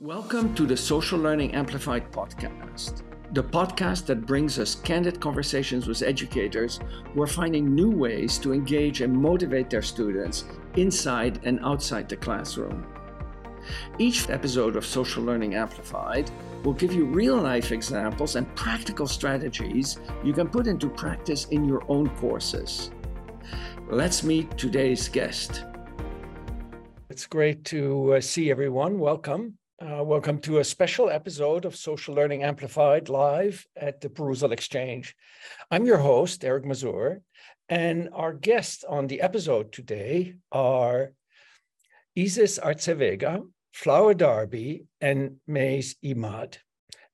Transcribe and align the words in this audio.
Welcome 0.00 0.54
to 0.54 0.64
the 0.64 0.78
Social 0.78 1.18
Learning 1.18 1.54
Amplified 1.54 2.10
podcast, 2.10 3.02
the 3.34 3.44
podcast 3.44 4.06
that 4.06 4.24
brings 4.24 4.58
us 4.58 4.76
candid 4.76 5.20
conversations 5.20 5.86
with 5.86 6.00
educators 6.00 6.80
who 7.12 7.20
are 7.20 7.26
finding 7.26 7.74
new 7.74 7.90
ways 7.90 8.38
to 8.38 8.54
engage 8.54 9.02
and 9.02 9.12
motivate 9.12 9.68
their 9.68 9.82
students 9.82 10.46
inside 10.76 11.40
and 11.44 11.60
outside 11.62 12.08
the 12.08 12.16
classroom. 12.16 12.86
Each 13.98 14.30
episode 14.30 14.76
of 14.76 14.86
Social 14.86 15.22
Learning 15.22 15.54
Amplified 15.54 16.30
will 16.64 16.72
give 16.72 16.94
you 16.94 17.04
real 17.04 17.36
life 17.36 17.70
examples 17.70 18.36
and 18.36 18.56
practical 18.56 19.06
strategies 19.06 19.98
you 20.24 20.32
can 20.32 20.48
put 20.48 20.66
into 20.66 20.88
practice 20.88 21.44
in 21.48 21.66
your 21.66 21.84
own 21.88 22.08
courses. 22.16 22.90
Let's 23.90 24.22
meet 24.22 24.56
today's 24.56 25.10
guest. 25.10 25.66
It's 27.10 27.26
great 27.26 27.66
to 27.66 28.14
uh, 28.14 28.20
see 28.22 28.50
everyone. 28.50 28.98
Welcome. 28.98 29.58
Uh, 29.82 30.04
welcome 30.04 30.38
to 30.38 30.58
a 30.58 30.64
special 30.64 31.08
episode 31.08 31.64
of 31.64 31.74
Social 31.74 32.14
Learning 32.14 32.42
Amplified 32.42 33.08
live 33.08 33.66
at 33.74 34.02
the 34.02 34.10
Perusall 34.10 34.52
Exchange. 34.52 35.16
I'm 35.70 35.86
your 35.86 35.96
host, 35.96 36.44
Eric 36.44 36.66
Mazur, 36.66 37.22
and 37.66 38.10
our 38.12 38.34
guests 38.34 38.84
on 38.84 39.06
the 39.06 39.22
episode 39.22 39.72
today 39.72 40.34
are 40.52 41.12
Isis 42.14 42.58
Artze-Vega, 42.58 43.40
Flower 43.72 44.12
Darby, 44.12 44.84
and 45.00 45.36
Mays 45.46 45.96
Imad. 46.04 46.58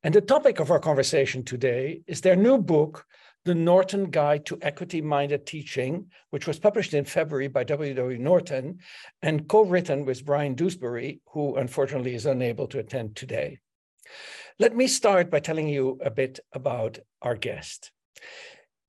And 0.03 0.13
the 0.13 0.21
topic 0.21 0.59
of 0.59 0.73
our 0.73 0.81
conversation 0.81 1.45
today 1.45 2.01
is 2.09 2.21
their 2.21 2.35
new 2.35 2.59
book, 2.59 3.05
the 3.47 3.55
Norton 3.55 4.11
Guide 4.11 4.45
to 4.47 4.59
Equity 4.61 5.01
Minded 5.01 5.47
Teaching, 5.47 6.11
which 6.31 6.49
was 6.49 6.59
published 6.59 6.95
in 6.95 7.05
February 7.05 7.47
by 7.47 7.63
W.W. 7.63 8.19
Norton 8.19 8.81
and 9.23 9.47
co 9.49 9.63
written 9.63 10.05
with 10.05 10.25
Bryan 10.25 10.55
Dewsbury, 10.55 11.21
who 11.27 11.55
unfortunately 11.55 12.17
is 12.17 12.27
unable 12.27 12.67
to 12.67 12.81
attend 12.81 13.15
today. 13.15 13.61
Let 14.59 14.75
me 14.75 14.89
start 14.89 15.31
by 15.31 15.39
telling 15.39 15.69
you 15.69 15.97
a 16.05 16.11
bit 16.11 16.41
about 16.53 16.99
our 17.23 17.37
guest. 17.37 17.93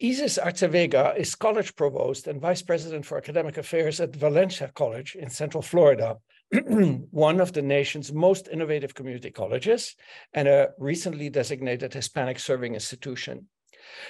Isis 0.01 0.39
Artze-Vega 0.39 1.13
is 1.15 1.35
college 1.35 1.75
provost 1.75 2.25
and 2.25 2.41
vice 2.41 2.63
president 2.63 3.05
for 3.05 3.17
academic 3.17 3.57
affairs 3.57 3.99
at 3.99 4.15
Valencia 4.15 4.71
College 4.73 5.15
in 5.15 5.29
Central 5.29 5.61
Florida, 5.61 6.17
one 7.11 7.39
of 7.39 7.53
the 7.53 7.61
nation's 7.61 8.11
most 8.11 8.47
innovative 8.47 8.95
community 8.95 9.29
colleges 9.29 9.95
and 10.33 10.47
a 10.47 10.69
recently 10.79 11.29
designated 11.29 11.93
Hispanic 11.93 12.39
serving 12.39 12.73
institution. 12.73 13.47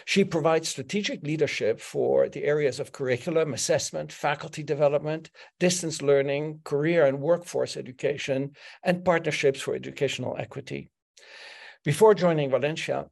She 0.06 0.24
provides 0.24 0.70
strategic 0.70 1.24
leadership 1.24 1.80
for 1.80 2.30
the 2.30 2.44
areas 2.44 2.80
of 2.80 2.92
curriculum, 2.92 3.54
assessment, 3.54 4.12
faculty 4.12 4.64
development, 4.64 5.30
distance 5.60 6.02
learning, 6.02 6.62
career 6.64 7.06
and 7.06 7.20
workforce 7.20 7.78
education, 7.78 8.52
and 8.84 9.06
partnerships 9.06 9.62
for 9.62 9.76
educational 9.76 10.36
equity. 10.38 10.90
Before 11.84 12.14
joining 12.14 12.50
Valencia, 12.50 13.08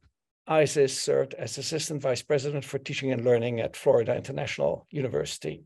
Isis 0.46 0.96
served 1.00 1.34
as 1.34 1.58
Assistant 1.58 2.02
Vice 2.02 2.22
President 2.22 2.64
for 2.64 2.78
Teaching 2.78 3.10
and 3.10 3.24
Learning 3.24 3.60
at 3.60 3.74
Florida 3.74 4.14
International 4.14 4.86
University. 4.90 5.64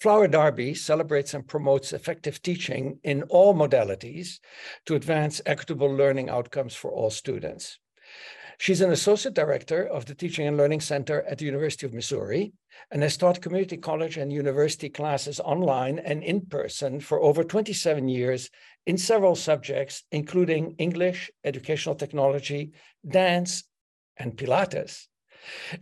Flower 0.00 0.26
Darby 0.26 0.74
celebrates 0.74 1.34
and 1.34 1.46
promotes 1.46 1.92
effective 1.92 2.42
teaching 2.42 2.98
in 3.04 3.22
all 3.24 3.54
modalities 3.54 4.40
to 4.86 4.96
advance 4.96 5.40
equitable 5.46 5.94
learning 5.94 6.28
outcomes 6.28 6.74
for 6.74 6.90
all 6.90 7.10
students. 7.10 7.78
She's 8.58 8.80
an 8.80 8.92
associate 8.92 9.34
director 9.34 9.84
of 9.84 10.06
the 10.06 10.14
Teaching 10.14 10.46
and 10.46 10.56
Learning 10.56 10.80
Center 10.80 11.22
at 11.22 11.38
the 11.38 11.44
University 11.44 11.86
of 11.86 11.92
Missouri 11.92 12.52
and 12.90 13.02
has 13.02 13.16
taught 13.16 13.40
community 13.40 13.76
college 13.76 14.16
and 14.16 14.32
university 14.32 14.88
classes 14.88 15.40
online 15.40 15.98
and 15.98 16.22
in 16.22 16.46
person 16.46 17.00
for 17.00 17.20
over 17.20 17.42
27 17.42 18.08
years 18.08 18.50
in 18.86 18.96
several 18.96 19.34
subjects, 19.34 20.04
including 20.12 20.76
English, 20.78 21.30
educational 21.44 21.94
technology, 21.94 22.72
dance, 23.06 23.64
and 24.16 24.36
Pilates. 24.36 25.06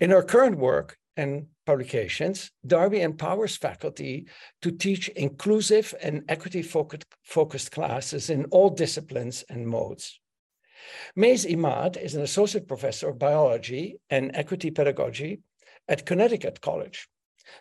In 0.00 0.10
her 0.10 0.22
current 0.22 0.58
work 0.58 0.96
and 1.16 1.46
publications, 1.66 2.50
Darby 2.66 3.02
empowers 3.02 3.56
faculty 3.56 4.26
to 4.62 4.72
teach 4.72 5.08
inclusive 5.10 5.94
and 6.02 6.24
equity 6.28 6.62
focused 6.62 7.70
classes 7.70 8.30
in 8.30 8.46
all 8.46 8.70
disciplines 8.70 9.44
and 9.50 9.68
modes. 9.68 10.21
Mays 11.16 11.44
Imad 11.44 11.96
is 11.96 12.14
an 12.14 12.22
associate 12.22 12.68
professor 12.68 13.08
of 13.08 13.18
biology 13.18 13.96
and 14.10 14.30
equity 14.34 14.70
pedagogy 14.70 15.40
at 15.88 16.06
Connecticut 16.06 16.60
College. 16.60 17.08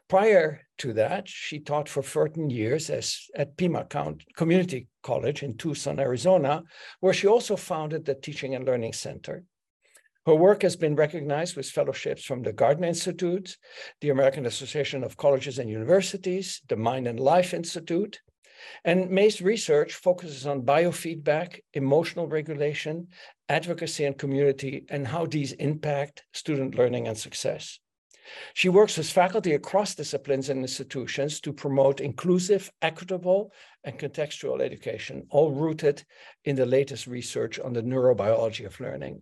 Prior 0.07 0.61
to 0.77 0.93
that, 0.93 1.27
she 1.27 1.59
taught 1.59 1.89
for 1.89 2.03
14 2.03 2.49
years 2.49 2.89
as, 2.89 3.27
at 3.35 3.57
Pima 3.57 3.85
County 3.85 4.25
Community 4.35 4.87
College 5.03 5.43
in 5.43 5.57
Tucson, 5.57 5.99
Arizona, 5.99 6.63
where 6.99 7.13
she 7.13 7.27
also 7.27 7.55
founded 7.55 8.05
the 8.05 8.15
Teaching 8.15 8.55
and 8.55 8.65
Learning 8.65 8.93
Center. 8.93 9.43
Her 10.25 10.35
work 10.35 10.61
has 10.61 10.75
been 10.75 10.95
recognized 10.95 11.55
with 11.55 11.69
fellowships 11.69 12.23
from 12.23 12.43
the 12.43 12.53
Gardner 12.53 12.87
Institute, 12.87 13.57
the 14.01 14.09
American 14.09 14.45
Association 14.45 15.03
of 15.03 15.17
Colleges 15.17 15.57
and 15.57 15.67
Universities, 15.67 16.61
the 16.69 16.75
Mind 16.75 17.07
and 17.07 17.19
Life 17.19 17.55
Institute, 17.55 18.21
and 18.83 19.09
Mays' 19.09 19.41
research 19.41 19.93
focuses 19.93 20.45
on 20.45 20.63
biofeedback, 20.63 21.59
emotional 21.73 22.27
regulation, 22.27 23.07
advocacy 23.49 24.05
and 24.05 24.17
community, 24.17 24.85
and 24.89 25.07
how 25.07 25.25
these 25.25 25.53
impact 25.53 26.23
student 26.33 26.75
learning 26.75 27.07
and 27.07 27.17
success. 27.17 27.79
She 28.53 28.69
works 28.69 28.97
with 28.97 29.09
faculty 29.09 29.53
across 29.53 29.95
disciplines 29.95 30.49
and 30.49 30.61
institutions 30.61 31.41
to 31.41 31.53
promote 31.53 32.01
inclusive, 32.01 32.71
equitable, 32.81 33.51
and 33.83 33.97
contextual 33.97 34.61
education, 34.61 35.25
all 35.29 35.51
rooted 35.51 36.03
in 36.45 36.55
the 36.55 36.65
latest 36.65 37.07
research 37.07 37.59
on 37.59 37.73
the 37.73 37.81
neurobiology 37.81 38.65
of 38.65 38.79
learning. 38.79 39.21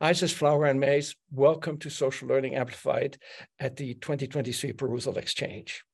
Isis 0.00 0.32
Flower 0.32 0.66
and 0.66 0.80
Mays, 0.80 1.14
welcome 1.30 1.76
to 1.78 1.90
Social 1.90 2.28
Learning 2.28 2.54
Amplified 2.54 3.18
at 3.58 3.76
the 3.76 3.94
2023 3.94 4.72
Perusall 4.72 5.18
Exchange. 5.18 5.84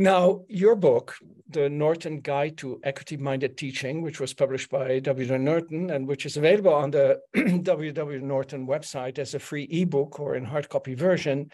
Now, 0.00 0.46
your 0.48 0.76
book, 0.76 1.18
The 1.50 1.68
Norton 1.68 2.20
Guide 2.22 2.56
to 2.56 2.80
Equity 2.84 3.18
Minded 3.18 3.58
Teaching, 3.58 4.00
which 4.00 4.18
was 4.18 4.32
published 4.32 4.70
by 4.70 4.98
W. 4.98 5.36
Norton 5.36 5.90
and 5.90 6.08
which 6.08 6.24
is 6.24 6.38
available 6.38 6.72
on 6.72 6.90
the 6.90 7.20
W. 7.62 7.92
Norton 7.92 8.66
website 8.66 9.18
as 9.18 9.34
a 9.34 9.38
free 9.38 9.64
ebook 9.64 10.18
or 10.18 10.36
in 10.36 10.46
hard 10.46 10.70
copy 10.70 10.94
version, 10.94 11.50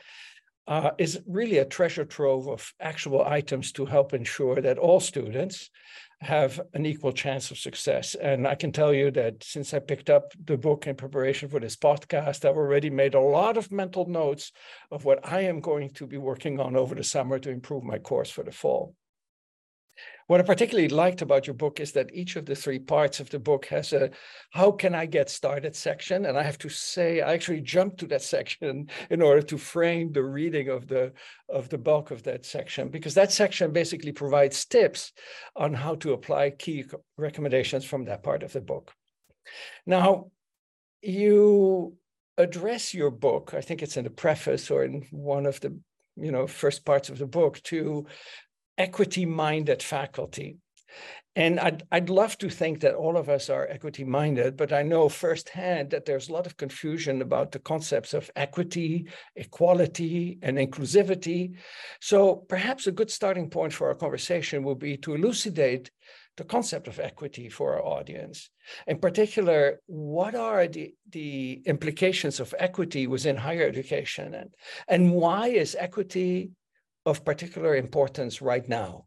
uh, 0.66 0.91
is 0.99 1.21
really 1.27 1.59
a 1.59 1.65
treasure 1.65 2.04
trove 2.04 2.49
of 2.49 2.72
actual 2.81 3.25
items 3.25 3.72
to 3.72 3.87
help 3.87 4.12
ensure 4.12 4.60
that 4.60 4.78
all 4.78 5.00
students, 5.00 5.71
have 6.21 6.60
an 6.72 6.87
equal 6.87 7.12
chance 7.12 7.50
of 7.50 7.59
success. 7.59 8.15
And 8.15 8.49
I 8.49 8.54
can 8.54 8.72
tell 8.72 8.93
you 8.93 9.10
that 9.12 9.44
since 9.44 9.75
I 9.75 9.81
picked 9.81 10.09
up 10.09 10.32
the 10.43 10.56
book 10.56 10.87
in 10.87 10.97
preparation 10.97 11.49
for 11.49 11.60
this 11.60 11.77
podcast, 11.77 12.44
I've 12.44 12.56
already 12.56 12.91
made 12.91 13.15
a 13.15 13.21
lot 13.21 13.56
of 13.56 13.71
mental 13.71 14.06
notes 14.06 14.53
of 14.91 15.04
what 15.04 15.21
I 15.31 15.41
am 15.41 15.60
going 15.60 15.91
to 15.91 16.06
be 16.06 16.16
working 16.16 16.59
on 16.59 16.75
over 16.75 16.94
the 16.94 17.04
summer 17.04 17.38
to 17.38 17.50
improve 17.50 17.84
my 17.84 17.98
course 17.98 18.31
for 18.31 18.44
the 18.44 18.53
fall. 18.53 18.94
What 20.27 20.41
I 20.41 20.43
particularly 20.43 20.89
liked 20.89 21.23
about 21.23 21.47
your 21.47 21.55
book 21.55 21.79
is 21.79 21.93
that 21.93 22.12
each 22.12 22.37
of 22.37 22.47
the 22.47 22.55
three 22.55 22.81
parts 22.81 23.21
of 23.21 23.31
the 23.31 23.39
book 23.39 23.67
has 23.67 23.93
a 23.93 24.11
how 24.51 24.73
can 24.73 24.95
I 24.95 25.07
get 25.07 25.31
started 25.31 25.77
section. 25.77 26.27
And 26.27 26.37
I 26.37 26.43
have 26.43 26.59
to 26.59 26.69
say, 26.69 27.21
I 27.21 27.33
actually 27.33 27.61
jumped 27.61 27.99
to 27.99 28.07
that 28.09 28.23
section 28.23 28.89
in 29.11 29.23
order 29.23 29.43
to 29.43 29.59
frame 29.59 30.12
the 30.12 30.25
reading 30.25 30.69
of 30.69 30.89
the 30.89 31.12
of 31.49 31.69
the 31.69 31.79
bulk 31.79 32.11
of 32.11 32.25
that 32.25 32.45
section, 32.45 32.89
because 32.89 33.15
that 33.15 33.33
section 33.33 33.73
basically 33.73 34.12
provides 34.12 34.65
tips 34.65 35.12
on 35.55 35.75
how 35.75 35.95
to 35.97 36.13
apply 36.13 36.51
key 36.51 36.84
recommendations 37.17 37.84
from 37.84 38.05
that 38.07 38.23
part 38.23 38.43
of 38.43 38.53
the 38.53 38.61
book. 38.61 38.93
Now, 39.87 40.33
you 41.03 41.97
address 42.37 42.93
your 42.93 43.11
book, 43.11 43.55
I 43.55 43.61
think 43.61 43.83
it's 43.83 43.97
in 43.97 44.05
the 44.05 44.11
preface 44.11 44.71
or 44.71 44.84
in 44.84 45.07
one 45.11 45.47
of 45.47 45.61
the 45.61 45.78
you 46.17 46.33
know 46.33 46.47
first 46.47 46.84
parts 46.84 47.09
of 47.09 47.19
the 47.19 47.27
book 47.27 47.63
to 47.65 48.07
equity 48.78 49.26
minded 49.26 49.82
faculty. 49.82 50.59
And 51.34 51.60
I'd, 51.60 51.82
I'd 51.92 52.09
love 52.09 52.39
to 52.39 52.48
think 52.48 52.80
that 52.80 52.95
all 52.95 53.18
of 53.18 53.28
us 53.28 53.51
are 53.51 53.68
equity 53.68 54.04
minded, 54.04 54.56
but 54.56 54.72
I 54.72 54.83
know 54.83 55.10
firsthand 55.10 55.91
that 55.91 56.06
there's 56.06 56.30
a 56.30 56.33
lot 56.33 56.47
of 56.47 56.56
confusion 56.56 57.21
about 57.21 57.53
the 57.53 57.59
concepts 57.59 58.15
of 58.15 58.30
equity, 58.36 59.06
equality, 59.36 60.39
and 60.41 60.56
inclusivity. 60.56 61.56
So 62.01 62.36
perhaps 62.36 62.86
a 62.86 62.92
good 62.92 63.10
starting 63.10 63.51
point 63.51 63.74
for 63.74 63.89
our 63.89 63.95
conversation 63.95 64.62
will 64.62 64.77
be 64.77 64.97
to 64.98 65.15
elucidate 65.15 65.91
the 66.39 66.45
concept 66.45 66.89
of 66.89 66.98
equity 67.01 67.51
for 67.51 67.74
our 67.74 67.84
audience. 67.84 68.48
In 68.86 68.98
particular, 68.98 69.80
what 69.86 70.34
are 70.34 70.66
the, 70.66 70.95
the 71.10 71.62
implications 71.66 72.41
of 72.41 72.54
equity 72.59 73.06
within 73.06 73.36
higher 73.36 73.66
education? 73.66 74.34
And, 74.34 74.51
and 74.89 75.12
why 75.12 75.48
is 75.48 75.77
equity 75.78 76.51
of 77.06 77.24
particular 77.24 77.76
importance 77.76 78.42
right 78.42 78.68
now? 78.68 79.06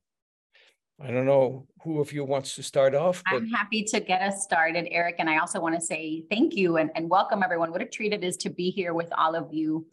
I 1.01 1.11
don't 1.11 1.25
know 1.25 1.67
who 1.83 2.01
of 2.01 2.11
you 2.11 2.25
wants 2.25 2.55
to 2.55 2.63
start 2.63 2.93
off. 2.95 3.21
But... 3.29 3.37
I'm 3.37 3.47
happy 3.47 3.83
to 3.83 3.99
get 3.99 4.21
us 4.21 4.43
started, 4.43 4.87
Eric. 4.91 5.15
And 5.19 5.29
I 5.29 5.37
also 5.37 5.59
want 5.59 5.75
to 5.75 5.81
say 5.81 6.23
thank 6.29 6.55
you 6.55 6.77
and, 6.77 6.89
and 6.95 7.09
welcome 7.09 7.43
everyone. 7.43 7.71
What 7.71 7.81
a 7.81 7.85
treat 7.85 8.11
it 8.11 8.23
is 8.23 8.35
to 8.37 8.49
be 8.49 8.69
here 8.71 8.93
with 8.93 9.11
all 9.17 9.35
of 9.35 9.53
you 9.53 9.85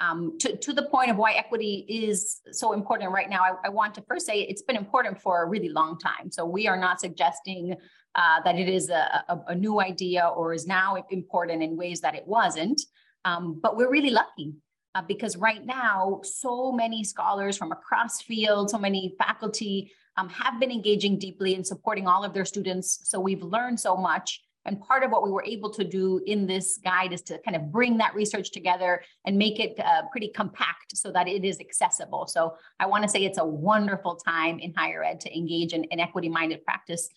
Um, 0.00 0.38
to, 0.40 0.56
to 0.56 0.72
the 0.72 0.86
point 0.94 1.10
of 1.12 1.16
why 1.16 1.32
equity 1.32 1.74
is 1.88 2.40
so 2.50 2.72
important 2.72 3.12
right 3.12 3.30
now, 3.30 3.42
I, 3.48 3.52
I, 3.66 3.68
want 3.68 3.94
to 3.94 4.02
first 4.08 4.26
say 4.26 4.36
it's 4.40 4.64
been 4.68 4.76
important 4.76 5.20
for 5.24 5.34
a 5.42 5.46
really 5.46 5.68
long 5.68 5.92
time. 5.98 6.32
So 6.36 6.44
we 6.44 6.66
are 6.70 6.80
not 6.86 6.98
suggesting 6.98 7.76
uh, 8.20 8.38
that 8.44 8.56
it 8.62 8.68
is 8.68 8.90
a, 8.90 9.04
a, 9.28 9.36
a, 9.48 9.54
new 9.54 9.80
idea 9.80 10.22
or 10.38 10.52
is 10.52 10.66
now 10.66 10.88
important 11.10 11.62
in 11.62 11.76
ways 11.76 12.00
that 12.00 12.14
it 12.20 12.26
wasn't. 12.26 12.80
Um, 13.24 13.60
but 13.62 13.76
we're 13.76 13.90
really 13.90 14.10
lucky 14.10 14.54
uh, 14.94 15.02
because 15.02 15.36
right 15.36 15.64
now, 15.64 16.20
so 16.22 16.72
many 16.72 17.02
scholars 17.04 17.56
from 17.56 17.72
across 17.72 18.22
field, 18.22 18.70
so 18.70 18.78
many 18.78 19.14
faculty 19.18 19.92
um, 20.16 20.28
have 20.28 20.60
been 20.60 20.70
engaging 20.70 21.18
deeply 21.18 21.54
in 21.54 21.64
supporting 21.64 22.06
all 22.06 22.24
of 22.24 22.32
their 22.32 22.44
students. 22.44 23.00
So 23.04 23.18
we've 23.18 23.42
learned 23.42 23.80
so 23.80 23.96
much 23.96 24.40
and 24.66 24.80
part 24.80 25.02
of 25.02 25.10
what 25.10 25.22
we 25.22 25.30
were 25.30 25.44
able 25.44 25.70
to 25.70 25.84
do 25.84 26.20
in 26.26 26.46
this 26.46 26.78
guide 26.78 27.12
is 27.12 27.22
to 27.22 27.38
kind 27.38 27.56
of 27.56 27.70
bring 27.70 27.98
that 27.98 28.14
research 28.14 28.50
together 28.50 29.02
and 29.24 29.36
make 29.36 29.60
it 29.60 29.78
uh, 29.78 30.02
pretty 30.10 30.28
compact 30.28 30.96
so 30.96 31.10
that 31.12 31.28
it 31.28 31.44
is 31.44 31.60
accessible. 31.60 32.26
So 32.26 32.54
I 32.80 32.86
want 32.86 33.02
to 33.02 33.08
say 33.08 33.24
it's 33.24 33.38
a 33.38 33.44
wonderful 33.44 34.16
time 34.16 34.58
in 34.58 34.72
higher 34.74 35.04
ed 35.04 35.20
to 35.20 35.36
engage 35.36 35.72
in, 35.72 35.84
in 35.84 36.00
equity-minded 36.00 36.64
practice. 36.64 37.10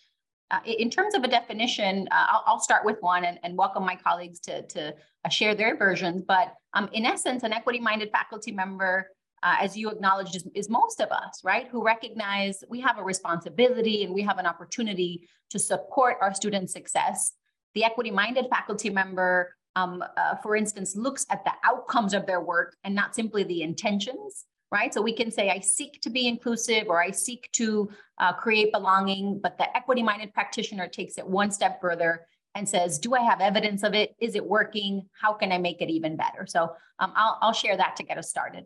Uh, 0.49 0.59
in 0.65 0.89
terms 0.89 1.13
of 1.13 1.23
a 1.23 1.27
definition, 1.27 2.07
uh, 2.11 2.25
I'll, 2.29 2.43
I'll, 2.45 2.59
start 2.59 2.85
with 2.85 2.97
one 3.01 3.25
and, 3.25 3.37
and, 3.43 3.57
welcome 3.57 3.83
my 3.83 3.97
colleagues 3.97 4.39
to, 4.41 4.61
to 4.67 4.95
uh, 5.25 5.29
share 5.29 5.53
their 5.55 5.75
versions. 5.75 6.23
But 6.25 6.53
um, 6.73 6.89
in 6.93 7.05
essence, 7.05 7.43
an 7.43 7.51
equity-minded 7.51 8.11
faculty 8.11 8.51
member 8.53 9.09
uh, 9.43 9.55
as 9.59 9.77
you 9.77 9.89
acknowledged, 9.89 10.35
is, 10.35 10.47
is, 10.55 10.69
most 10.69 10.99
of 10.99 11.11
us, 11.11 11.41
right, 11.43 11.67
who 11.67 11.83
recognize 11.83 12.63
we 12.69 12.81
have 12.81 12.97
a 12.97 13.03
responsibility 13.03 14.03
and 14.03 14.13
we 14.13 14.21
have 14.21 14.39
an 14.39 14.45
opportunity 14.45 15.27
to 15.49 15.59
support 15.59 16.17
our 16.21 16.33
students' 16.33 16.73
success. 16.73 17.33
The 17.75 17.83
equity-minded 17.83 18.47
faculty 18.49 18.89
member, 18.89 19.55
um, 19.75 20.03
uh, 20.17 20.35
for 20.41 20.55
instance, 20.55 20.95
looks 20.95 21.25
at 21.29 21.45
the 21.45 21.51
outcomes 21.63 22.13
of 22.13 22.25
their 22.25 22.41
work 22.41 22.75
and 22.83 22.95
not 22.95 23.13
simply 23.13 23.43
the 23.43 23.61
intentions, 23.61 24.45
right? 24.71 24.93
So 24.93 25.01
we 25.01 25.13
can 25.13 25.31
say, 25.31 25.49
I 25.49 25.59
seek 25.59 26.01
to 26.01 26.09
be 26.09 26.27
inclusive 26.27 26.87
or 26.87 27.01
I 27.01 27.11
seek 27.11 27.49
to 27.53 27.89
uh, 28.17 28.33
create 28.33 28.71
belonging, 28.71 29.39
but 29.41 29.57
the 29.57 29.75
equity-minded 29.75 30.33
practitioner 30.33 30.87
takes 30.87 31.17
it 31.17 31.27
one 31.27 31.51
step 31.51 31.79
further 31.79 32.25
and 32.55 32.67
says, 32.67 32.99
do 32.99 33.13
I 33.13 33.21
have 33.21 33.39
evidence 33.39 33.83
of 33.83 33.93
it? 33.93 34.15
Is 34.19 34.35
it 34.35 34.45
working? 34.45 35.07
How 35.21 35.33
can 35.33 35.51
I 35.51 35.57
make 35.57 35.81
it 35.81 35.89
even 35.89 36.15
better? 36.15 36.45
So 36.47 36.75
um, 36.99 37.13
I'll, 37.15 37.37
I'll 37.41 37.53
share 37.53 37.77
that 37.77 37.95
to 37.97 38.03
get 38.03 38.17
us 38.17 38.29
started. 38.29 38.65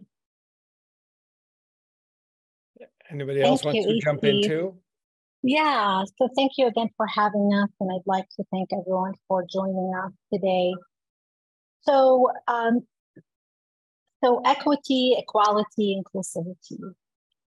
Anybody 3.11 3.41
else 3.41 3.61
thank 3.61 3.75
want 3.75 3.87
you, 3.87 3.93
to 3.95 4.01
jump 4.01 4.23
in 4.23 4.41
too? 4.41 4.75
Yeah, 5.43 6.03
so 6.17 6.29
thank 6.35 6.53
you 6.57 6.67
again 6.67 6.89
for 6.95 7.05
having 7.07 7.49
us, 7.53 7.69
and 7.79 7.91
I'd 7.91 8.05
like 8.05 8.29
to 8.37 8.43
thank 8.51 8.69
everyone 8.71 9.13
for 9.27 9.45
joining 9.51 9.91
us 10.05 10.11
today. 10.31 10.71
So, 11.81 12.29
um, 12.47 12.81
so 14.23 14.41
equity, 14.45 15.15
equality, 15.17 16.01
inclusivity. 16.01 16.79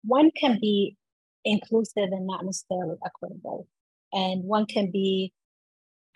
One 0.04 0.30
can 0.38 0.58
be 0.60 0.96
inclusive 1.44 2.10
and 2.10 2.26
not 2.26 2.44
necessarily 2.44 2.96
equitable, 3.04 3.66
and 4.12 4.44
one 4.44 4.66
can 4.66 4.90
be 4.90 5.32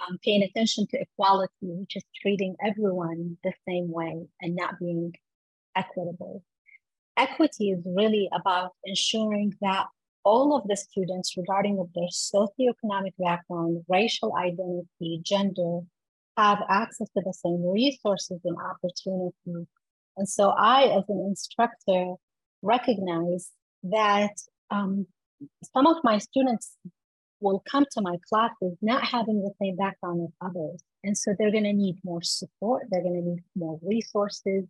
um, 0.00 0.18
paying 0.24 0.42
attention 0.42 0.86
to 0.88 1.00
equality, 1.00 1.52
which 1.62 1.96
is 1.96 2.04
treating 2.20 2.56
everyone 2.64 3.38
the 3.44 3.52
same 3.68 3.90
way 3.90 4.26
and 4.40 4.56
not 4.56 4.78
being 4.78 5.14
equitable 5.74 6.42
equity 7.16 7.70
is 7.70 7.82
really 7.84 8.28
about 8.32 8.72
ensuring 8.84 9.54
that 9.60 9.86
all 10.24 10.56
of 10.56 10.66
the 10.68 10.76
students, 10.76 11.36
regarding 11.36 11.78
of 11.78 11.88
their 11.94 12.08
socioeconomic 12.08 13.12
background, 13.18 13.84
racial 13.88 14.34
identity, 14.36 15.20
gender, 15.22 15.80
have 16.36 16.58
access 16.68 17.08
to 17.16 17.22
the 17.24 17.32
same 17.32 17.64
resources 17.64 18.40
and 18.44 18.56
opportunities. 18.58 19.66
And 20.16 20.28
so 20.28 20.50
I, 20.50 20.84
as 20.84 21.04
an 21.08 21.24
instructor, 21.28 22.14
recognize 22.62 23.50
that 23.84 24.32
um, 24.70 25.06
some 25.74 25.86
of 25.86 25.96
my 26.02 26.18
students 26.18 26.76
will 27.40 27.62
come 27.70 27.84
to 27.92 28.00
my 28.00 28.16
classes 28.28 28.76
not 28.80 29.04
having 29.04 29.42
the 29.42 29.52
same 29.60 29.76
background 29.76 30.22
as 30.26 30.48
others. 30.48 30.82
And 31.04 31.16
so 31.16 31.34
they're 31.38 31.52
going 31.52 31.64
to 31.64 31.72
need 31.72 31.96
more 32.02 32.22
support, 32.22 32.84
they're 32.90 33.02
going 33.02 33.22
to 33.22 33.30
need 33.30 33.44
more 33.54 33.78
resources, 33.82 34.64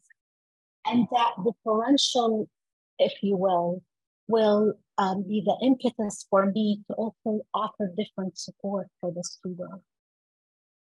and 0.85 1.07
that 1.13 1.33
differential, 1.45 2.49
if 2.99 3.13
you 3.23 3.37
will, 3.37 3.83
will 4.29 4.75
um, 4.99 5.25
be 5.29 5.43
the 5.45 5.57
impetus 5.63 6.27
for 6.29 6.47
me 6.47 6.83
to 6.89 6.95
also 6.95 7.41
offer 7.55 7.91
different 7.97 8.39
support 8.39 8.89
for 9.01 9.13
the 9.13 9.23
student. 9.23 9.83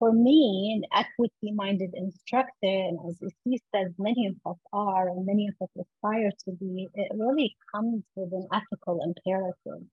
For 0.02 0.12
me, 0.12 0.74
an 0.76 1.00
equity 1.00 1.52
minded 1.54 1.92
instructor, 1.94 2.52
and 2.64 2.98
as 3.08 3.20
he 3.46 3.62
says, 3.72 3.94
many 4.00 4.26
of 4.26 4.36
us 4.48 4.58
are, 4.74 5.10
and 5.10 5.28
many 5.28 5.48
of 5.48 5.56
us 5.62 5.70
aspire 5.86 6.32
to 6.46 6.52
be, 6.54 6.90
it 6.96 7.12
really 7.16 7.56
comes 7.72 8.04
with 8.16 8.34
an 8.34 8.48
ethical 8.52 9.00
imperative 9.04 9.88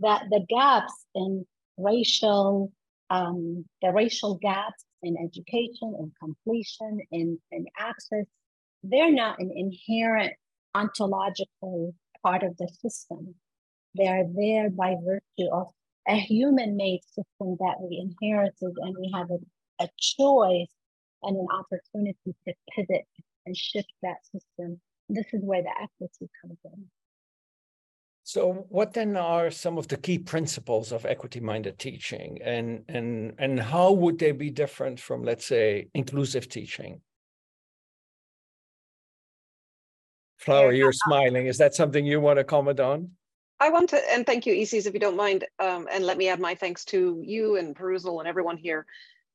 that 0.00 0.22
the 0.30 0.46
gaps 0.48 1.04
in 1.14 1.44
racial, 1.76 2.72
um, 3.10 3.66
the 3.82 3.92
racial 3.92 4.36
gaps 4.36 4.86
in 5.02 5.14
education 5.22 5.94
and 5.98 6.10
completion 6.18 7.00
and, 7.12 7.38
and 7.52 7.68
access 7.78 8.24
they're 8.82 9.12
not 9.12 9.38
an 9.40 9.50
inherent 9.54 10.32
ontological 10.74 11.94
part 12.22 12.42
of 12.42 12.56
the 12.56 12.68
system. 12.80 13.34
They 13.96 14.08
are 14.08 14.24
there 14.34 14.70
by 14.70 14.96
virtue 15.04 15.50
of 15.52 15.68
a 16.08 16.16
human 16.16 16.76
made 16.76 17.00
system 17.04 17.56
that 17.60 17.76
we 17.80 17.98
inherited, 17.98 18.74
and 18.76 18.96
we 18.98 19.10
have 19.14 19.30
a, 19.30 19.38
a 19.84 19.88
choice 19.98 20.72
and 21.22 21.36
an 21.36 21.46
opportunity 21.52 22.34
to 22.46 22.54
pivot 22.74 23.06
and 23.46 23.56
shift 23.56 23.92
that 24.02 24.16
system. 24.24 24.80
This 25.08 25.26
is 25.32 25.42
where 25.42 25.62
the 25.62 25.70
equity 25.70 26.30
comes 26.40 26.58
in. 26.64 26.86
So, 28.26 28.66
what 28.70 28.94
then 28.94 29.16
are 29.16 29.50
some 29.50 29.76
of 29.76 29.88
the 29.88 29.98
key 29.98 30.18
principles 30.18 30.92
of 30.92 31.04
equity-minded 31.04 31.78
teaching, 31.78 32.38
and 32.42 32.84
and 32.88 33.34
and 33.38 33.60
how 33.60 33.92
would 33.92 34.18
they 34.18 34.32
be 34.32 34.50
different 34.50 34.98
from, 34.98 35.22
let's 35.24 35.44
say, 35.44 35.88
inclusive 35.94 36.48
teaching? 36.48 37.02
Flower, 40.38 40.72
you're 40.72 40.92
smiling. 40.92 41.46
Is 41.46 41.58
that 41.58 41.74
something 41.74 42.04
you 42.04 42.20
want 42.20 42.38
to 42.38 42.44
comment 42.44 42.80
on? 42.80 43.10
I 43.60 43.70
want 43.70 43.90
to, 43.90 44.12
and 44.12 44.26
thank 44.26 44.46
you, 44.46 44.54
Isis, 44.54 44.86
if 44.86 44.94
you 44.94 45.00
don't 45.00 45.16
mind, 45.16 45.44
um, 45.58 45.88
and 45.90 46.04
let 46.04 46.18
me 46.18 46.28
add 46.28 46.40
my 46.40 46.54
thanks 46.54 46.84
to 46.86 47.22
you 47.24 47.56
and 47.56 47.74
Perusall 47.74 48.18
and 48.18 48.28
everyone 48.28 48.56
here. 48.56 48.84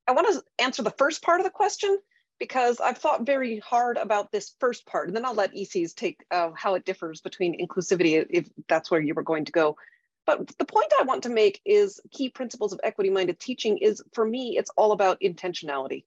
I 0.07 0.12
want 0.12 0.27
to 0.33 0.44
answer 0.63 0.83
the 0.83 0.92
first 0.92 1.21
part 1.21 1.39
of 1.39 1.45
the 1.45 1.51
question 1.51 1.98
because 2.39 2.80
I've 2.80 2.98
thought 2.98 3.25
very 3.25 3.60
hard 3.60 3.98
about 3.98 4.31
this 4.31 4.56
first 4.60 4.86
part, 4.86 5.07
and 5.07 5.16
then 5.16 5.25
I'll 5.25 5.33
let 5.33 5.54
Isis 5.57 5.94
take 5.94 6.25
uh, 6.31 6.51
how 6.56 6.75
it 6.75 6.86
differs 6.86 7.21
between 7.21 7.60
inclusivity, 7.66 8.25
if 8.30 8.48
that's 8.68 8.92
where 8.92 9.01
you 9.01 9.13
were 9.13 9.24
going 9.24 9.45
to 9.45 9.51
go. 9.51 9.77
But 10.25 10.48
the 10.57 10.66
point 10.66 10.94
I 11.00 11.04
want 11.04 11.24
to 11.24 11.30
make 11.30 11.60
is 11.66 12.00
key 12.12 12.30
principles 12.30 12.71
of 12.71 12.80
equity-minded 12.83 13.39
teaching 13.39 13.77
is, 13.80 14.04
for 14.14 14.26
me, 14.26 14.57
it's 14.57 14.71
all 14.78 14.92
about 14.92 15.21
intentionality. 15.21 16.04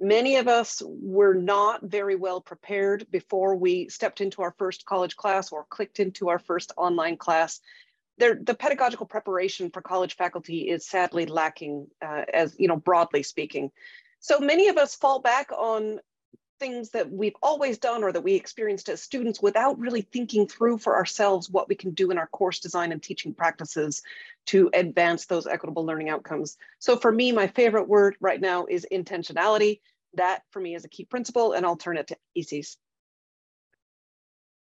Many 0.00 0.36
of 0.36 0.48
us 0.48 0.82
were 0.86 1.34
not 1.34 1.82
very 1.82 2.16
well 2.16 2.40
prepared 2.40 3.06
before 3.10 3.54
we 3.54 3.90
stepped 3.90 4.22
into 4.22 4.40
our 4.40 4.54
first 4.58 4.86
college 4.86 5.14
class 5.14 5.52
or 5.52 5.66
clicked 5.68 6.00
into 6.00 6.30
our 6.30 6.38
first 6.38 6.72
online 6.78 7.18
class. 7.18 7.60
There, 8.16 8.38
the 8.42 8.54
pedagogical 8.54 9.04
preparation 9.04 9.70
for 9.70 9.82
college 9.82 10.16
faculty 10.16 10.70
is 10.70 10.86
sadly 10.86 11.26
lacking, 11.26 11.86
uh, 12.00 12.22
as 12.32 12.56
you 12.58 12.66
know, 12.66 12.76
broadly 12.76 13.22
speaking. 13.22 13.70
So 14.20 14.40
many 14.40 14.68
of 14.68 14.78
us 14.78 14.94
fall 14.94 15.20
back 15.20 15.52
on 15.52 16.00
things 16.60 16.90
that 16.90 17.10
we've 17.10 17.34
always 17.42 17.78
done 17.78 18.04
or 18.04 18.12
that 18.12 18.20
we 18.20 18.34
experienced 18.34 18.88
as 18.88 19.02
students 19.02 19.42
without 19.42 19.78
really 19.78 20.02
thinking 20.02 20.46
through 20.46 20.78
for 20.78 20.94
ourselves 20.94 21.50
what 21.50 21.68
we 21.68 21.74
can 21.74 21.90
do 21.92 22.10
in 22.10 22.18
our 22.18 22.28
course 22.28 22.60
design 22.60 22.92
and 22.92 23.02
teaching 23.02 23.34
practices 23.34 24.02
to 24.46 24.70
advance 24.74 25.26
those 25.26 25.46
equitable 25.46 25.84
learning 25.84 26.10
outcomes. 26.10 26.56
So 26.78 26.96
for 26.96 27.10
me, 27.10 27.32
my 27.32 27.48
favorite 27.48 27.88
word 27.88 28.14
right 28.20 28.40
now 28.40 28.66
is 28.66 28.86
intentionality. 28.92 29.80
That 30.14 30.42
for 30.50 30.60
me 30.60 30.74
is 30.74 30.84
a 30.84 30.88
key 30.88 31.06
principle 31.06 31.54
and 31.54 31.66
I'll 31.66 31.76
turn 31.76 31.96
it 31.96 32.08
to 32.08 32.16
Isis. 32.36 32.76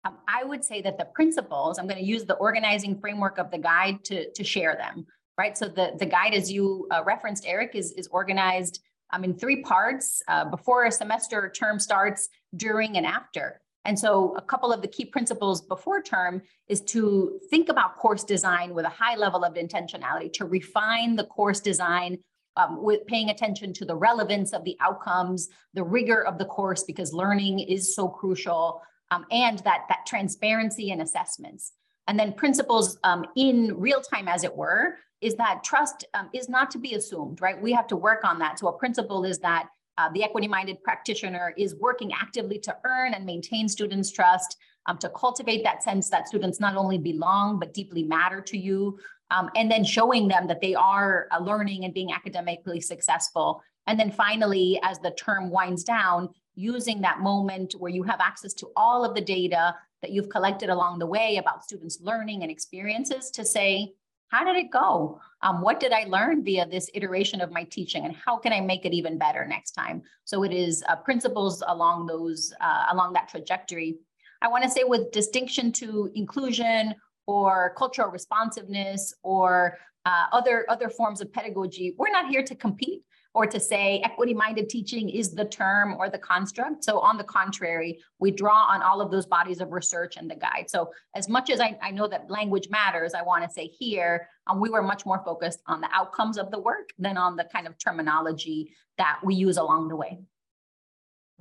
Um, 0.03 0.17
I 0.27 0.43
would 0.43 0.63
say 0.63 0.81
that 0.81 0.98
the 0.98 1.05
principles, 1.05 1.77
I'm 1.77 1.86
going 1.88 2.00
to 2.00 2.05
use 2.05 2.25
the 2.25 2.36
organizing 2.36 3.00
framework 3.00 3.38
of 3.38 3.51
the 3.51 3.60
guide 3.60 4.03
to, 4.05 4.31
to 4.31 4.43
share 4.43 4.75
them, 4.75 5.05
right? 5.38 5.55
So 5.55 5.67
the, 5.67 5.91
the 6.00 6.07
guide, 6.07 6.33
as 6.33 6.51
you 6.51 6.88
uh, 6.89 7.03
referenced, 7.05 7.45
Eric, 7.45 7.75
is, 7.75 7.91
is 7.91 8.07
organized 8.07 8.79
um, 9.12 9.24
in 9.24 9.34
three 9.34 9.62
parts 9.62 10.22
uh, 10.27 10.46
before 10.46 10.86
a 10.86 10.91
semester 10.91 11.50
term 11.50 11.80
starts, 11.80 12.30
during 12.56 12.98
and 12.98 13.06
after. 13.06 13.62
And 13.86 13.98
so 13.98 14.36
a 14.36 14.41
couple 14.41 14.72
of 14.72 14.82
the 14.82 14.88
key 14.88 15.06
principles 15.06 15.62
before 15.62 16.01
term 16.03 16.41
is 16.68 16.82
to 16.82 17.39
think 17.50 17.70
about 17.70 17.98
course 17.98 18.24
design 18.24 18.74
with 18.74 18.86
a 18.86 18.89
high 18.89 19.15
level 19.15 19.44
of 19.44 19.56
intentionality, 19.56 20.32
to 20.34 20.46
refine 20.46 21.15
the 21.15 21.24
course 21.24 21.60
design 21.60 22.20
um, 22.58 22.84
with 22.84 23.08
paying 23.08 23.30
attention 23.30 23.74
to 23.74 23.86
the 23.86 23.96
relevance 23.96 24.53
of 24.53 24.63
the 24.65 24.77
outcomes, 24.82 25.50
the 25.74 25.84
rigor 25.84 26.24
of 26.25 26.38
the 26.38 26.46
course, 26.46 26.84
because 26.84 27.13
learning 27.13 27.60
is 27.60 27.96
so 27.96 28.08
crucial, 28.08 28.82
um, 29.10 29.25
and 29.32 29.60
that, 29.60 29.86
that 29.89 30.06
transparency 30.06 30.91
and 30.91 31.01
assessments. 31.01 31.74
And 32.08 32.20
then 32.20 32.34
principles 32.34 32.98
um, 33.03 33.25
in 33.36 33.75
real 33.77 34.01
time, 34.01 34.27
as 34.27 34.43
it 34.43 34.55
were, 34.55 34.96
is 35.22 35.36
that 35.36 35.63
trust 35.63 36.05
um, 36.13 36.29
is 36.34 36.50
not 36.50 36.72
to 36.72 36.79
be 36.79 36.96
assumed, 36.96 37.41
right? 37.41 37.62
We 37.62 37.72
have 37.74 37.88
to 37.88 37.96
work 37.96 38.24
on 38.24 38.39
that. 38.39 38.60
So 38.60 38.67
a 38.67 38.77
principle 38.77 39.24
is 39.24 39.39
that 39.39 39.67
uh, 39.98 40.10
the 40.13 40.24
equity-minded 40.24 40.81
practitioner 40.84 41.53
is 41.58 41.75
working 41.75 42.12
actively 42.13 42.58
to 42.60 42.75
earn 42.86 43.13
and 43.13 43.25
maintain 43.25 43.70
students' 43.70 44.12
trust, 44.12 44.58
um, 44.88 44.98
to 44.98 45.10
cultivate 45.10 45.63
that 45.63 45.84
sense 45.84 46.10
that 46.10 46.27
students 46.27 46.60
not 46.60 46.75
only 46.75 46.98
belong, 46.98 47.60
but 47.60 47.74
deeply 47.74 48.03
matter 48.03 48.41
to 48.41 48.58
you, 48.58 48.98
um, 49.29 49.50
and 49.55 49.70
then 49.70 49.84
showing 49.84 50.27
them 50.27 50.48
that 50.48 50.60
they 50.60 50.74
are 50.74 51.27
uh, 51.31 51.39
learning 51.39 51.86
and 51.86 51.93
being 51.93 52.12
academically 52.12 52.81
successful. 52.81 53.62
And 53.88 54.00
then 54.00 54.12
finally, 54.12 54.79
as 54.84 55.00
the 55.00 55.12
term 55.12 55.51
winds 55.51 55.84
down, 55.84 56.29
using 56.55 57.01
that 57.01 57.20
moment 57.20 57.75
where 57.77 57.91
you 57.91 58.03
have 58.03 58.20
access 58.20 58.53
to 58.55 58.67
all 58.75 59.05
of 59.05 59.15
the 59.15 59.22
data 59.22 59.75
that 60.01 60.12
you've 60.12 60.29
collected 60.29 60.70
along 60.70 61.00
the 61.00 61.05
way 61.05 61.38
about 61.38 61.63
students' 61.63 62.00
learning 62.01 62.41
and 62.41 62.51
experiences 62.51 63.29
to 63.31 63.46
say, 63.46 63.93
how 64.29 64.46
did 64.46 64.55
it 64.55 64.72
go? 64.72 65.20
Um, 65.41 65.62
what 65.62 65.79
did 65.79 65.91
I 65.91 66.05
learn 66.05 66.43
via 66.43 66.65
this 66.65 66.89
iteration 66.93 67.41
of 67.41 67.51
my 67.51 67.65
teaching, 67.65 68.05
and 68.05 68.15
how 68.15 68.38
can 68.38 68.53
I 68.53 68.62
make 68.62 68.86
it 68.86 68.93
even 68.93 69.17
better 69.17 69.46
next 69.46 69.72
time? 69.72 70.01
So 70.24 70.43
it 70.43 70.53
is 70.53 70.84
uh, 70.88 70.96
principles 70.96 71.62
along 71.67 72.08
those 72.08 72.53
uh, 72.62 72.86
along 72.91 73.13
that 73.13 73.27
trajectory. 73.27 73.98
I 74.41 74.48
want 74.48 74.63
to 74.63 74.70
say 74.70 74.84
with 74.86 75.12
distinction 75.12 75.72
to 75.74 76.10
inclusion 76.15 76.96
or 77.27 77.74
cultural 77.77 78.10
responsiveness 78.10 79.13
or 79.22 79.77
uh, 80.05 80.27
other 80.31 80.65
other 80.70 80.89
forms 80.89 81.20
of 81.20 81.31
pedagogy, 81.34 81.93
we're 81.98 82.10
not 82.10 82.29
here 82.29 82.43
to 82.43 82.55
compete 82.55 83.03
or 83.33 83.45
to 83.45 83.59
say 83.59 84.01
equity 84.03 84.33
minded 84.33 84.69
teaching 84.69 85.09
is 85.09 85.33
the 85.33 85.45
term 85.45 85.95
or 85.97 86.09
the 86.09 86.17
construct. 86.17 86.83
So, 86.83 87.00
on 87.00 87.17
the 87.17 87.23
contrary, 87.23 88.00
we 88.19 88.31
draw 88.31 88.65
on 88.65 88.81
all 88.81 89.01
of 89.01 89.11
those 89.11 89.25
bodies 89.25 89.61
of 89.61 89.71
research 89.71 90.17
and 90.17 90.29
the 90.29 90.35
guide. 90.35 90.65
So, 90.67 90.91
as 91.15 91.29
much 91.29 91.50
as 91.50 91.59
I, 91.59 91.77
I 91.81 91.91
know 91.91 92.07
that 92.07 92.29
language 92.29 92.69
matters, 92.69 93.13
I 93.13 93.21
want 93.21 93.43
to 93.43 93.50
say 93.50 93.67
here, 93.67 94.27
um, 94.47 94.59
we 94.59 94.69
were 94.69 94.81
much 94.81 95.05
more 95.05 95.21
focused 95.23 95.61
on 95.67 95.81
the 95.81 95.89
outcomes 95.93 96.38
of 96.38 96.51
the 96.51 96.59
work 96.59 96.89
than 97.00 97.17
on 97.17 97.35
the 97.35 97.45
kind 97.45 97.67
of 97.67 97.77
terminology 97.77 98.73
that 98.97 99.19
we 99.23 99.35
use 99.35 99.57
along 99.57 99.88
the 99.88 99.95
way. 99.95 100.19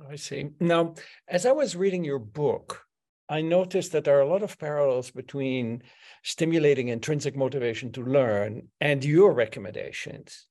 I 0.09 0.15
see. 0.15 0.49
Now, 0.59 0.95
as 1.27 1.45
I 1.45 1.51
was 1.51 1.75
reading 1.75 2.03
your 2.03 2.19
book, 2.19 2.85
I 3.29 3.41
noticed 3.41 3.91
that 3.91 4.03
there 4.03 4.17
are 4.17 4.23
a 4.23 4.27
lot 4.27 4.43
of 4.43 4.57
parallels 4.57 5.11
between 5.11 5.83
stimulating 6.23 6.89
intrinsic 6.89 7.35
motivation 7.35 7.91
to 7.93 8.03
learn 8.03 8.67
and 8.79 9.05
your 9.05 9.31
recommendations. 9.31 10.47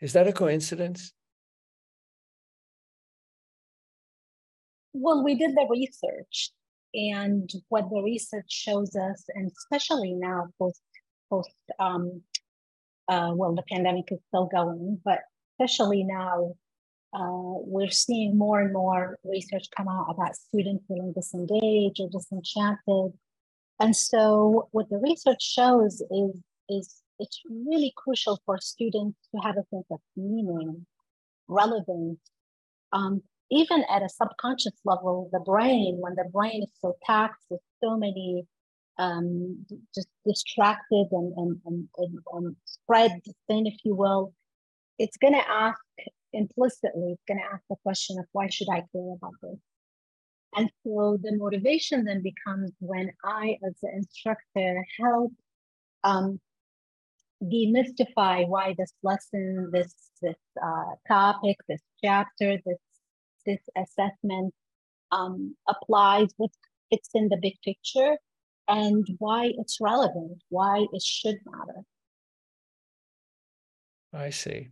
Is 0.00 0.12
that 0.12 0.26
a 0.26 0.32
coincidence? 0.32 1.12
Well, 4.92 5.24
we 5.24 5.34
did 5.34 5.54
the 5.54 5.66
research, 5.70 6.52
and 6.94 7.50
what 7.68 7.88
the 7.90 8.00
research 8.02 8.50
shows 8.50 8.96
us, 8.96 9.24
and 9.34 9.50
especially 9.50 10.14
now 10.14 10.48
post 10.58 10.80
post 11.30 11.50
um, 11.78 12.22
uh, 13.08 13.32
well, 13.34 13.54
the 13.54 13.62
pandemic 13.70 14.10
is 14.10 14.18
still 14.28 14.46
going, 14.46 15.00
but 15.04 15.20
especially 15.58 16.02
now, 16.02 16.54
uh, 17.14 17.60
we're 17.64 17.90
seeing 17.90 18.36
more 18.36 18.60
and 18.60 18.72
more 18.72 19.18
research 19.24 19.66
come 19.76 19.88
out 19.88 20.06
about 20.10 20.34
students 20.34 20.84
feeling 20.88 21.12
disengaged 21.12 22.00
or 22.00 22.08
disenchanted. 22.10 23.12
And 23.80 23.94
so, 23.94 24.68
what 24.72 24.88
the 24.90 24.98
research 24.98 25.42
shows 25.42 26.02
is 26.10 26.42
is 26.68 27.02
it's 27.18 27.40
really 27.48 27.92
crucial 27.96 28.40
for 28.44 28.58
students 28.58 29.18
to 29.34 29.40
have 29.42 29.56
a 29.56 29.64
sense 29.70 29.86
of 29.90 30.00
meaning, 30.16 30.86
relevance. 31.48 32.18
Um, 32.92 33.22
even 33.50 33.84
at 33.90 34.02
a 34.02 34.08
subconscious 34.08 34.74
level, 34.84 35.28
the 35.32 35.40
brain, 35.40 35.98
when 36.00 36.14
the 36.14 36.28
brain 36.32 36.62
is 36.62 36.72
so 36.80 36.96
taxed 37.04 37.44
with 37.48 37.60
so 37.82 37.96
many 37.96 38.44
um, 38.98 39.64
just 39.94 40.08
distracted 40.26 41.06
and, 41.12 41.32
and, 41.36 41.60
and, 41.66 41.88
and, 41.98 42.18
and 42.32 42.56
spread 42.64 43.12
thin, 43.48 43.66
if 43.66 43.76
you 43.84 43.94
will, 43.94 44.32
it's 44.98 45.16
going 45.18 45.34
to 45.34 45.50
ask 45.50 45.80
implicitly, 46.32 47.12
it's 47.12 47.24
going 47.28 47.38
to 47.38 47.54
ask 47.54 47.62
the 47.68 47.76
question 47.82 48.18
of 48.18 48.26
why 48.32 48.48
should 48.48 48.68
I 48.70 48.82
care 48.92 49.14
about 49.14 49.34
this? 49.42 49.58
And 50.56 50.70
so 50.84 51.18
the 51.22 51.36
motivation 51.36 52.04
then 52.04 52.22
becomes 52.22 52.72
when 52.80 53.12
I, 53.22 53.58
as 53.66 53.74
the 53.82 53.90
instructor, 53.94 54.84
help 54.98 55.32
um, 56.02 56.40
demystify 57.42 58.48
why 58.48 58.74
this 58.78 58.92
lesson, 59.02 59.70
this 59.72 59.94
this 60.22 60.36
uh, 60.62 60.94
topic, 61.06 61.56
this 61.68 61.82
chapter, 62.02 62.58
this 62.64 62.78
this 63.44 63.60
assessment 63.76 64.52
um, 65.12 65.54
applies, 65.68 66.28
what 66.36 66.50
fits 66.90 67.10
in 67.14 67.28
the 67.28 67.38
big 67.40 67.54
picture, 67.64 68.16
and 68.68 69.06
why 69.18 69.52
it's 69.58 69.78
relevant, 69.80 70.42
why 70.48 70.86
it 70.92 71.02
should 71.02 71.36
matter. 71.44 71.82
I 74.12 74.30
see. 74.30 74.70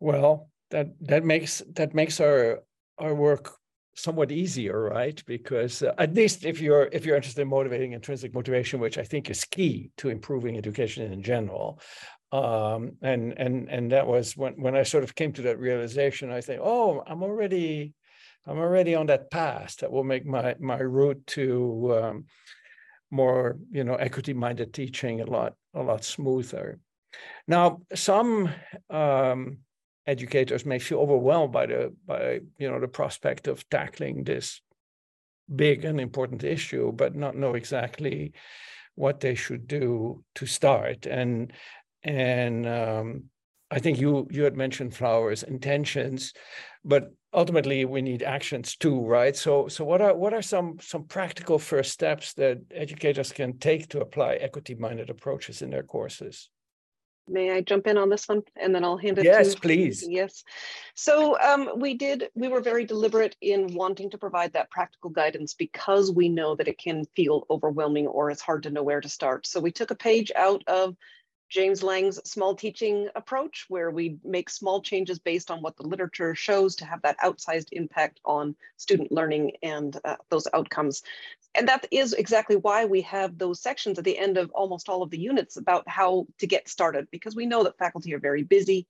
Well, 0.00 0.50
that 0.70 0.88
that 1.00 1.24
makes 1.24 1.62
that 1.74 1.94
makes 1.94 2.20
our 2.20 2.62
our 2.98 3.14
work 3.14 3.59
somewhat 4.02 4.32
easier, 4.32 4.80
right? 4.82 5.22
Because 5.26 5.82
uh, 5.82 5.94
at 5.98 6.14
least 6.14 6.44
if 6.44 6.60
you're 6.60 6.88
if 6.92 7.04
you're 7.04 7.16
interested 7.16 7.42
in 7.42 7.48
motivating 7.48 7.92
intrinsic 7.92 8.34
motivation, 8.34 8.80
which 8.80 8.98
I 8.98 9.04
think 9.04 9.30
is 9.30 9.44
key 9.44 9.90
to 9.98 10.08
improving 10.08 10.56
education 10.56 11.12
in 11.12 11.22
general, 11.22 11.80
um, 12.32 12.92
and 13.02 13.34
and 13.36 13.68
and 13.68 13.92
that 13.92 14.06
was 14.06 14.36
when 14.36 14.54
when 14.54 14.76
I 14.76 14.82
sort 14.82 15.04
of 15.04 15.14
came 15.14 15.32
to 15.34 15.42
that 15.42 15.58
realization. 15.58 16.30
I 16.30 16.40
think, 16.40 16.60
oh, 16.62 17.02
I'm 17.06 17.22
already 17.22 17.94
I'm 18.46 18.58
already 18.58 18.94
on 18.94 19.06
that 19.06 19.30
path 19.30 19.76
that 19.78 19.92
will 19.92 20.04
make 20.04 20.26
my 20.26 20.54
my 20.58 20.78
route 20.78 21.26
to 21.28 22.00
um, 22.02 22.24
more 23.10 23.58
you 23.70 23.84
know 23.84 23.94
equity 23.94 24.32
minded 24.32 24.72
teaching 24.72 25.20
a 25.20 25.26
lot 25.26 25.54
a 25.74 25.82
lot 25.82 26.04
smoother. 26.04 26.78
Now, 27.46 27.80
some 27.94 28.48
um, 28.88 29.58
educators 30.06 30.66
may 30.66 30.78
feel 30.78 30.98
overwhelmed 30.98 31.52
by 31.52 31.66
the 31.66 31.94
by 32.06 32.40
you 32.58 32.70
know 32.70 32.80
the 32.80 32.88
prospect 32.88 33.48
of 33.48 33.68
tackling 33.68 34.24
this 34.24 34.60
big 35.54 35.84
and 35.84 36.00
important 36.00 36.44
issue, 36.44 36.92
but 36.92 37.14
not 37.14 37.36
know 37.36 37.54
exactly 37.54 38.32
what 38.94 39.20
they 39.20 39.34
should 39.34 39.66
do 39.66 40.24
to 40.34 40.46
start. 40.46 41.06
And 41.06 41.52
and 42.02 42.66
um, 42.66 43.24
I 43.70 43.78
think 43.78 43.98
you 44.00 44.26
you 44.30 44.44
had 44.44 44.56
mentioned 44.56 44.94
Flower's 44.94 45.42
intentions, 45.42 46.32
but 46.84 47.12
ultimately 47.32 47.84
we 47.84 48.02
need 48.02 48.22
actions 48.22 48.76
too, 48.76 49.04
right? 49.06 49.36
So 49.36 49.68
so 49.68 49.84
what 49.84 50.00
are 50.00 50.14
what 50.14 50.34
are 50.34 50.42
some 50.42 50.78
some 50.80 51.04
practical 51.04 51.58
first 51.58 51.92
steps 51.92 52.32
that 52.34 52.58
educators 52.70 53.32
can 53.32 53.58
take 53.58 53.88
to 53.88 54.00
apply 54.00 54.34
equity 54.34 54.74
minded 54.74 55.10
approaches 55.10 55.62
in 55.62 55.70
their 55.70 55.82
courses? 55.84 56.50
May 57.30 57.52
I 57.52 57.60
jump 57.60 57.86
in 57.86 57.96
on 57.96 58.08
this 58.08 58.28
one 58.28 58.42
and 58.56 58.74
then 58.74 58.84
I'll 58.84 58.96
hand 58.96 59.18
it 59.18 59.22
to 59.22 59.28
you. 59.28 59.34
yes, 59.34 59.54
to 59.54 59.60
please. 59.60 60.06
Yes. 60.08 60.44
So 60.94 61.38
um, 61.40 61.70
we 61.76 61.94
did, 61.94 62.28
we 62.34 62.48
were 62.48 62.60
very 62.60 62.84
deliberate 62.84 63.36
in 63.40 63.72
wanting 63.74 64.10
to 64.10 64.18
provide 64.18 64.52
that 64.54 64.70
practical 64.70 65.10
guidance 65.10 65.54
because 65.54 66.10
we 66.10 66.28
know 66.28 66.56
that 66.56 66.68
it 66.68 66.78
can 66.78 67.04
feel 67.16 67.46
overwhelming 67.48 68.06
or 68.06 68.30
it's 68.30 68.42
hard 68.42 68.64
to 68.64 68.70
know 68.70 68.82
where 68.82 69.00
to 69.00 69.08
start. 69.08 69.46
So 69.46 69.60
we 69.60 69.70
took 69.70 69.90
a 69.90 69.94
page 69.96 70.32
out 70.34 70.62
of 70.66 70.96
James 71.50 71.82
Lang's 71.82 72.20
small 72.30 72.54
teaching 72.54 73.08
approach, 73.16 73.66
where 73.68 73.90
we 73.90 74.18
make 74.24 74.48
small 74.48 74.80
changes 74.80 75.18
based 75.18 75.50
on 75.50 75.60
what 75.60 75.76
the 75.76 75.82
literature 75.82 76.32
shows 76.34 76.76
to 76.76 76.84
have 76.84 77.02
that 77.02 77.18
outsized 77.18 77.68
impact 77.72 78.20
on 78.24 78.54
student 78.76 79.10
learning 79.10 79.52
and 79.62 79.98
uh, 80.04 80.14
those 80.30 80.46
outcomes. 80.54 81.02
And 81.54 81.68
that 81.68 81.86
is 81.90 82.12
exactly 82.12 82.56
why 82.56 82.84
we 82.84 83.02
have 83.02 83.36
those 83.36 83.60
sections 83.60 83.98
at 83.98 84.04
the 84.04 84.18
end 84.18 84.38
of 84.38 84.50
almost 84.52 84.88
all 84.88 85.02
of 85.02 85.10
the 85.10 85.18
units 85.18 85.56
about 85.56 85.88
how 85.88 86.26
to 86.38 86.46
get 86.46 86.68
started, 86.68 87.08
because 87.10 87.34
we 87.34 87.46
know 87.46 87.64
that 87.64 87.78
faculty 87.78 88.14
are 88.14 88.20
very 88.20 88.44
busy. 88.44 88.86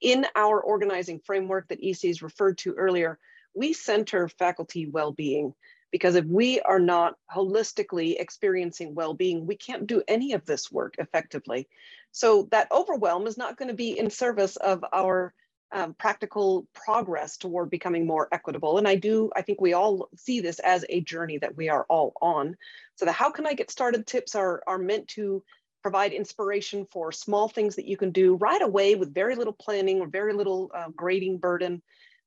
In 0.00 0.26
our 0.36 0.60
organizing 0.60 1.18
framework 1.18 1.68
that 1.68 1.80
Isis 1.84 2.22
referred 2.22 2.58
to 2.58 2.74
earlier, 2.74 3.18
we 3.54 3.72
center 3.72 4.28
faculty 4.28 4.86
well-being 4.86 5.54
because 5.90 6.16
if 6.16 6.24
we 6.24 6.60
are 6.60 6.80
not 6.80 7.14
holistically 7.32 8.20
experiencing 8.20 8.96
well-being, 8.96 9.46
we 9.46 9.56
can't 9.56 9.86
do 9.86 10.02
any 10.08 10.32
of 10.32 10.44
this 10.44 10.70
work 10.70 10.96
effectively. 10.98 11.68
So 12.10 12.48
that 12.50 12.70
overwhelm 12.72 13.28
is 13.28 13.38
not 13.38 13.56
going 13.56 13.68
to 13.68 13.74
be 13.74 13.96
in 13.96 14.10
service 14.10 14.56
of 14.56 14.84
our 14.92 15.32
um, 15.72 15.94
practical 15.94 16.66
progress 16.74 17.36
toward 17.36 17.70
becoming 17.70 18.06
more 18.06 18.28
equitable. 18.32 18.78
And 18.78 18.86
I 18.86 18.94
do, 18.94 19.30
I 19.34 19.42
think 19.42 19.60
we 19.60 19.72
all 19.72 20.08
see 20.16 20.40
this 20.40 20.58
as 20.60 20.84
a 20.88 21.00
journey 21.00 21.38
that 21.38 21.56
we 21.56 21.68
are 21.68 21.84
all 21.88 22.12
on. 22.22 22.56
So 22.96 23.04
the 23.04 23.12
how 23.12 23.30
can 23.30 23.46
I 23.46 23.54
get 23.54 23.70
started 23.70 24.06
tips 24.06 24.34
are, 24.34 24.62
are 24.66 24.78
meant 24.78 25.08
to 25.08 25.42
provide 25.82 26.12
inspiration 26.12 26.86
for 26.90 27.12
small 27.12 27.48
things 27.48 27.76
that 27.76 27.86
you 27.86 27.96
can 27.96 28.10
do 28.10 28.36
right 28.36 28.62
away 28.62 28.94
with 28.94 29.12
very 29.12 29.34
little 29.34 29.52
planning 29.52 30.00
or 30.00 30.06
very 30.06 30.32
little 30.32 30.70
uh, 30.74 30.88
grading 30.96 31.38
burden 31.38 31.82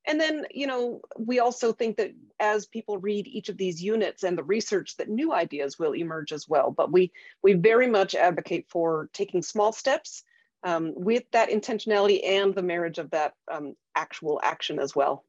and 0.07 0.21
then, 0.21 0.45
you 0.51 0.67
know, 0.67 1.01
we 1.19 1.39
also 1.39 1.73
think 1.73 1.97
that 1.97 2.13
as 2.39 2.65
people 2.65 2.97
read 2.97 3.27
each 3.27 3.49
of 3.49 3.57
these 3.57 3.83
units 3.83 4.23
and 4.23 4.37
the 4.37 4.43
research 4.43 4.95
that 4.97 5.09
new 5.09 5.33
ideas 5.33 5.77
will 5.77 5.91
emerge 5.91 6.31
as 6.31 6.47
well. 6.47 6.71
But 6.71 6.93
we, 6.93 7.11
we 7.43 7.53
very 7.53 7.87
much 7.87 8.15
advocate 8.15 8.67
for 8.69 9.09
taking 9.11 9.43
small 9.43 9.73
steps 9.73 10.23
um, 10.63 10.93
with 10.95 11.23
that 11.31 11.49
intentionality 11.49 12.25
and 12.25 12.53
the 12.55 12.61
marriage 12.61 12.97
of 12.97 13.11
that 13.11 13.33
um, 13.51 13.75
actual 13.95 14.39
action 14.43 14.79
as 14.79 14.95
well. 14.95 15.23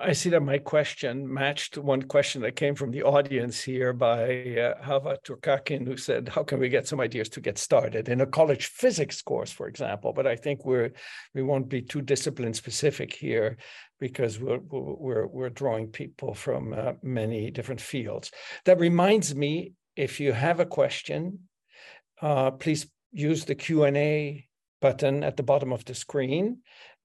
I 0.00 0.12
see 0.12 0.30
that 0.30 0.40
my 0.40 0.58
question 0.58 1.32
matched 1.32 1.78
one 1.78 2.02
question 2.02 2.42
that 2.42 2.56
came 2.56 2.74
from 2.74 2.90
the 2.90 3.02
audience 3.02 3.62
here 3.62 3.92
by 3.92 4.56
uh, 4.58 4.82
Hava 4.82 5.18
Turkakin, 5.24 5.86
who 5.86 5.96
said, 5.96 6.28
"How 6.28 6.42
can 6.42 6.58
we 6.58 6.68
get 6.68 6.86
some 6.86 7.00
ideas 7.00 7.28
to 7.30 7.40
get 7.40 7.56
started 7.56 8.08
in 8.08 8.20
a 8.20 8.26
college 8.26 8.66
physics 8.66 9.22
course, 9.22 9.52
for 9.52 9.68
example?" 9.68 10.12
But 10.12 10.26
I 10.26 10.36
think 10.36 10.64
we're 10.64 10.92
we 11.34 11.42
won't 11.42 11.68
be 11.68 11.82
too 11.82 12.02
discipline 12.02 12.52
specific 12.52 13.14
here 13.14 13.56
because 13.98 14.38
we're 14.38 14.60
we're 14.68 15.26
we're 15.26 15.50
drawing 15.50 15.88
people 15.88 16.34
from 16.34 16.72
uh, 16.72 16.92
many 17.02 17.50
different 17.50 17.80
fields. 17.80 18.30
That 18.64 18.80
reminds 18.80 19.34
me, 19.34 19.72
if 19.94 20.20
you 20.20 20.32
have 20.32 20.60
a 20.60 20.66
question, 20.66 21.48
uh, 22.20 22.50
please 22.50 22.86
use 23.16 23.44
the 23.44 23.54
Q 23.54 23.84
and 23.84 23.96
A 23.96 24.46
button 24.80 25.24
at 25.24 25.36
the 25.36 25.42
bottom 25.42 25.72
of 25.72 25.84
the 25.84 25.94
screen, 25.94 26.58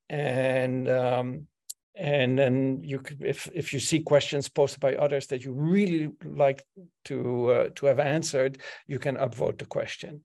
and 0.09 0.89
um, 0.89 1.47
and 1.95 2.37
then 2.37 2.81
you 2.83 2.99
could 2.99 3.21
if 3.21 3.49
if 3.53 3.73
you 3.73 3.79
see 3.79 3.99
questions 4.01 4.49
posted 4.49 4.79
by 4.79 4.95
others 4.95 5.27
that 5.27 5.43
you 5.43 5.53
really 5.53 6.11
like 6.23 6.63
to 7.05 7.51
uh, 7.51 7.69
to 7.75 7.85
have 7.85 7.99
answered 7.99 8.59
you 8.87 8.99
can 8.99 9.15
upvote 9.17 9.57
the 9.57 9.65
question. 9.65 10.23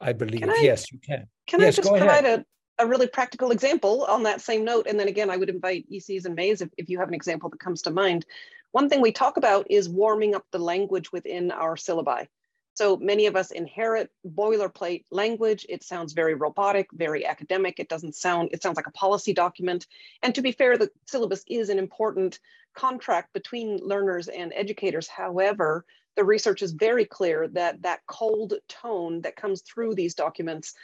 I 0.00 0.12
believe 0.12 0.48
I, 0.48 0.58
yes 0.60 0.90
you 0.92 0.98
can. 0.98 1.26
can 1.46 1.60
yes, 1.60 1.78
i 1.78 1.82
just 1.82 1.88
provide 1.88 2.24
a, 2.24 2.44
a 2.78 2.86
really 2.86 3.06
practical 3.06 3.52
example 3.52 4.04
on 4.04 4.24
that 4.24 4.40
same 4.40 4.64
note? 4.64 4.86
And 4.88 4.98
then 4.98 5.08
again 5.08 5.30
i 5.30 5.36
would 5.36 5.50
invite 5.50 5.86
Isis 5.94 6.24
and 6.24 6.34
mays 6.34 6.60
if, 6.60 6.70
if 6.76 6.88
you 6.88 6.98
have 6.98 7.08
an 7.08 7.14
example 7.14 7.48
that 7.50 7.60
comes 7.60 7.82
to 7.82 7.90
mind. 7.90 8.26
One 8.72 8.88
thing 8.88 9.02
we 9.02 9.12
talk 9.12 9.36
about 9.36 9.66
is 9.70 9.88
warming 9.88 10.34
up 10.34 10.46
the 10.50 10.58
language 10.58 11.12
within 11.12 11.50
our 11.52 11.76
syllabi 11.76 12.26
so 12.74 12.96
many 12.96 13.26
of 13.26 13.36
us 13.36 13.50
inherit 13.50 14.10
boilerplate 14.26 15.04
language. 15.10 15.66
It 15.68 15.84
sounds 15.84 16.12
very 16.12 16.34
robotic, 16.34 16.88
very 16.92 17.26
academic. 17.26 17.78
It 17.78 17.88
doesn't 17.88 18.14
sound, 18.14 18.50
it 18.52 18.62
sounds 18.62 18.76
like 18.76 18.86
a 18.86 18.92
policy 18.92 19.34
document. 19.34 19.86
And 20.22 20.34
to 20.34 20.42
be 20.42 20.52
fair, 20.52 20.78
the 20.78 20.90
syllabus 21.06 21.44
is 21.48 21.68
an 21.68 21.78
important 21.78 22.38
contract 22.74 23.32
between 23.34 23.78
learners 23.78 24.28
and 24.28 24.52
educators. 24.54 25.06
However, 25.06 25.84
the 26.16 26.24
research 26.24 26.62
is 26.62 26.72
very 26.72 27.04
clear 27.04 27.48
that 27.48 27.82
that 27.82 28.00
cold 28.06 28.54
tone 28.68 29.22
that 29.22 29.36
comes 29.36 29.62
through 29.62 29.94
these 29.94 30.14
documents 30.14 30.74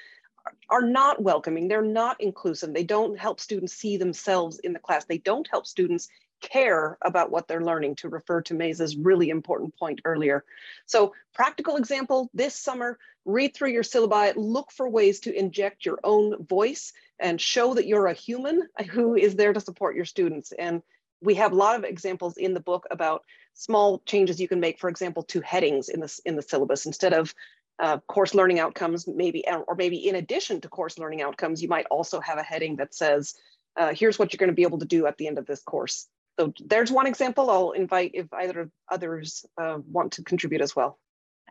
are 0.71 0.83
not 0.83 1.23
welcoming. 1.23 1.69
They're 1.69 1.83
not 1.83 2.21
inclusive. 2.21 2.73
They 2.73 2.85
don't 2.85 3.19
help 3.19 3.41
students 3.41 3.75
see 3.75 3.97
themselves 3.97 4.59
in 4.59 4.73
the 4.73 4.79
class. 4.79 5.05
They 5.05 5.19
don't 5.19 5.49
help 5.51 5.67
students 5.67 6.09
care 6.41 6.99
about 7.03 7.31
what 7.31 7.49
they're 7.49 7.65
learning 7.65 7.97
to 7.97 8.09
refer 8.09 8.41
to 8.43 8.55
Mays's 8.55 8.97
really 8.97 9.31
important 9.31 9.77
point 9.77 10.01
earlier. 10.05 10.45
So 10.87 11.15
practical 11.35 11.77
example, 11.77 12.31
this 12.35 12.55
summer, 12.55 12.99
read 13.25 13.55
through 13.55 13.71
your 13.71 13.83
syllabi, 13.83 14.33
look 14.37 14.73
for 14.73 14.89
ways 14.89 15.21
to 15.21 15.35
inject 15.35 15.85
your 15.85 15.99
own 16.03 16.45
voice 16.45 16.93
and 17.19 17.41
show 17.41 17.75
that 17.75 17.87
you're 17.87 18.07
a 18.07 18.15
human 18.15 18.69
who 18.91 19.15
is 19.15 19.37
there 19.37 19.53
to 19.53 19.61
support 19.61 19.97
your 19.97 20.05
students. 20.05 20.53
And 20.53 20.83
we 21.21 21.35
have 21.35 21.53
a 21.53 21.57
lot 21.57 21.77
of 21.77 21.85
examples 21.85 22.37
in 22.37 22.55
the 22.55 22.61
book 22.61 22.87
about 22.91 23.25
small 23.55 24.01
changes 24.07 24.41
you 24.41 24.49
can 24.49 24.61
make, 24.61 24.79
for 24.79 24.89
example, 24.89 25.25
to 25.25 25.41
headings 25.41 25.89
in 25.89 26.01
the, 26.01 26.21
in 26.25 26.37
the 26.37 26.43
syllabus. 26.43 26.87
Instead 26.87 27.13
of 27.13 27.35
uh, 27.81 27.99
course 28.07 28.35
learning 28.35 28.61
outcomes, 28.61 29.07
maybe, 29.07 29.45
or 29.49 29.75
maybe 29.77 30.09
in 30.09 30.15
addition 30.15 30.61
to 30.61 30.69
course 30.69 30.99
learning 30.99 31.23
outcomes, 31.23 31.63
you 31.63 31.69
might 31.69 31.87
also 31.91 32.21
have 32.21 32.39
a 32.39 32.43
heading 32.43 32.77
that 32.77 32.95
says, 32.95 33.35
uh, 33.77 33.93
here's 33.95 34.19
what 34.19 34.33
you're 34.33 34.39
going 34.39 34.51
to 34.51 34.55
be 34.55 34.63
able 34.63 34.79
to 34.79 34.87
do 34.87 35.07
at 35.07 35.17
the 35.19 35.27
end 35.27 35.39
of 35.39 35.47
this 35.47 35.63
course. 35.63 36.09
So 36.39 36.53
there's 36.65 36.93
one 36.93 37.07
example. 37.07 37.51
I'll 37.51 37.73
invite 37.73 38.13
if 38.15 38.33
either 38.33 38.71
others 38.91 39.45
uh, 39.61 39.79
want 39.91 40.13
to 40.13 40.23
contribute 40.23 40.61
as 40.61 40.77
well. 40.77 40.99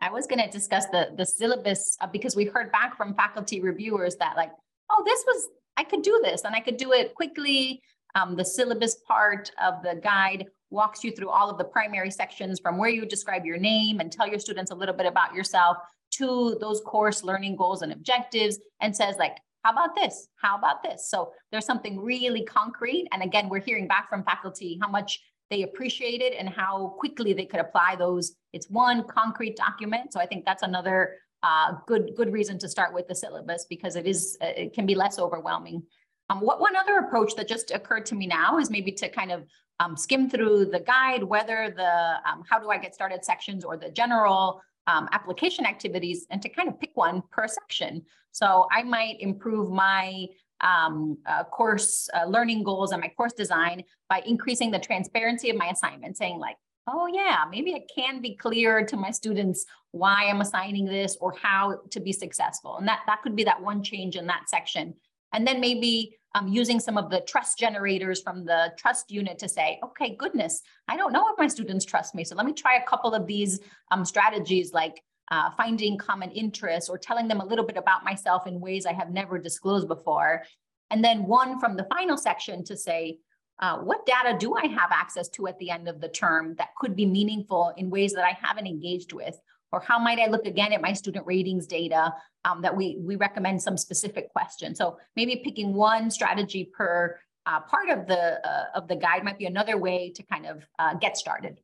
I 0.00 0.10
was 0.10 0.26
going 0.26 0.42
to 0.42 0.50
discuss 0.50 0.86
the 0.86 1.10
the 1.16 1.26
syllabus 1.26 1.96
uh, 2.00 2.06
because 2.06 2.36
we 2.36 2.44
heard 2.44 2.72
back 2.72 2.96
from 2.96 3.14
faculty 3.14 3.60
reviewers 3.60 4.16
that 4.16 4.36
like, 4.36 4.52
oh, 4.90 5.02
this 5.04 5.24
was 5.26 5.48
I 5.76 5.84
could 5.84 6.02
do 6.02 6.20
this 6.22 6.42
and 6.44 6.54
I 6.54 6.60
could 6.60 6.76
do 6.76 6.92
it 6.92 7.14
quickly. 7.14 7.82
Um, 8.14 8.36
the 8.36 8.44
syllabus 8.44 8.96
part 9.06 9.50
of 9.62 9.82
the 9.82 10.00
guide 10.02 10.46
walks 10.70 11.04
you 11.04 11.12
through 11.12 11.28
all 11.28 11.50
of 11.50 11.58
the 11.58 11.64
primary 11.64 12.10
sections 12.10 12.58
from 12.58 12.78
where 12.78 12.88
you 12.88 13.04
describe 13.04 13.44
your 13.44 13.58
name 13.58 14.00
and 14.00 14.10
tell 14.10 14.26
your 14.26 14.38
students 14.38 14.70
a 14.70 14.74
little 14.74 14.94
bit 14.94 15.06
about 15.06 15.34
yourself 15.34 15.76
to 16.12 16.56
those 16.60 16.80
course 16.80 17.22
learning 17.22 17.56
goals 17.56 17.82
and 17.82 17.92
objectives 17.92 18.58
and 18.80 18.94
says 18.96 19.16
like 19.18 19.36
how 19.68 19.72
about 19.72 19.94
this? 19.94 20.28
How 20.36 20.56
about 20.56 20.82
this? 20.82 21.10
So 21.10 21.32
there's 21.52 21.66
something 21.66 22.00
really 22.00 22.42
concrete. 22.42 23.06
And 23.12 23.22
again, 23.22 23.50
we're 23.50 23.60
hearing 23.60 23.86
back 23.86 24.08
from 24.08 24.24
faculty 24.24 24.78
how 24.80 24.88
much 24.88 25.20
they 25.50 25.62
appreciate 25.62 26.22
it 26.22 26.34
and 26.38 26.48
how 26.48 26.94
quickly 26.98 27.34
they 27.34 27.44
could 27.44 27.60
apply 27.60 27.96
those. 27.96 28.32
It's 28.54 28.70
one 28.70 29.04
concrete 29.04 29.56
document. 29.56 30.12
So 30.12 30.20
I 30.20 30.26
think 30.26 30.46
that's 30.46 30.62
another 30.62 31.16
uh, 31.42 31.72
good 31.86 32.12
good 32.16 32.32
reason 32.32 32.58
to 32.58 32.68
start 32.68 32.94
with 32.94 33.06
the 33.08 33.14
syllabus 33.14 33.66
because 33.68 33.94
it 33.94 34.06
is 34.06 34.38
uh, 34.42 34.46
it 34.56 34.72
can 34.72 34.86
be 34.86 34.94
less 34.94 35.18
overwhelming. 35.18 35.82
Um, 36.30 36.40
what 36.40 36.60
one 36.60 36.74
other 36.74 36.98
approach 36.98 37.34
that 37.36 37.46
just 37.46 37.70
occurred 37.70 38.06
to 38.06 38.14
me 38.14 38.26
now 38.26 38.58
is 38.58 38.70
maybe 38.70 38.92
to 38.92 39.08
kind 39.08 39.30
of 39.30 39.44
um, 39.80 39.96
skim 39.96 40.28
through 40.30 40.66
the 40.66 40.80
guide, 40.80 41.22
whether 41.22 41.72
the 41.76 42.14
um, 42.28 42.42
how 42.48 42.58
do 42.58 42.70
I 42.70 42.78
get 42.78 42.94
started 42.94 43.24
sections 43.24 43.64
or 43.64 43.76
the 43.76 43.90
general 43.90 44.62
um, 44.88 45.08
application 45.12 45.64
activities 45.66 46.26
and 46.30 46.42
to 46.42 46.48
kind 46.48 46.68
of 46.68 46.80
pick 46.80 46.90
one 46.94 47.22
per 47.30 47.46
section. 47.46 48.02
So 48.32 48.66
I 48.72 48.82
might 48.82 49.16
improve 49.20 49.70
my 49.70 50.26
um, 50.60 51.18
uh, 51.26 51.44
course 51.44 52.08
uh, 52.14 52.24
learning 52.24 52.64
goals 52.64 52.90
and 52.90 53.00
my 53.00 53.12
course 53.16 53.34
design 53.34 53.84
by 54.08 54.22
increasing 54.26 54.70
the 54.72 54.78
transparency 54.78 55.50
of 55.50 55.56
my 55.56 55.66
assignment, 55.66 56.16
saying 56.16 56.38
like, 56.38 56.56
oh 56.88 57.06
yeah, 57.06 57.44
maybe 57.50 57.72
it 57.72 57.90
can 57.94 58.20
be 58.22 58.34
clear 58.34 58.84
to 58.86 58.96
my 58.96 59.10
students 59.10 59.66
why 59.92 60.24
I'm 60.24 60.40
assigning 60.40 60.86
this 60.86 61.16
or 61.20 61.34
how 61.40 61.80
to 61.90 62.00
be 62.00 62.12
successful. 62.12 62.78
And 62.78 62.88
that, 62.88 63.00
that 63.06 63.22
could 63.22 63.36
be 63.36 63.44
that 63.44 63.60
one 63.60 63.82
change 63.82 64.16
in 64.16 64.26
that 64.28 64.48
section. 64.48 64.94
And 65.34 65.46
then 65.46 65.60
maybe 65.60 66.17
um, 66.34 66.48
using 66.48 66.78
some 66.78 66.98
of 66.98 67.10
the 67.10 67.20
trust 67.20 67.58
generators 67.58 68.20
from 68.20 68.44
the 68.44 68.72
trust 68.76 69.10
unit 69.10 69.38
to 69.38 69.48
say, 69.48 69.78
okay, 69.82 70.14
goodness, 70.16 70.62
I 70.88 70.96
don't 70.96 71.12
know 71.12 71.26
if 71.30 71.38
my 71.38 71.48
students 71.48 71.84
trust 71.84 72.14
me. 72.14 72.24
So 72.24 72.36
let 72.36 72.46
me 72.46 72.52
try 72.52 72.76
a 72.76 72.88
couple 72.88 73.14
of 73.14 73.26
these 73.26 73.60
um, 73.90 74.04
strategies 74.04 74.72
like 74.72 75.02
uh, 75.30 75.50
finding 75.50 75.98
common 75.98 76.30
interests 76.30 76.88
or 76.88 76.98
telling 76.98 77.28
them 77.28 77.40
a 77.40 77.44
little 77.44 77.64
bit 77.64 77.76
about 77.76 78.04
myself 78.04 78.46
in 78.46 78.60
ways 78.60 78.86
I 78.86 78.92
have 78.92 79.10
never 79.10 79.38
disclosed 79.38 79.88
before. 79.88 80.42
And 80.90 81.04
then 81.04 81.24
one 81.24 81.58
from 81.60 81.76
the 81.76 81.86
final 81.90 82.16
section 82.16 82.64
to 82.64 82.76
say, 82.76 83.18
uh, 83.60 83.78
what 83.78 84.06
data 84.06 84.36
do 84.38 84.54
I 84.54 84.66
have 84.68 84.90
access 84.92 85.28
to 85.30 85.48
at 85.48 85.58
the 85.58 85.70
end 85.70 85.88
of 85.88 86.00
the 86.00 86.08
term 86.08 86.54
that 86.58 86.74
could 86.78 86.94
be 86.94 87.06
meaningful 87.06 87.72
in 87.76 87.90
ways 87.90 88.12
that 88.12 88.24
I 88.24 88.38
haven't 88.40 88.66
engaged 88.66 89.12
with? 89.12 89.38
Or 89.72 89.80
how 89.80 89.98
might 89.98 90.18
I 90.18 90.26
look 90.26 90.46
again 90.46 90.72
at 90.72 90.80
my 90.80 90.92
student 90.92 91.26
ratings 91.26 91.66
data 91.66 92.14
um, 92.44 92.62
that 92.62 92.74
we, 92.74 92.96
we 93.00 93.16
recommend 93.16 93.62
some 93.62 93.76
specific 93.76 94.30
questions? 94.30 94.78
So 94.78 94.98
maybe 95.16 95.42
picking 95.44 95.74
one 95.74 96.10
strategy 96.10 96.70
per 96.76 97.18
uh, 97.46 97.60
part 97.60 97.88
of 97.88 98.06
the, 98.06 98.46
uh, 98.46 98.64
of 98.74 98.88
the 98.88 98.96
guide 98.96 99.24
might 99.24 99.38
be 99.38 99.46
another 99.46 99.78
way 99.78 100.12
to 100.14 100.22
kind 100.22 100.46
of 100.46 100.66
uh, 100.78 100.94
get 100.94 101.16
started. 101.16 101.58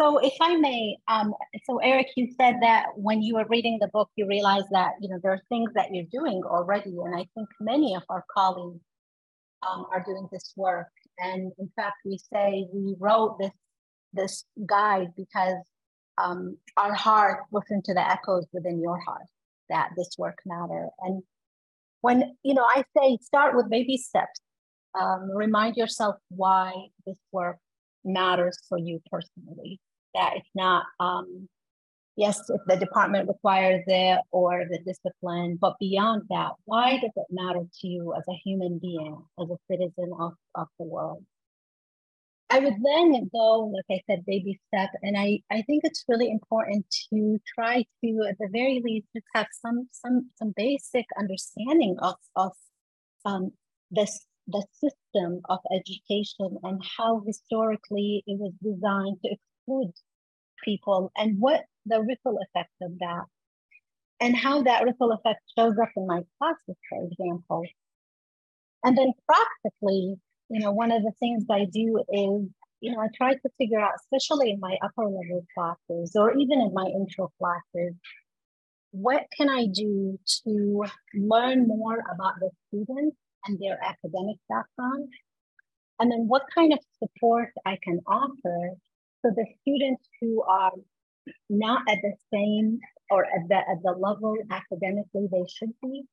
So 0.00 0.18
if 0.18 0.34
I 0.40 0.56
may, 0.56 0.96
um, 1.06 1.34
so 1.64 1.78
Eric, 1.78 2.08
you 2.16 2.28
said 2.38 2.56
that 2.62 2.86
when 2.96 3.22
you 3.22 3.36
were 3.36 3.46
reading 3.48 3.78
the 3.80 3.88
book, 3.88 4.10
you 4.16 4.26
realized 4.26 4.66
that, 4.72 4.94
you 5.00 5.08
know, 5.08 5.20
there 5.22 5.32
are 5.32 5.42
things 5.48 5.70
that 5.74 5.94
you're 5.94 6.06
doing 6.10 6.42
already. 6.44 6.96
And 7.04 7.14
I 7.14 7.26
think 7.34 7.48
many 7.60 7.94
of 7.94 8.02
our 8.08 8.24
colleagues 8.36 8.80
um, 9.66 9.86
are 9.92 10.02
doing 10.04 10.28
this 10.32 10.52
work. 10.56 10.88
And 11.18 11.52
in 11.58 11.70
fact, 11.76 11.98
we 12.04 12.18
say 12.32 12.66
we 12.72 12.96
wrote 12.98 13.38
this, 13.38 13.52
this 14.12 14.44
guide 14.66 15.12
because 15.16 15.62
um, 16.18 16.56
our 16.76 16.94
heart 16.94 17.44
listen 17.52 17.82
to 17.82 17.94
the 17.94 18.10
echoes 18.10 18.46
within 18.52 18.80
your 18.80 18.98
heart 18.98 19.26
that 19.68 19.90
this 19.96 20.10
work 20.18 20.38
matter. 20.44 20.88
And 21.00 21.22
when, 22.00 22.36
you 22.42 22.54
know, 22.54 22.64
I 22.64 22.84
say 22.96 23.18
start 23.22 23.56
with 23.56 23.70
baby 23.70 23.96
steps. 23.96 24.40
Um, 24.98 25.30
remind 25.34 25.76
yourself 25.76 26.16
why 26.28 26.72
this 27.04 27.18
work 27.32 27.58
matters 28.04 28.58
for 28.68 28.78
you 28.78 29.00
personally. 29.10 29.80
That 30.14 30.34
it's 30.36 30.50
not, 30.54 30.84
um, 31.00 31.48
yes, 32.16 32.38
if 32.48 32.60
the 32.66 32.76
department 32.76 33.26
requires 33.26 33.82
it 33.88 34.20
or 34.30 34.64
the 34.70 34.78
discipline, 34.78 35.58
but 35.60 35.74
beyond 35.80 36.22
that, 36.30 36.52
why 36.66 36.98
does 37.00 37.10
it 37.16 37.26
matter 37.30 37.64
to 37.80 37.88
you 37.88 38.14
as 38.16 38.22
a 38.28 38.34
human 38.44 38.78
being, 38.78 39.20
as 39.40 39.48
a 39.50 39.58
citizen 39.68 40.12
of, 40.18 40.34
of 40.54 40.68
the 40.78 40.84
world? 40.84 41.24
I 42.50 42.58
would 42.58 42.74
then 42.74 43.30
go, 43.32 43.72
like 43.74 43.84
I 43.90 44.00
said, 44.08 44.24
baby 44.26 44.60
step. 44.68 44.90
And 45.02 45.16
I, 45.16 45.40
I 45.50 45.62
think 45.62 45.82
it's 45.84 46.04
really 46.08 46.30
important 46.30 46.84
to 47.10 47.38
try 47.54 47.84
to, 48.04 48.26
at 48.28 48.36
the 48.38 48.48
very 48.52 48.80
least, 48.84 49.06
just 49.14 49.26
have 49.34 49.46
some 49.50 49.88
some 49.92 50.30
some 50.36 50.52
basic 50.56 51.06
understanding 51.18 51.96
of 52.00 52.16
of 52.36 52.52
um, 53.24 53.52
this 53.90 54.26
the 54.46 54.64
system 54.72 55.40
of 55.48 55.58
education 55.74 56.58
and 56.62 56.82
how 56.98 57.22
historically 57.26 58.22
it 58.26 58.38
was 58.38 58.52
designed 58.62 59.16
to 59.24 59.30
exclude 59.32 59.94
people 60.62 61.10
and 61.16 61.40
what 61.40 61.64
the 61.86 62.02
ripple 62.02 62.38
effect 62.38 62.72
of 62.82 62.92
that 62.98 63.24
and 64.20 64.36
how 64.36 64.62
that 64.62 64.84
ripple 64.84 65.12
effect 65.12 65.40
shows 65.56 65.74
up 65.80 65.88
in 65.96 66.06
my 66.06 66.20
classes, 66.38 66.76
for 66.88 67.04
example. 67.04 67.62
And 68.84 68.96
then 68.96 69.12
practically, 69.26 70.16
you 70.50 70.60
know, 70.60 70.72
one 70.72 70.92
of 70.92 71.02
the 71.02 71.12
things 71.20 71.44
I 71.50 71.66
do 71.72 71.98
is, 72.12 72.48
you 72.80 72.92
know, 72.92 73.00
I 73.00 73.08
try 73.16 73.34
to 73.34 73.50
figure 73.58 73.80
out, 73.80 73.92
especially 74.00 74.50
in 74.50 74.60
my 74.60 74.76
upper 74.82 75.04
level 75.04 75.44
classes 75.56 76.12
or 76.16 76.32
even 76.36 76.60
in 76.60 76.72
my 76.74 76.86
intro 76.86 77.32
classes, 77.38 77.94
what 78.92 79.26
can 79.36 79.48
I 79.50 79.66
do 79.66 80.18
to 80.46 80.84
learn 81.14 81.66
more 81.68 81.98
about 82.14 82.34
the 82.40 82.50
students 82.68 83.16
and 83.46 83.58
their 83.60 83.78
academic 83.82 84.36
background 84.48 85.08
And 86.00 86.10
then 86.10 86.28
what 86.28 86.42
kind 86.54 86.72
of 86.72 86.78
support 87.02 87.50
I 87.66 87.78
can 87.82 88.00
offer 88.06 88.70
so 89.22 89.30
the 89.34 89.46
students 89.62 90.08
who 90.20 90.42
are 90.42 90.72
not 91.48 91.82
at 91.88 91.98
the 92.02 92.14
same 92.32 92.80
or 93.10 93.24
at 93.24 93.48
the, 93.48 93.56
at 93.56 93.82
the 93.82 93.92
level 93.92 94.36
academically 94.50 95.28
they 95.32 95.44
should 95.48 95.72
be, 95.82 96.04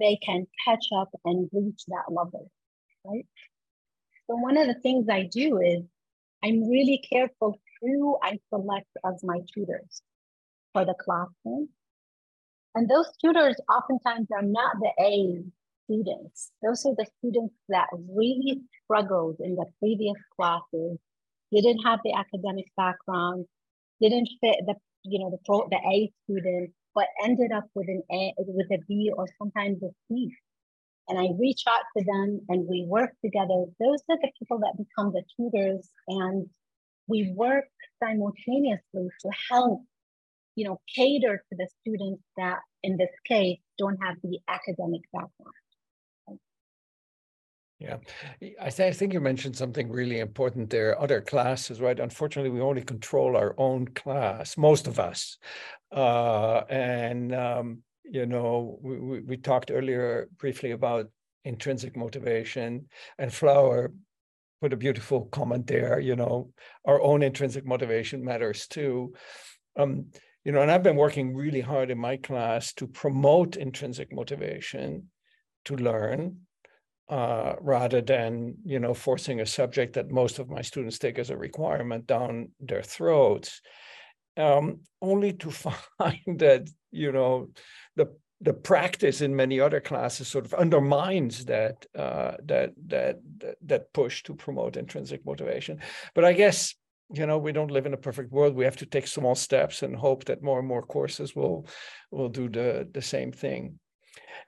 they 0.00 0.18
can 0.24 0.46
catch 0.66 0.86
up 0.96 1.10
and 1.24 1.48
reach 1.52 1.82
that 1.88 2.04
level, 2.10 2.50
right? 3.04 3.26
So 4.30 4.36
one 4.36 4.56
of 4.56 4.68
the 4.68 4.74
things 4.74 5.08
I 5.08 5.24
do 5.24 5.58
is 5.58 5.82
I'm 6.44 6.70
really 6.70 7.02
careful 7.10 7.58
who 7.80 8.16
I 8.22 8.38
select 8.48 8.86
as 9.04 9.24
my 9.24 9.40
tutors 9.52 10.02
for 10.72 10.84
the 10.84 10.94
classroom. 10.94 11.68
And 12.76 12.88
those 12.88 13.10
tutors 13.20 13.56
oftentimes 13.68 14.28
are 14.32 14.42
not 14.42 14.76
the 14.78 14.92
A 15.00 15.42
students. 15.84 16.52
Those 16.62 16.86
are 16.86 16.94
the 16.94 17.06
students 17.18 17.56
that 17.70 17.88
really 18.08 18.60
struggled 18.84 19.38
in 19.40 19.56
the 19.56 19.66
previous 19.80 20.16
classes, 20.36 20.96
didn't 21.52 21.80
have 21.80 21.98
the 22.04 22.12
academic 22.12 22.66
background, 22.76 23.46
didn't 24.00 24.28
fit 24.40 24.58
the 24.64 24.76
you 25.02 25.18
know 25.18 25.30
the 25.30 25.38
pro, 25.44 25.66
the 25.68 25.80
A 25.92 26.12
student, 26.22 26.70
but 26.94 27.08
ended 27.24 27.50
up 27.50 27.64
with 27.74 27.88
an 27.88 28.04
A 28.12 28.32
with 28.38 28.70
a 28.70 28.78
B 28.86 29.10
or 29.12 29.26
sometimes 29.40 29.82
a 29.82 29.90
C. 30.06 30.32
And 31.10 31.18
I 31.18 31.28
reach 31.38 31.64
out 31.68 31.82
to 31.98 32.04
them 32.04 32.40
and 32.48 32.66
we 32.66 32.86
work 32.88 33.10
together. 33.22 33.66
Those 33.78 34.00
are 34.08 34.16
the 34.22 34.30
people 34.38 34.60
that 34.60 34.78
become 34.78 35.12
the 35.12 35.24
tutors, 35.36 35.90
and 36.08 36.48
we 37.08 37.32
work 37.36 37.66
simultaneously 38.02 39.08
to 39.22 39.30
help 39.50 39.82
you 40.56 40.64
know 40.64 40.80
cater 40.94 41.42
to 41.48 41.56
the 41.56 41.68
students 41.80 42.22
that 42.36 42.58
in 42.82 42.96
this 42.96 43.10
case 43.26 43.58
don't 43.78 43.98
have 44.02 44.16
the 44.22 44.38
academic 44.48 45.02
background 45.12 45.54
yeah, 47.80 47.96
I, 48.60 48.68
th- 48.68 48.88
I 48.88 48.92
think 48.92 49.14
you 49.14 49.20
mentioned 49.20 49.56
something 49.56 49.90
really 49.90 50.18
important 50.18 50.68
there. 50.68 51.00
Other 51.00 51.22
classes, 51.22 51.80
right? 51.80 51.98
Unfortunately, 51.98 52.50
we 52.50 52.60
only 52.60 52.82
control 52.82 53.38
our 53.38 53.54
own 53.56 53.88
class, 53.88 54.58
most 54.58 54.86
of 54.86 55.00
us. 55.00 55.38
Uh, 55.90 56.58
and, 56.68 57.34
um, 57.34 57.78
you 58.10 58.26
know, 58.26 58.78
we, 58.82 59.20
we, 59.20 59.36
talked 59.36 59.70
earlier 59.70 60.28
briefly 60.36 60.72
about 60.72 61.06
intrinsic 61.44 61.96
motivation, 61.96 62.86
and 63.18 63.32
Flower 63.32 63.92
put 64.60 64.72
a 64.72 64.76
beautiful 64.76 65.26
comment 65.26 65.66
there. 65.66 66.00
You 66.00 66.16
know, 66.16 66.50
our 66.84 67.00
own 67.00 67.22
intrinsic 67.22 67.64
motivation 67.64 68.24
matters 68.24 68.66
too. 68.66 69.14
Um, 69.78 70.06
you 70.44 70.52
know, 70.52 70.60
and 70.60 70.70
I've 70.70 70.82
been 70.82 70.96
working 70.96 71.36
really 71.36 71.60
hard 71.60 71.90
in 71.90 71.98
my 71.98 72.16
class 72.16 72.72
to 72.74 72.86
promote 72.86 73.56
intrinsic 73.56 74.12
motivation 74.12 75.10
to 75.66 75.76
learn 75.76 76.40
uh, 77.08 77.54
rather 77.60 78.00
than 78.00 78.56
you 78.64 78.78
know 78.78 78.94
forcing 78.94 79.40
a 79.40 79.46
subject 79.46 79.94
that 79.94 80.10
most 80.10 80.38
of 80.38 80.48
my 80.48 80.62
students 80.62 80.98
take 80.98 81.18
as 81.18 81.30
a 81.30 81.36
requirement 81.36 82.06
down 82.06 82.48
their 82.60 82.82
throats 82.82 83.60
um, 84.36 84.80
only 85.02 85.32
to 85.32 85.50
find 85.98 86.38
that 86.38 86.68
you 86.90 87.12
know 87.12 87.48
the 88.00 88.08
the 88.42 88.54
practice 88.54 89.20
in 89.20 89.36
many 89.36 89.60
other 89.60 89.80
classes 89.80 90.26
sort 90.26 90.46
of 90.46 90.54
undermines 90.54 91.44
that 91.44 91.86
uh, 92.04 92.32
that 92.44 92.70
that 92.86 93.16
that 93.70 93.92
push 93.92 94.22
to 94.22 94.34
promote 94.34 94.76
intrinsic 94.76 95.24
motivation 95.26 95.80
but 96.14 96.24
i 96.24 96.32
guess 96.32 96.74
you 97.12 97.26
know 97.26 97.38
we 97.38 97.52
don't 97.52 97.74
live 97.76 97.86
in 97.86 97.94
a 97.94 98.04
perfect 98.08 98.30
world 98.32 98.54
we 98.54 98.64
have 98.64 98.76
to 98.76 98.86
take 98.86 99.06
small 99.06 99.34
steps 99.34 99.82
and 99.82 99.94
hope 99.96 100.24
that 100.24 100.42
more 100.42 100.58
and 100.58 100.68
more 100.68 100.82
courses 100.82 101.36
will 101.36 101.66
will 102.10 102.28
do 102.28 102.48
the 102.48 102.88
the 102.92 103.02
same 103.02 103.32
thing 103.32 103.78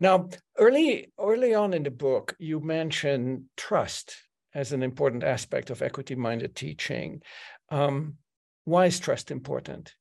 now, 0.00 0.28
early 0.58 1.12
early 1.18 1.54
on 1.54 1.74
in 1.74 1.82
the 1.82 1.90
book, 1.90 2.34
you 2.38 2.60
mention 2.60 3.48
trust 3.56 4.16
as 4.54 4.72
an 4.72 4.82
important 4.82 5.22
aspect 5.22 5.70
of 5.70 5.80
equity-minded 5.80 6.54
teaching. 6.54 7.22
Um, 7.70 8.16
why 8.64 8.86
is 8.86 9.00
trust 9.00 9.30
important? 9.30 9.94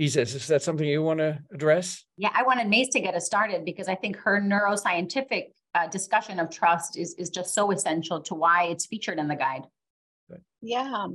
Isis, 0.00 0.34
is 0.34 0.46
that 0.46 0.62
something 0.62 0.86
you 0.86 1.02
want 1.02 1.18
to 1.18 1.38
address? 1.52 2.04
Yeah, 2.16 2.30
I 2.32 2.44
wanted 2.44 2.68
Mays 2.68 2.88
to 2.90 3.00
get 3.00 3.14
us 3.14 3.26
started 3.26 3.64
because 3.64 3.88
I 3.88 3.96
think 3.96 4.16
her 4.16 4.40
neuroscientific 4.40 5.52
uh, 5.74 5.88
discussion 5.88 6.38
of 6.38 6.50
trust 6.50 6.96
is, 6.96 7.14
is 7.14 7.30
just 7.30 7.52
so 7.52 7.72
essential 7.72 8.20
to 8.22 8.34
why 8.34 8.64
it's 8.64 8.86
featured 8.86 9.18
in 9.18 9.26
the 9.28 9.34
guide. 9.34 9.62
Yeah. 10.60 11.06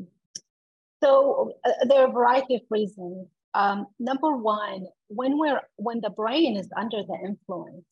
So 1.02 1.54
uh, 1.66 1.86
there 1.88 2.02
are 2.02 2.10
a 2.10 2.12
variety 2.12 2.56
of 2.56 2.62
reasons. 2.70 3.28
Um, 3.54 3.88
number 4.00 4.36
one, 4.36 4.88
when 5.08 5.38
we're 5.38 5.62
when 5.76 6.00
the 6.02 6.10
brain 6.10 6.58
is 6.58 6.70
under 6.76 7.04
the 7.04 7.18
influence, 7.24 7.86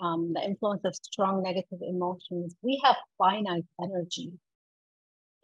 um, 0.00 0.32
the 0.34 0.42
influence 0.42 0.82
of 0.84 0.94
strong 0.94 1.42
negative 1.42 1.78
emotions, 1.86 2.56
we 2.62 2.80
have 2.84 2.96
finite 3.18 3.64
energy, 3.80 4.32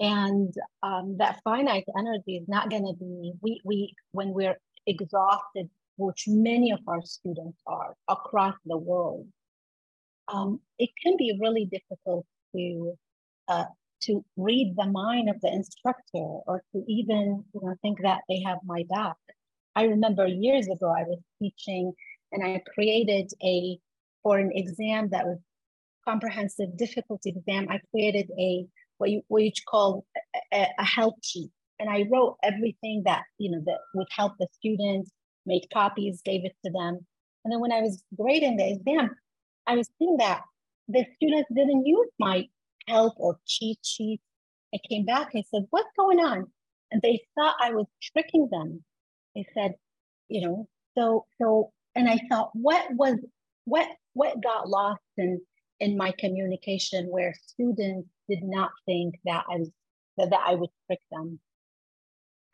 and 0.01 0.55
um, 0.83 1.17
that 1.19 1.41
finite 1.43 1.85
energy 1.99 2.37
is 2.37 2.49
not 2.49 2.71
going 2.71 2.87
to 2.87 2.95
be 2.99 3.33
we 3.41 3.61
we 3.65 3.95
when 4.13 4.33
we're 4.33 4.59
exhausted, 4.87 5.69
which 5.97 6.25
many 6.29 6.71
of 6.71 6.81
our 6.87 7.03
students 7.03 7.59
are 7.67 7.95
across 8.09 8.55
the 8.65 8.77
world. 8.77 9.27
Um, 10.29 10.61
it 10.79 10.91
can 11.03 11.17
be 11.17 11.39
really 11.41 11.67
difficult 11.67 12.27
to 12.55 12.93
uh, 13.49 13.65
to 14.03 14.25
read 14.37 14.75
the 14.77 14.87
mind 14.87 15.29
of 15.29 15.41
the 15.41 15.53
instructor 15.53 16.27
or 16.47 16.63
to 16.73 16.85
even 16.87 17.45
you 17.53 17.61
know 17.61 17.75
think 17.83 18.03
that 18.03 18.21
they 18.29 18.43
have 18.47 18.59
my 18.65 18.85
back. 18.89 19.17
I 19.75 19.85
remember 19.85 20.27
years 20.27 20.67
ago 20.69 20.91
I 20.91 21.05
was 21.05 21.19
teaching 21.41 21.93
and 22.33 22.45
I 22.45 22.63
created 22.75 23.33
a 23.43 23.79
for 24.23 24.39
an 24.39 24.51
exam 24.55 25.09
that 25.11 25.27
was 25.27 25.39
comprehensive 26.07 26.77
difficulty 26.77 27.31
exam. 27.31 27.67
I 27.69 27.81
created 27.91 28.31
a 28.39 28.67
what 28.99 29.11
you 29.11 29.23
what 29.29 29.43
you 29.43 29.53
call 29.69 30.05
a, 30.53 30.67
a 30.79 30.85
help 30.85 31.17
sheet, 31.23 31.51
and 31.79 31.89
I 31.89 32.07
wrote 32.11 32.37
everything 32.43 33.03
that 33.07 33.23
you 33.39 33.51
know 33.51 33.63
that 33.67 33.79
would 33.95 34.09
help 34.11 34.35
the 34.39 34.47
students, 34.53 35.11
made 35.47 35.67
copies, 35.73 36.23
gave 36.23 36.45
it 36.45 36.57
to 36.65 36.71
them, 36.71 37.07
and 37.45 37.53
then 37.53 37.61
when 37.61 37.73
I 37.73 37.81
was 37.81 38.03
grading 38.17 38.57
the 38.57 38.73
exam, 38.73 39.11
I 39.67 39.77
was 39.77 39.89
seeing 39.99 40.17
that 40.19 40.43
the 40.89 41.07
students 41.17 41.49
didn't 41.55 41.87
use 41.87 42.09
my 42.19 42.47
help 42.87 43.15
or 43.17 43.39
cheat 43.47 43.79
sheet. 43.83 44.21
I 44.75 44.79
came 44.89 45.05
back, 45.05 45.31
I 45.35 45.43
said, 45.51 45.67
What's 45.71 45.89
going 45.97 46.21
on? 46.21 46.47
And 46.91 47.03
they 47.03 47.21
thought 47.35 47.57
I 47.61 47.73
was 47.73 47.87
tricking 48.03 48.49
them. 48.51 48.83
They 49.35 49.47
said, 49.55 49.75
You 50.29 50.47
know, 50.47 50.69
so, 50.97 51.27
so, 51.41 51.73
and 51.95 52.09
I 52.09 52.19
thought, 52.29 52.51
what 52.55 52.87
was, 52.93 53.17
what, 53.65 53.89
what 54.15 54.43
got 54.43 54.69
lost 54.69 55.01
in, 55.17 55.41
in 55.81 55.97
my 55.97 56.13
communication 56.19 57.07
where 57.07 57.35
students 57.47 58.09
did 58.29 58.43
not 58.43 58.71
think 58.87 59.15
that 59.25 59.45
I 59.51 59.57
was, 59.57 59.71
that, 60.17 60.31
that 60.31 60.41
I 60.47 60.55
would 60.55 60.71
trick 60.87 61.01
them. 61.11 61.39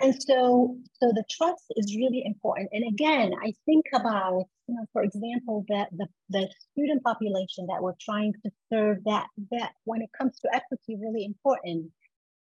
And 0.01 0.21
so, 0.21 0.77
so 1.01 1.13
the 1.13 1.25
trust 1.31 1.65
is 1.77 1.97
really 1.97 2.23
important. 2.27 2.71
And 2.73 2.85
again, 2.87 3.33
I 3.41 3.55
think 3.65 3.85
about, 3.95 4.45
you 4.67 4.75
know, 4.75 4.87
for 4.93 5.03
example, 5.03 5.65
that 5.69 5.89
the, 5.97 6.09
the 6.31 6.49
student 6.73 7.03
population 7.05 7.67
that 7.69 7.81
we're 7.81 7.95
trying 8.01 8.35
to 8.45 8.51
serve 8.73 8.99
that 9.05 9.29
that 9.53 9.73
when 9.85 10.03
it 10.03 10.11
comes 10.19 10.39
to 10.41 10.55
equity, 10.55 10.97
really 11.01 11.25
important. 11.25 11.91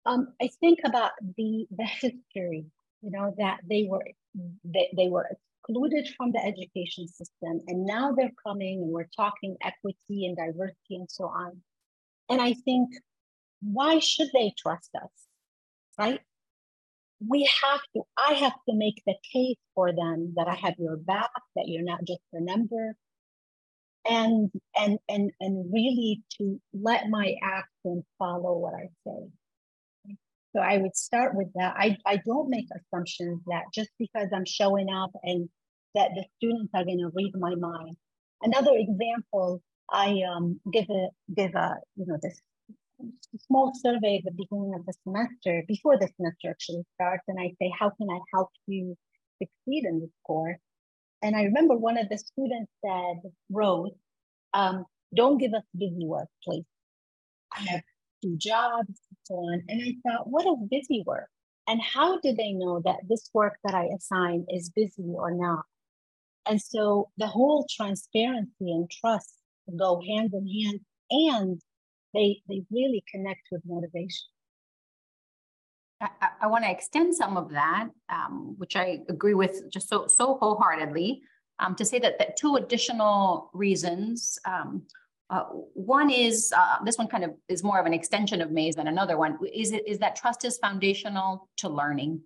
Um, 0.07 0.29
I 0.41 0.51
think 0.61 0.81
about 0.85 1.13
the 1.37 1.67
the 1.77 1.85
history, 1.85 2.65
you 3.03 3.11
know, 3.11 3.35
that 3.39 3.59
they 3.69 3.87
were 3.89 4.07
they, 4.65 4.89
they 4.97 5.09
were 5.09 5.29
excluded 5.31 6.09
from 6.17 6.33
the 6.33 6.45
education 6.45 7.07
system, 7.09 7.61
and 7.67 7.85
now 7.85 8.13
they're 8.13 8.33
coming 8.47 8.83
and 8.83 8.93
we're 8.93 9.09
talking 9.15 9.57
equity 9.63 10.27
and 10.27 10.37
diversity 10.37 10.97
and 10.97 11.11
so 11.11 11.25
on. 11.25 11.61
And 12.31 12.41
I 12.41 12.55
think, 12.65 12.89
why 13.63 13.99
should 13.99 14.29
they 14.33 14.53
trust 14.59 14.91
us, 14.95 15.11
right? 15.99 16.21
we 17.29 17.49
have 17.63 17.81
to, 17.95 18.03
I 18.17 18.35
have 18.35 18.55
to 18.69 18.75
make 18.75 19.03
the 19.07 19.15
case 19.33 19.59
for 19.75 19.93
them 19.93 20.35
that 20.37 20.49
I 20.49 20.55
have 20.55 20.75
your 20.79 20.97
back, 20.97 21.31
that 21.57 21.65
you're 21.67 21.85
not 21.85 22.05
just 22.07 22.21
a 22.33 22.41
number. 22.41 22.97
And 24.05 24.51
and 24.77 24.99
and 25.09 25.31
and 25.41 25.73
really 25.73 26.23
to 26.39 26.61
let 26.75 27.09
my 27.09 27.37
actions 27.41 28.05
follow 28.19 28.59
what 28.59 28.75
I 28.75 28.89
say. 29.07 30.17
So 30.57 30.61
I 30.61 30.79
would 30.79 30.97
start 30.97 31.37
with 31.37 31.47
that. 31.55 31.75
I, 31.79 31.97
I 32.05 32.17
don't 32.27 32.51
make 32.51 32.67
assumptions 32.75 33.41
that 33.47 33.63
just 33.73 33.91
because 34.01 34.29
I'm 34.35 34.45
showing 34.45 34.89
up 34.93 35.13
and 35.23 35.49
that 35.95 36.11
the 36.17 36.25
students 36.37 36.73
are 36.75 36.85
going 36.85 36.99
to 36.99 37.13
read 37.15 37.33
my 37.39 37.55
mind. 37.55 37.97
Another 38.43 38.73
example, 38.75 39.63
I 39.89 40.17
um, 40.29 40.61
give 40.73 40.87
a 40.91 41.09
give 41.33 41.55
a 41.55 41.77
you 41.95 42.07
know 42.07 42.19
this 42.21 42.41
small 43.47 43.73
survey 43.75 44.19
at 44.19 44.25
the 44.25 44.33
beginning 44.33 44.75
of 44.75 44.87
the 44.87 44.95
semester, 45.05 45.63
before 45.67 45.99
the 45.99 46.09
semester 46.17 46.51
actually 46.51 46.85
starts, 46.95 47.25
and 47.29 47.39
I 47.41 47.53
say, 47.61 47.73
how 47.79 47.91
can 47.91 48.09
I 48.11 48.19
help 48.33 48.51
you 48.67 48.97
succeed 49.41 49.85
in 49.85 50.01
this 50.01 50.11
course? 50.27 50.59
And 51.23 51.37
I 51.37 51.45
remember 51.45 51.77
one 51.77 51.99
of 51.99 52.09
the 52.09 52.19
students 52.19 52.71
said, 52.85 53.31
wrote, 53.51 53.97
um, 54.55 54.85
don't 55.15 55.39
give 55.39 55.55
us 55.55 55.63
busy 55.77 56.05
work, 56.05 56.29
please. 56.43 56.65
I 57.55 57.61
have 57.61 57.83
two 58.23 58.37
jobs, 58.37 58.99
so 59.25 59.35
on. 59.35 59.63
And 59.69 59.81
I 59.83 60.11
thought, 60.11 60.29
what 60.29 60.47
is 60.47 60.69
busy 60.71 61.05
work? 61.07 61.29
And 61.69 61.81
how 61.81 62.19
do 62.19 62.35
they 62.35 62.53
know 62.53 62.81
that 62.85 62.97
this 63.09 63.31
work 63.33 63.59
that 63.65 63.75
I 63.75 63.89
assign 63.97 64.47
is 64.49 64.71
busy 64.71 65.13
or 65.15 65.33
not? 65.33 65.65
And 66.47 66.61
so 66.61 67.11
the 67.19 67.29
whole 67.29 67.67
transparency 67.71 68.73
and 68.73 68.91
trust 68.91 69.35
go 69.77 70.03
hand 70.05 70.33
in 70.35 70.47
hand 70.49 70.81
and 71.11 71.61
they 72.15 72.43
they 72.49 72.63
really 72.71 73.05
connect 73.11 73.49
with 73.51 73.63
motivation. 73.67 74.27
I, 76.01 76.29
I 76.43 76.47
want 76.49 76.65
to 76.65 76.71
extend 76.71 77.15
some 77.15 77.37
of 77.37 77.51
that, 77.51 77.89
um, 78.09 78.55
which 78.59 78.77
I 78.77 79.01
agree 79.09 79.35
with 79.35 79.71
just 79.71 79.89
so 79.89 80.07
so 80.07 80.37
wholeheartedly, 80.41 81.23
um, 81.59 81.75
to 81.77 81.85
say 81.85 81.99
that 82.01 82.19
that 82.19 82.37
two 82.37 82.57
additional 82.57 83.51
reasons. 83.53 84.39
Um, 84.45 84.83
uh, 85.31 85.45
one 85.45 86.11
is 86.11 86.53
uh, 86.55 86.77
this 86.85 86.99
one 86.99 87.09
kind 87.09 87.25
of 87.25 87.31
is 87.49 87.65
more 87.65 87.81
of 87.81 87.87
an 87.87 87.95
extension 87.95 88.43
of 88.43 88.51
Mays 88.51 88.75
than 88.75 88.89
another 88.89 89.17
one. 89.17 89.39
Is 89.55 89.73
it 89.73 89.87
is 89.89 89.99
that 90.01 90.15
trust 90.15 90.45
is 90.45 90.59
foundational 90.59 91.49
to 91.59 91.71
learning, 91.71 92.21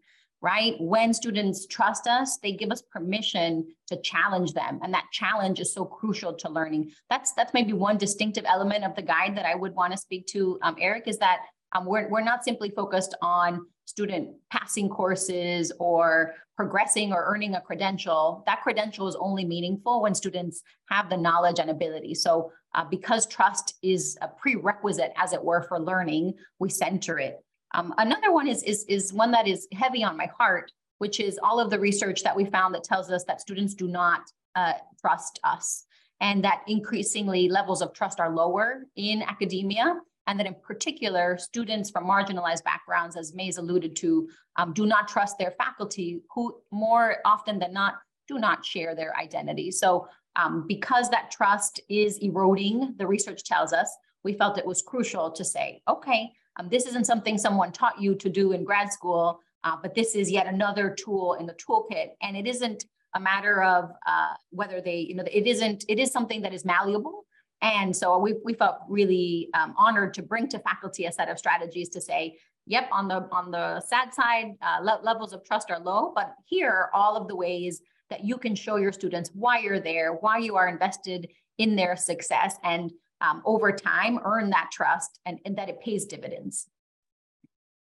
right? 0.47 0.75
When 0.79 1.13
students 1.13 1.67
trust 1.67 2.07
us, 2.07 2.39
they 2.39 2.53
give 2.53 2.71
us 2.71 2.81
permission 2.81 3.67
to 3.89 4.01
challenge 4.01 4.53
them, 4.53 4.79
and 4.81 4.95
that 4.95 5.07
challenge 5.11 5.59
is 5.59 5.73
so 5.73 5.85
crucial 5.85 6.33
to 6.35 6.49
learning. 6.49 6.93
That's 7.11 7.33
that's 7.33 7.53
maybe 7.53 7.73
one 7.73 7.99
distinctive 7.99 8.45
element 8.47 8.85
of 8.85 8.95
the 8.95 9.03
guide 9.03 9.37
that 9.37 9.45
I 9.45 9.57
would 9.57 9.75
want 9.75 9.93
to 9.93 9.99
speak 9.99 10.25
to, 10.29 10.57
um, 10.63 10.77
Eric, 10.79 11.09
is 11.09 11.19
that 11.19 11.39
um, 11.75 11.85
we're, 11.85 12.09
we're 12.09 12.31
not 12.33 12.45
simply 12.45 12.71
focused 12.71 13.17
on 13.23 13.67
student 13.87 14.25
passing 14.53 14.89
courses 14.89 15.73
or 15.81 16.35
progressing 16.55 17.13
or 17.13 17.25
earning 17.27 17.57
a 17.57 17.61
credential. 17.61 18.45
That 18.47 18.63
credential 18.63 19.09
is 19.09 19.17
only 19.17 19.45
meaningful 19.45 20.01
when 20.03 20.15
students 20.15 20.63
have 20.91 21.11
the 21.11 21.17
knowledge 21.17 21.59
and 21.59 21.71
ability. 21.71 22.15
So 22.15 22.53
uh, 22.77 22.85
because 22.85 23.27
trust 23.27 23.75
is 23.83 24.17
a 24.23 24.29
prerequisite, 24.29 25.13
as 25.17 25.33
it 25.33 25.43
were, 25.43 25.63
for 25.69 25.79
learning, 25.81 26.35
we 26.61 26.69
center 26.71 27.19
it. 27.19 27.35
Um, 27.75 27.95
another 27.99 28.33
one 28.33 28.47
is, 28.47 28.63
is, 28.63 28.85
is 28.85 29.13
one 29.13 29.31
that 29.33 29.47
is 29.47 29.67
heavy 29.73 30.03
on 30.05 30.17
my 30.17 30.27
heart, 30.27 30.73
which 30.99 31.21
is 31.21 31.39
all 31.43 31.61
of 31.61 31.71
the 31.71 31.79
research 31.79 32.23
that 32.23 32.37
we 32.37 32.45
found 32.45 32.75
that 32.75 32.85
tells 32.85 33.11
us 33.11 33.25
that 33.25 33.41
students 33.41 33.75
do 33.75 33.89
not 33.89 34.21
uh, 34.55 34.75
trust 35.01 35.39
us 35.45 35.85
and 36.21 36.43
that 36.45 36.63
increasingly 36.67 37.49
levels 37.49 37.83
of 37.83 37.93
trust 37.93 38.21
are 38.21 38.35
lower 38.35 38.85
in 38.97 39.23
academia 39.23 40.01
and 40.27 40.41
that 40.41 40.47
in 40.47 40.57
particular, 40.63 41.39
students 41.39 41.91
from 41.91 42.05
marginalized 42.05 42.65
backgrounds, 42.65 43.17
as 43.17 43.35
Mays 43.35 43.59
alluded 43.59 43.95
to, 43.97 44.29
um, 44.57 44.73
do 44.73 44.87
not 44.87 45.07
trust 45.07 45.39
their 45.39 45.53
faculty 45.53 46.21
who 46.35 46.57
more 46.73 47.19
often 47.25 47.59
than 47.59 47.73
not 47.73 47.95
do 48.27 48.39
not 48.39 48.65
share 48.65 48.97
their 48.97 49.17
identity. 49.17 49.71
So 49.71 50.09
um, 50.35 50.65
because 50.67 51.11
that 51.11 51.31
trust 51.31 51.81
is 51.89 52.19
eroding, 52.19 52.95
the 52.99 53.07
research 53.07 53.45
tells 53.45 53.73
us, 53.73 53.95
we 54.25 54.33
felt 54.33 54.59
it 54.59 54.67
was 54.67 54.83
crucial 54.83 55.31
to 55.31 55.45
say, 55.45 55.81
okay, 55.89 56.33
um, 56.59 56.69
this 56.69 56.87
isn't 56.87 57.07
something 57.07 57.39
someone 57.39 57.73
taught 57.73 58.01
you 58.01 58.15
to 58.17 58.29
do 58.29 58.53
in 58.53 58.65
grad 58.65 58.93
school, 58.93 59.41
uh, 59.65 59.77
but 59.81 59.95
this 59.95 60.15
is 60.15 60.31
yet 60.31 60.47
another 60.47 60.95
tool 60.95 61.35
in 61.35 61.47
the 61.47 61.55
toolkit. 61.55 62.11
And 62.23 62.37
it 62.37 62.47
isn't 62.47 62.85
a 63.15 63.21
matter 63.21 63.63
of 63.63 63.91
uh, 64.07 64.35
whether 64.51 64.81
they, 64.81 64.99
you 64.99 65.15
know, 65.15 65.25
it 65.31 65.47
isn't, 65.47 65.85
it 65.89 65.99
is 65.99 66.11
something 66.11 66.43
that 66.43 66.53
is 66.53 66.65
malleable 66.65 67.27
and 67.63 67.97
so 67.97 68.19
we, 68.19 68.35
we 68.45 68.55
felt 68.55 68.77
really 68.89 69.49
um, 69.55 69.75
honored 69.77 70.15
to 70.15 70.23
bring 70.23 70.49
to 70.49 70.59
faculty 70.59 71.07
a 71.07 71.13
set 71.13 71.29
of 71.29 71.39
strategies 71.39 71.89
to 71.91 72.01
say, 72.01 72.37
yep, 72.67 72.89
on 72.93 73.09
the 73.09 73.29
on 73.33 73.51
the 73.51 73.81
sad 73.81 74.13
side, 74.13 74.53
uh, 74.61 74.79
le 74.83 75.01
levels 75.03 75.33
of 75.33 75.45
trust 75.45 75.71
are 75.71 75.81
low, 75.81 76.13
but 76.15 76.35
here 76.45 76.71
are 76.71 76.91
all 76.93 77.17
of 77.17 77.29
the 77.29 77.37
ways 77.37 77.81
that 78.11 78.25
you 78.25 78.37
can 78.37 78.55
show 78.55 78.77
your 78.77 78.93
students 78.93 79.31
why 79.35 79.59
you're 79.59 79.81
there, 79.81 80.13
why 80.15 80.39
you 80.39 80.57
are 80.57 80.69
invested 80.69 81.29
in 81.59 81.75
their 81.75 81.97
success, 81.97 82.59
and 82.63 82.93
um, 83.21 83.43
over 83.45 83.73
time 83.73 84.19
earn 84.25 84.51
that 84.51 84.71
trust 84.73 85.21
and, 85.25 85.39
and 85.45 85.57
that 85.57 85.69
it 85.69 85.81
pays 85.81 86.05
dividends. 86.05 86.69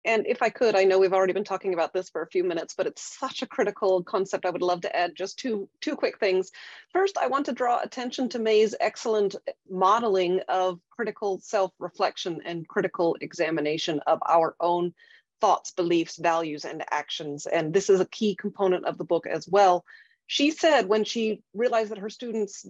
And 0.05 0.25
if 0.27 0.41
I 0.41 0.49
could, 0.49 0.75
I 0.75 0.85
know 0.85 0.97
we've 0.97 1.13
already 1.13 1.33
been 1.33 1.43
talking 1.43 1.73
about 1.73 1.93
this 1.93 2.09
for 2.09 2.21
a 2.21 2.27
few 2.29 2.43
minutes, 2.45 2.73
but 2.75 2.87
it's 2.87 3.19
such 3.19 3.41
a 3.41 3.47
critical 3.47 4.01
concept. 4.01 4.45
I 4.45 4.49
would 4.49 4.61
love 4.61 4.81
to 4.81 4.95
add 4.95 5.13
just 5.13 5.37
two, 5.37 5.67
two 5.81 5.95
quick 5.97 6.19
things. 6.19 6.51
First, 6.93 7.17
I 7.17 7.27
want 7.27 7.45
to 7.47 7.51
draw 7.51 7.81
attention 7.81 8.29
to 8.29 8.39
Mays' 8.39 8.75
excellent 8.79 9.35
modeling 9.69 10.39
of 10.47 10.79
critical 10.89 11.39
self-reflection 11.43 12.41
and 12.45 12.67
critical 12.67 13.17
examination 13.19 13.99
of 14.07 14.19
our 14.27 14.55
own 14.61 14.93
thoughts, 15.41 15.71
beliefs, 15.71 16.15
values, 16.15 16.63
and 16.63 16.83
actions. 16.91 17.45
And 17.45 17.73
this 17.73 17.89
is 17.89 17.99
a 17.99 18.05
key 18.05 18.35
component 18.35 18.85
of 18.85 18.97
the 18.97 19.03
book 19.03 19.27
as 19.27 19.49
well. 19.49 19.83
She 20.27 20.51
said 20.51 20.87
when 20.87 21.03
she 21.03 21.41
realized 21.53 21.91
that 21.91 21.97
her 21.97 22.09
students 22.09 22.65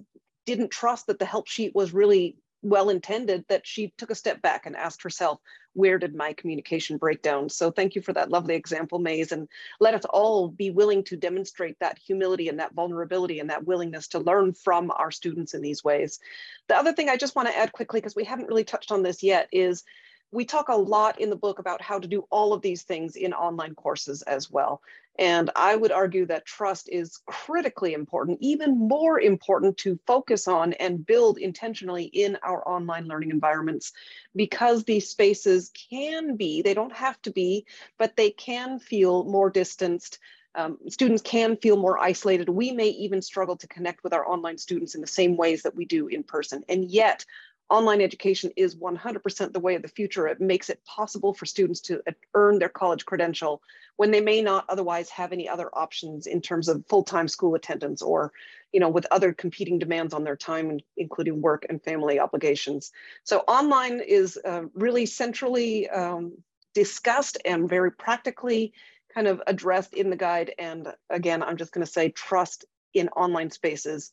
didn't 0.46 0.72
trust 0.72 1.08
that 1.08 1.20
the 1.20 1.26
help 1.26 1.48
sheet 1.48 1.76
was 1.76 1.94
really 1.94 2.38
well 2.62 2.90
intended 2.90 3.46
that 3.48 3.66
she 3.66 3.94
took 3.98 4.10
a 4.10 4.16
step 4.16 4.42
back 4.42 4.66
and 4.66 4.76
asked 4.76 5.04
herself, 5.04 5.40
where 5.74 5.98
did 5.98 6.16
my 6.16 6.34
communication 6.34 6.98
break 6.98 7.22
down? 7.22 7.48
So 7.48 7.72
thank 7.72 7.96
you 7.96 8.02
for 8.02 8.12
that 8.14 8.30
lovely 8.30 8.56
example, 8.56 9.00
Mays, 9.00 9.32
and 9.32 9.48
let 9.80 9.94
us 9.94 10.04
all 10.06 10.50
be 10.50 10.72
willing 10.72 11.04
to 11.06 11.16
demonstrate 11.16 11.80
that 11.80 12.00
humility 12.00 12.50
and 12.50 12.60
that 12.60 12.74
vulnerability 12.74 13.40
and 13.40 13.50
that 13.50 13.66
willingness 13.66 14.10
to 14.10 14.20
learn 14.20 14.54
from 14.54 14.92
our 14.92 15.12
students 15.12 15.54
in 15.54 15.62
these 15.62 15.84
ways. 15.84 16.20
The 16.68 16.76
other 16.76 16.92
thing 16.92 17.08
I 17.08 17.18
just 17.18 17.36
want 17.36 17.48
to 17.48 17.58
add 17.58 17.72
quickly, 17.72 18.02
because 18.02 18.16
we 18.16 18.26
haven't 18.26 18.48
really 18.48 18.64
touched 18.64 18.92
on 18.92 19.04
this 19.04 19.24
yet, 19.24 19.48
is 19.52 19.84
we 20.32 20.46
talk 20.46 20.70
a 20.70 20.76
lot 20.76 21.20
in 21.20 21.30
the 21.30 21.36
book 21.36 21.60
about 21.60 21.82
how 21.82 22.00
to 22.00 22.08
do 22.08 22.26
all 22.30 22.54
of 22.54 22.62
these 22.62 22.84
things 22.84 23.16
in 23.16 23.34
online 23.34 23.76
courses 23.76 24.22
as 24.22 24.50
well. 24.50 24.82
And 25.18 25.50
I 25.56 25.76
would 25.76 25.92
argue 25.92 26.28
that 26.28 26.46
trust 26.46 26.88
is 26.90 27.20
critically 27.26 27.94
important, 27.94 28.38
even 28.40 28.78
more 28.78 29.20
important 29.20 29.78
to 29.80 30.00
focus 30.08 30.48
on 30.48 30.74
and 30.74 31.06
build 31.06 31.38
intentionally 31.38 32.06
in 32.06 32.38
our 32.42 32.66
online 32.66 33.08
learning 33.08 33.32
environments, 33.32 33.92
because 34.34 34.84
these 34.84 35.10
spaces 35.10 35.72
can 35.90 36.38
be, 36.38 36.62
they 36.62 36.74
don't 36.74 36.96
have 36.96 37.22
to 37.24 37.32
be, 37.32 37.66
but 37.98 38.16
they 38.16 38.30
can 38.30 38.80
feel 38.80 39.26
more 39.26 39.50
distanced. 39.50 40.20
Um, 40.56 40.78
students 40.88 41.22
can 41.22 41.58
feel 41.58 41.76
more 41.76 42.00
isolated. 42.00 42.48
We 42.50 42.72
may 42.72 42.88
even 42.88 43.22
struggle 43.22 43.58
to 43.58 43.68
connect 43.68 44.04
with 44.04 44.14
our 44.14 44.28
online 44.28 44.58
students 44.58 44.96
in 44.96 45.02
the 45.02 45.08
same 45.08 45.36
ways 45.36 45.64
that 45.64 45.76
we 45.76 45.86
do 45.86 46.08
in 46.08 46.24
person. 46.24 46.64
And 46.70 46.90
yet, 46.90 47.26
online 47.70 48.02
education 48.02 48.52
is 48.56 48.76
100% 48.76 49.54
the 49.54 49.60
way 49.60 49.76
of 49.76 49.82
the 49.82 49.88
future. 49.88 50.28
It 50.28 50.42
makes 50.42 50.70
it 50.70 50.84
possible 50.86 51.34
for 51.34 51.46
students 51.46 51.82
to 51.82 52.02
earn 52.34 52.60
their 52.60 52.70
college 52.70 53.06
credential 53.06 53.62
when 53.98 54.12
they 54.12 54.22
may 54.22 54.42
not 54.42 54.66
otherwise 54.70 55.10
have 55.10 55.32
any 55.32 55.48
other 55.48 55.70
options 55.74 56.26
in 56.26 56.42
terms 56.42 56.68
of 56.68 56.86
full-time 56.88 57.28
school 57.28 57.56
attendance 57.56 58.02
or, 58.02 58.32
you 58.72 58.80
know, 58.80 58.90
with 58.90 59.06
other 59.12 59.34
competing 59.34 59.78
demands 59.78 60.14
on 60.14 60.24
their 60.24 60.36
time, 60.36 60.80
including 60.98 61.42
work 61.42 61.66
and 61.70 61.84
family 61.84 62.20
obligations. 62.20 62.92
So 63.24 63.40
online 63.40 64.00
is 64.00 64.40
uh, 64.44 64.64
really 64.74 65.06
centrally 65.06 65.90
um, 65.90 66.34
discussed 66.74 67.38
and 67.46 67.70
very 67.70 67.92
practically 67.92 68.74
kind 69.14 69.28
of 69.28 69.42
addressed 69.48 69.94
in 69.94 70.10
the 70.10 70.16
guide. 70.16 70.54
And 70.58 70.88
again, 71.10 71.44
I'm 71.44 71.58
just 71.58 71.72
gonna 71.72 71.86
say 71.86 72.10
trust 72.10 72.66
in 72.94 73.10
online 73.10 73.52
spaces 73.52 74.12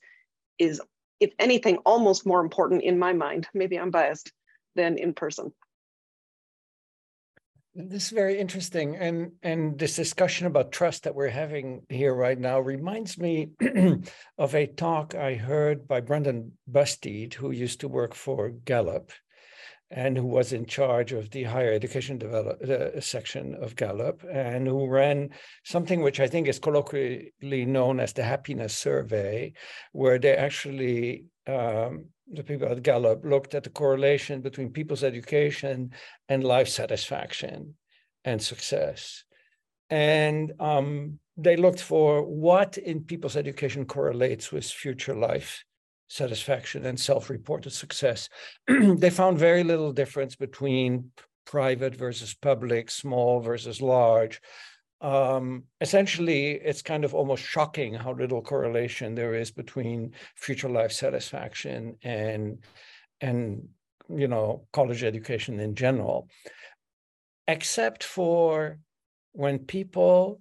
is 0.58 0.80
if 1.20 1.32
anything, 1.38 1.78
almost 1.78 2.26
more 2.26 2.40
important 2.40 2.82
in 2.82 2.98
my 2.98 3.12
mind, 3.12 3.48
maybe 3.54 3.78
I'm 3.78 3.90
biased, 3.90 4.32
than 4.74 4.98
in 4.98 5.14
person. 5.14 5.52
This 7.74 8.06
is 8.06 8.10
very 8.10 8.38
interesting. 8.38 8.96
And, 8.96 9.32
and 9.42 9.78
this 9.78 9.96
discussion 9.96 10.46
about 10.46 10.72
trust 10.72 11.04
that 11.04 11.14
we're 11.14 11.28
having 11.28 11.82
here 11.90 12.14
right 12.14 12.38
now 12.38 12.58
reminds 12.58 13.18
me 13.18 13.50
of 14.38 14.54
a 14.54 14.66
talk 14.66 15.14
I 15.14 15.34
heard 15.34 15.86
by 15.86 16.00
Brandon 16.00 16.52
Busteed, 16.70 17.34
who 17.34 17.50
used 17.50 17.80
to 17.80 17.88
work 17.88 18.14
for 18.14 18.48
Gallup 18.48 19.12
and 19.90 20.16
who 20.16 20.26
was 20.26 20.52
in 20.52 20.66
charge 20.66 21.12
of 21.12 21.30
the 21.30 21.44
higher 21.44 21.72
education 21.72 22.18
develop, 22.18 22.60
uh, 22.62 23.00
section 23.00 23.54
of 23.54 23.76
Gallup, 23.76 24.24
and 24.30 24.66
who 24.66 24.88
ran 24.88 25.30
something 25.64 26.02
which 26.02 26.18
I 26.18 26.26
think 26.26 26.48
is 26.48 26.58
colloquially 26.58 27.64
known 27.66 28.00
as 28.00 28.12
the 28.12 28.24
happiness 28.24 28.76
survey, 28.76 29.52
where 29.92 30.18
they 30.18 30.34
actually 30.34 31.26
um, 31.46 32.06
the 32.32 32.42
people 32.42 32.68
at 32.68 32.82
Gallup 32.82 33.24
looked 33.24 33.54
at 33.54 33.62
the 33.62 33.70
correlation 33.70 34.40
between 34.40 34.72
people's 34.72 35.04
education 35.04 35.92
and 36.28 36.42
life 36.42 36.68
satisfaction 36.68 37.76
and 38.24 38.42
success. 38.42 39.24
And 39.90 40.52
um, 40.58 41.20
they 41.36 41.56
looked 41.56 41.80
for 41.80 42.22
what 42.22 42.78
in 42.78 43.04
people's 43.04 43.36
education 43.36 43.84
correlates 43.84 44.50
with 44.50 44.64
future 44.64 45.14
life 45.14 45.64
satisfaction 46.08 46.86
and 46.86 46.98
self-reported 46.98 47.70
success. 47.70 48.28
they 48.68 49.10
found 49.10 49.38
very 49.38 49.64
little 49.64 49.92
difference 49.92 50.36
between 50.36 51.10
private 51.44 51.94
versus 51.94 52.34
public, 52.34 52.90
small 52.90 53.40
versus 53.40 53.80
large. 53.80 54.40
Um, 55.00 55.64
essentially, 55.80 56.52
it's 56.52 56.82
kind 56.82 57.04
of 57.04 57.14
almost 57.14 57.42
shocking 57.42 57.94
how 57.94 58.12
little 58.12 58.42
correlation 58.42 59.14
there 59.14 59.34
is 59.34 59.50
between 59.50 60.12
future 60.36 60.68
life 60.68 60.92
satisfaction 60.92 61.96
and 62.02 62.64
and 63.20 63.68
you 64.08 64.28
know 64.28 64.66
college 64.72 65.04
education 65.04 65.60
in 65.60 65.74
general, 65.74 66.28
except 67.46 68.04
for 68.04 68.78
when 69.32 69.58
people 69.58 70.40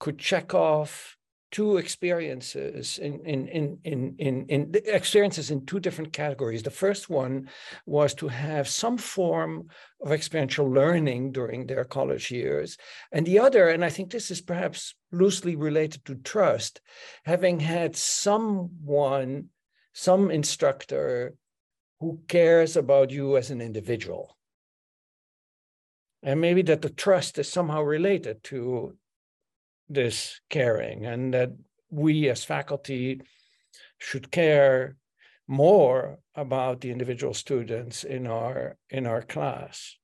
could 0.00 0.18
check 0.18 0.54
off 0.54 1.17
two 1.50 1.78
experiences 1.78 2.98
in, 2.98 3.20
in, 3.24 3.48
in, 3.48 3.78
in, 3.84 4.14
in, 4.18 4.46
in 4.48 4.72
experiences 4.84 5.50
in 5.50 5.64
two 5.64 5.80
different 5.80 6.12
categories. 6.12 6.62
The 6.62 6.70
first 6.70 7.08
one 7.08 7.48
was 7.86 8.14
to 8.14 8.28
have 8.28 8.68
some 8.68 8.98
form 8.98 9.68
of 10.02 10.12
experiential 10.12 10.70
learning 10.70 11.32
during 11.32 11.66
their 11.66 11.84
college 11.84 12.30
years. 12.30 12.76
And 13.12 13.26
the 13.26 13.38
other, 13.38 13.68
and 13.68 13.84
I 13.84 13.90
think 13.90 14.10
this 14.10 14.30
is 14.30 14.40
perhaps 14.40 14.94
loosely 15.10 15.56
related 15.56 16.04
to 16.04 16.16
trust, 16.16 16.80
having 17.24 17.60
had 17.60 17.96
someone 17.96 19.48
some 19.92 20.30
instructor 20.30 21.34
who 22.00 22.20
cares 22.28 22.76
about 22.76 23.10
you 23.10 23.36
as 23.36 23.50
an 23.50 23.60
individual. 23.60 24.36
And 26.22 26.40
maybe 26.40 26.62
that 26.62 26.82
the 26.82 26.90
trust 26.90 27.38
is 27.38 27.48
somehow 27.48 27.82
related 27.82 28.42
to 28.44 28.96
this 29.88 30.40
caring, 30.50 31.06
and 31.06 31.34
that 31.34 31.50
we 31.90 32.28
as 32.28 32.44
faculty 32.44 33.22
should 33.98 34.30
care 34.30 34.96
more 35.46 36.18
about 36.34 36.80
the 36.80 36.90
individual 36.90 37.34
students 37.34 38.04
in 38.04 38.26
our 38.26 38.76
in 38.90 39.06
our 39.06 39.22
class. 39.22 39.96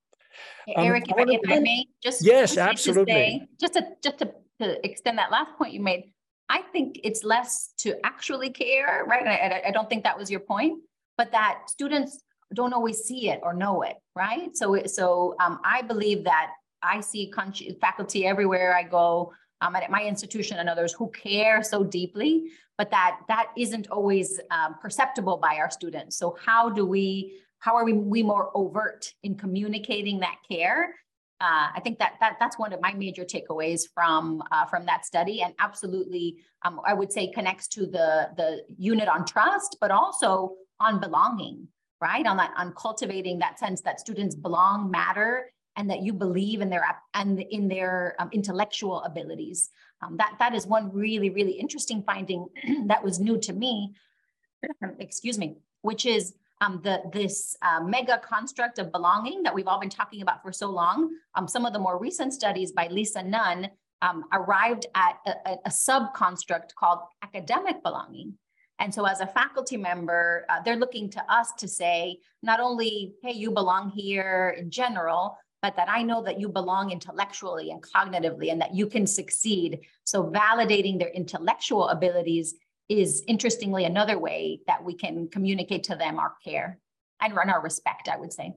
Um, 0.74 0.84
Eric, 0.86 1.04
if 1.08 1.16
I, 1.16 1.32
if 1.32 1.40
I 1.48 1.60
may, 1.60 1.86
just 2.02 2.24
yes, 2.24 2.56
absolutely. 2.56 3.12
To 3.12 3.20
say, 3.20 3.48
just 3.60 3.74
to 3.74 3.86
just 4.02 4.18
to, 4.18 4.32
to 4.60 4.86
extend 4.86 5.18
that 5.18 5.30
last 5.30 5.56
point 5.58 5.72
you 5.72 5.80
made, 5.80 6.12
I 6.48 6.62
think 6.72 7.00
it's 7.04 7.24
less 7.24 7.72
to 7.78 7.94
actually 8.04 8.50
care, 8.50 9.04
right? 9.06 9.26
I, 9.26 9.68
I 9.68 9.70
don't 9.70 9.88
think 9.88 10.04
that 10.04 10.18
was 10.18 10.30
your 10.30 10.40
point, 10.40 10.80
but 11.16 11.30
that 11.32 11.62
students 11.68 12.22
don't 12.52 12.72
always 12.72 12.98
see 12.98 13.30
it 13.30 13.40
or 13.42 13.54
know 13.54 13.82
it, 13.82 13.96
right? 14.14 14.56
So, 14.56 14.82
so 14.86 15.34
um, 15.40 15.60
I 15.64 15.82
believe 15.82 16.24
that 16.24 16.50
I 16.82 17.00
see 17.00 17.32
faculty 17.80 18.26
everywhere 18.26 18.76
I 18.76 18.82
go 18.82 19.32
um, 19.64 19.74
at 19.76 19.90
my 19.90 20.02
institution 20.04 20.58
and 20.58 20.68
others 20.68 20.92
who 20.92 21.06
care 21.10 21.62
so 21.62 21.78
deeply, 21.82 22.32
but 22.78 22.90
that 22.90 23.12
that 23.28 23.46
isn't 23.56 23.86
always 23.96 24.28
um, 24.50 24.76
perceptible 24.84 25.36
by 25.46 25.56
our 25.62 25.70
students. 25.70 26.18
So 26.18 26.36
how 26.46 26.62
do 26.68 26.84
we, 26.84 27.06
how 27.64 27.74
are 27.78 27.84
we, 27.84 27.94
we 28.14 28.22
more 28.22 28.50
overt 28.54 29.02
in 29.22 29.32
communicating 29.36 30.20
that 30.20 30.36
care? 30.50 30.94
Uh, 31.40 31.68
I 31.76 31.80
think 31.82 31.98
that, 31.98 32.12
that 32.20 32.36
that's 32.40 32.58
one 32.58 32.72
of 32.72 32.80
my 32.80 32.92
major 32.92 33.24
takeaways 33.24 33.82
from 33.94 34.42
uh, 34.52 34.66
from 34.66 34.86
that 34.86 35.04
study, 35.04 35.42
and 35.42 35.52
absolutely, 35.58 36.26
um, 36.64 36.80
I 36.86 36.94
would 36.94 37.12
say 37.12 37.32
connects 37.38 37.66
to 37.68 37.86
the 37.86 38.10
the 38.36 38.62
unit 38.78 39.08
on 39.08 39.24
trust, 39.24 39.76
but 39.80 39.90
also 39.90 40.54
on 40.78 41.00
belonging, 41.00 41.68
right? 42.00 42.26
On 42.26 42.36
that 42.36 42.52
on 42.56 42.72
cultivating 42.84 43.38
that 43.40 43.58
sense 43.58 43.80
that 43.82 43.98
students 43.98 44.34
belong, 44.34 44.90
matter, 44.90 45.50
and 45.76 45.90
that 45.90 46.02
you 46.02 46.12
believe 46.12 46.60
in 46.60 46.70
their 46.70 46.84
and 47.14 47.40
in 47.40 47.68
their 47.68 48.16
um, 48.18 48.28
intellectual 48.32 49.02
abilities. 49.02 49.70
Um, 50.02 50.16
that 50.18 50.34
that 50.38 50.54
is 50.54 50.66
one 50.66 50.92
really 50.92 51.30
really 51.30 51.52
interesting 51.52 52.02
finding 52.02 52.46
that 52.86 53.02
was 53.02 53.20
new 53.20 53.38
to 53.40 53.52
me. 53.52 53.94
Excuse 54.98 55.38
me, 55.38 55.58
which 55.82 56.06
is 56.06 56.34
um, 56.60 56.80
the 56.82 57.02
this 57.12 57.56
uh, 57.62 57.80
mega 57.80 58.18
construct 58.18 58.78
of 58.78 58.92
belonging 58.92 59.42
that 59.42 59.54
we've 59.54 59.66
all 59.66 59.80
been 59.80 59.90
talking 59.90 60.22
about 60.22 60.42
for 60.42 60.52
so 60.52 60.70
long. 60.70 61.10
Um, 61.34 61.48
some 61.48 61.66
of 61.66 61.72
the 61.72 61.78
more 61.78 61.98
recent 61.98 62.32
studies 62.32 62.72
by 62.72 62.88
Lisa 62.88 63.22
Nunn 63.22 63.70
um, 64.02 64.24
arrived 64.32 64.86
at 64.94 65.16
a, 65.26 65.56
a 65.64 65.70
sub 65.70 66.14
construct 66.14 66.74
called 66.74 67.00
academic 67.22 67.82
belonging. 67.82 68.34
And 68.78 68.92
so, 68.92 69.04
as 69.04 69.20
a 69.20 69.26
faculty 69.26 69.76
member, 69.76 70.44
uh, 70.48 70.60
they're 70.64 70.76
looking 70.76 71.08
to 71.10 71.32
us 71.32 71.52
to 71.58 71.68
say 71.68 72.18
not 72.42 72.60
only, 72.60 73.14
hey, 73.22 73.32
you 73.32 73.50
belong 73.50 73.90
here 73.90 74.56
in 74.58 74.70
general, 74.70 75.38
but 75.64 75.76
that 75.76 75.88
I 75.88 76.02
know 76.02 76.22
that 76.24 76.38
you 76.38 76.50
belong 76.50 76.90
intellectually 76.90 77.70
and 77.70 77.82
cognitively 77.82 78.52
and 78.52 78.60
that 78.60 78.74
you 78.74 78.86
can 78.86 79.06
succeed. 79.06 79.80
So, 80.04 80.24
validating 80.24 80.98
their 80.98 81.08
intellectual 81.08 81.88
abilities 81.88 82.56
is 82.90 83.24
interestingly 83.26 83.86
another 83.86 84.18
way 84.18 84.60
that 84.66 84.84
we 84.84 84.92
can 84.92 85.26
communicate 85.28 85.84
to 85.84 85.96
them 85.96 86.18
our 86.18 86.34
care 86.44 86.78
and 87.22 87.34
run 87.34 87.48
our 87.48 87.62
respect, 87.62 88.10
I 88.10 88.18
would 88.18 88.30
say. 88.30 88.52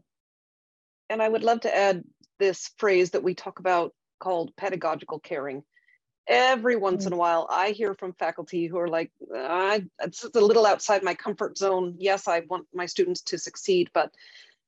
And 1.10 1.22
I 1.22 1.30
would 1.30 1.43
love 1.43 1.62
to 1.62 1.74
add 1.74 2.04
this 2.39 2.72
phrase 2.78 3.12
that 3.12 3.24
we 3.24 3.34
talk 3.34 3.60
about 3.60 3.93
called 4.20 4.54
pedagogical 4.58 5.20
caring. 5.20 5.63
Every 6.28 6.76
once 6.76 7.04
mm-hmm. 7.06 7.13
in 7.13 7.13
a 7.13 7.22
while, 7.22 7.48
I 7.50 7.70
hear 7.70 7.93
from 7.93 8.15
faculty 8.20 8.67
who 8.67 8.80
are 8.80 8.89
like, 8.89 9.12
uh, 9.34 9.80
it's 10.04 10.26
a 10.26 10.41
little 10.41 10.65
outside 10.65 11.04
my 11.04 11.13
comfort 11.13 11.58
zone. 11.58 11.96
Yes, 12.00 12.28
I 12.28 12.41
want 12.50 12.67
my 12.74 12.86
students 12.86 13.22
to 13.22 13.38
succeed, 13.38 13.89
but 13.93 14.12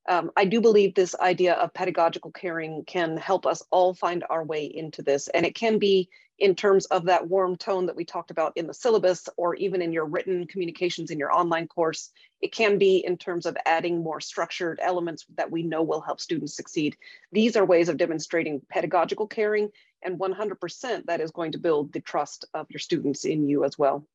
um, 0.08 0.30
I 0.36 0.44
do 0.44 0.60
believe 0.60 0.94
this 0.94 1.14
idea 1.14 1.54
of 1.54 1.74
pedagogical 1.74 2.32
caring 2.32 2.84
can 2.84 3.16
help 3.16 3.46
us 3.46 3.62
all 3.70 3.94
find 3.94 4.24
our 4.28 4.44
way 4.44 4.64
into 4.64 5.02
this. 5.02 5.28
And 5.28 5.44
it 5.44 5.54
can 5.54 5.78
be 5.78 6.08
in 6.38 6.54
terms 6.54 6.86
of 6.86 7.04
that 7.04 7.28
warm 7.28 7.54
tone 7.54 7.86
that 7.86 7.96
we 7.96 8.04
talked 8.04 8.30
about 8.30 8.54
in 8.56 8.66
the 8.66 8.72
syllabus, 8.74 9.28
or 9.36 9.54
even 9.56 9.82
in 9.82 9.92
your 9.92 10.06
written 10.06 10.46
communications 10.46 11.10
in 11.10 11.18
your 11.18 11.32
online 11.32 11.68
course. 11.68 12.10
It 12.40 12.52
can 12.52 12.78
be 12.78 12.96
in 12.96 13.18
terms 13.18 13.44
of 13.44 13.58
adding 13.66 14.02
more 14.02 14.22
structured 14.22 14.80
elements 14.82 15.26
that 15.36 15.50
we 15.50 15.62
know 15.62 15.82
will 15.82 16.00
help 16.00 16.18
students 16.18 16.56
succeed. 16.56 16.96
These 17.30 17.56
are 17.56 17.64
ways 17.66 17.90
of 17.90 17.98
demonstrating 17.98 18.62
pedagogical 18.70 19.26
caring, 19.26 19.70
and 20.02 20.18
100% 20.18 21.06
that 21.06 21.20
is 21.20 21.30
going 21.30 21.52
to 21.52 21.58
build 21.58 21.92
the 21.92 22.00
trust 22.00 22.46
of 22.54 22.66
your 22.70 22.80
students 22.80 23.26
in 23.26 23.46
you 23.46 23.64
as 23.64 23.78
well. 23.78 24.06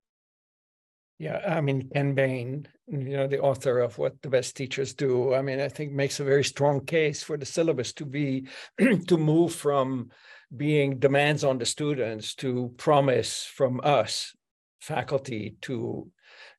Yeah, 1.17 1.39
I 1.47 1.61
mean, 1.61 1.89
Ken 1.93 2.13
Bain, 2.13 2.67
you 2.87 3.15
know, 3.15 3.27
the 3.27 3.39
author 3.39 3.79
of 3.79 3.97
What 3.97 4.21
the 4.21 4.29
Best 4.29 4.57
Teachers 4.57 4.93
Do, 4.93 5.33
I 5.33 5.41
mean, 5.41 5.61
I 5.61 5.69
think 5.69 5.93
makes 5.93 6.19
a 6.19 6.25
very 6.25 6.43
strong 6.43 6.85
case 6.85 7.23
for 7.23 7.37
the 7.37 7.45
syllabus 7.45 7.93
to 7.93 8.05
be, 8.05 8.47
to 9.07 9.17
move 9.17 9.55
from 9.55 10.09
being 10.55 10.99
demands 10.99 11.45
on 11.45 11.57
the 11.57 11.65
students 11.65 12.35
to 12.35 12.73
promise 12.77 13.45
from 13.45 13.79
us, 13.83 14.35
faculty, 14.81 15.55
to, 15.61 16.11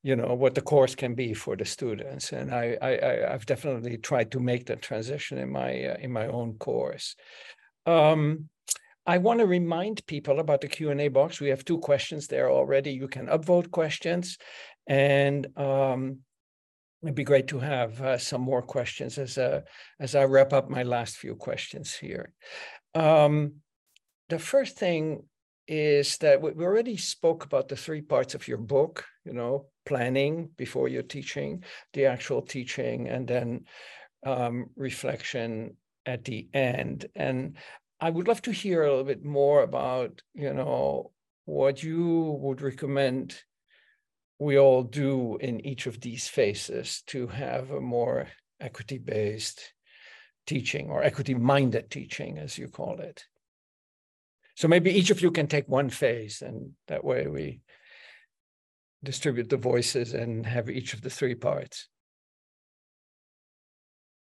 you 0.03 0.17
know, 0.17 0.35
what 0.35 0.55
the 0.55 0.63
course 0.63 0.95
can 0.95 1.15
be 1.15 1.35
for 1.35 1.55
the 1.55 1.67
students. 1.67 2.33
And 2.33 2.53
I, 2.55 2.79
I, 2.81 3.35
I've 3.35 3.47
definitely 3.47 3.99
tried 3.99 4.31
to 4.33 4.41
make 4.41 4.67
that 4.67 4.81
transition 4.81 5.37
in 5.37 5.53
my, 5.53 5.85
uh, 5.85 5.97
in 6.01 6.11
my 6.11 6.29
own 6.29 6.55
course. 6.55 7.15
Um, 7.85 8.49
I 9.07 9.19
want 9.19 9.39
to 9.41 9.47
remind 9.47 10.05
people 10.07 10.41
about 10.41 10.61
the 10.61 10.69
Q&A 10.69 11.09
box. 11.09 11.41
We 11.41 11.49
have 11.51 11.65
two 11.65 11.79
questions 11.79 12.27
there 12.27 12.51
already. 12.51 12.93
You 12.93 13.07
can 13.07 13.27
upvote 13.27 13.71
questions 13.71 14.37
and 14.87 15.47
um, 15.57 16.19
it'd 17.03 17.15
be 17.15 17.25
great 17.25 17.49
to 17.49 17.59
have 17.61 18.01
uh, 18.01 18.19
some 18.19 18.41
more 18.41 18.63
questions 18.63 19.17
as, 19.19 19.39
a, 19.39 19.63
as 20.01 20.15
I 20.17 20.25
wrap 20.25 20.53
up 20.53 20.69
my 20.69 20.83
last 20.83 21.17
few 21.17 21.37
questions 21.37 21.95
here. 21.95 22.33
Um, 22.95 23.57
the 24.29 24.41
first 24.41 24.77
thing 24.77 25.23
is 25.69 26.19
that 26.19 26.41
we 26.41 26.51
already 26.65 26.97
spoke 26.97 27.45
about 27.45 27.69
the 27.69 27.77
three 27.77 28.01
parts 28.01 28.35
of 28.35 28.47
your 28.49 28.59
book, 28.59 29.05
you 29.25 29.33
know, 29.33 29.67
planning 29.85 30.51
before 30.57 30.89
you're 30.89 31.03
teaching, 31.03 31.63
the 31.93 32.07
actual 32.07 32.43
teaching, 32.43 33.09
and 33.09 33.27
then 33.27 33.65
um, 34.25 34.67
reflection 34.77 35.77
at 36.07 36.25
the 36.25 36.49
end. 36.55 37.07
And 37.15 37.57
I 38.01 38.11
would 38.11 38.29
love 38.29 38.43
to 38.43 38.53
hear 38.53 38.83
a 38.83 38.91
little 38.91 39.05
bit 39.05 39.25
more 39.25 39.63
about, 39.63 40.23
you 40.35 40.53
know, 40.53 41.13
what 41.47 41.83
you 41.83 42.39
would 42.41 42.61
recommend 42.61 43.41
we 44.39 44.59
all 44.59 44.83
do 44.83 45.39
in 45.41 45.65
each 45.65 45.87
of 45.87 46.01
these 46.01 46.29
phases 46.29 47.03
to 47.07 47.27
have 47.29 47.71
a 47.71 47.81
more 47.81 48.29
equity-based 48.61 49.73
teaching 50.47 50.91
or 50.91 51.03
equity-minded 51.03 51.91
teaching, 51.91 52.37
as 52.37 52.59
you 52.59 52.69
call 52.69 53.01
it. 53.01 53.25
So 54.57 54.69
maybe 54.69 54.91
each 54.91 55.11
of 55.11 55.23
you 55.23 55.31
can 55.31 55.47
take 55.47 55.69
one 55.69 55.89
phase, 55.89 56.43
and 56.43 56.73
that 56.89 57.05
way 57.05 57.27
we 57.27 57.61
distribute 59.03 59.49
the 59.49 59.57
voices 59.57 60.13
and 60.13 60.45
have 60.45 60.69
each 60.69 60.93
of 60.93 61.01
the 61.01 61.11
three 61.11 61.35
parts. 61.35 61.89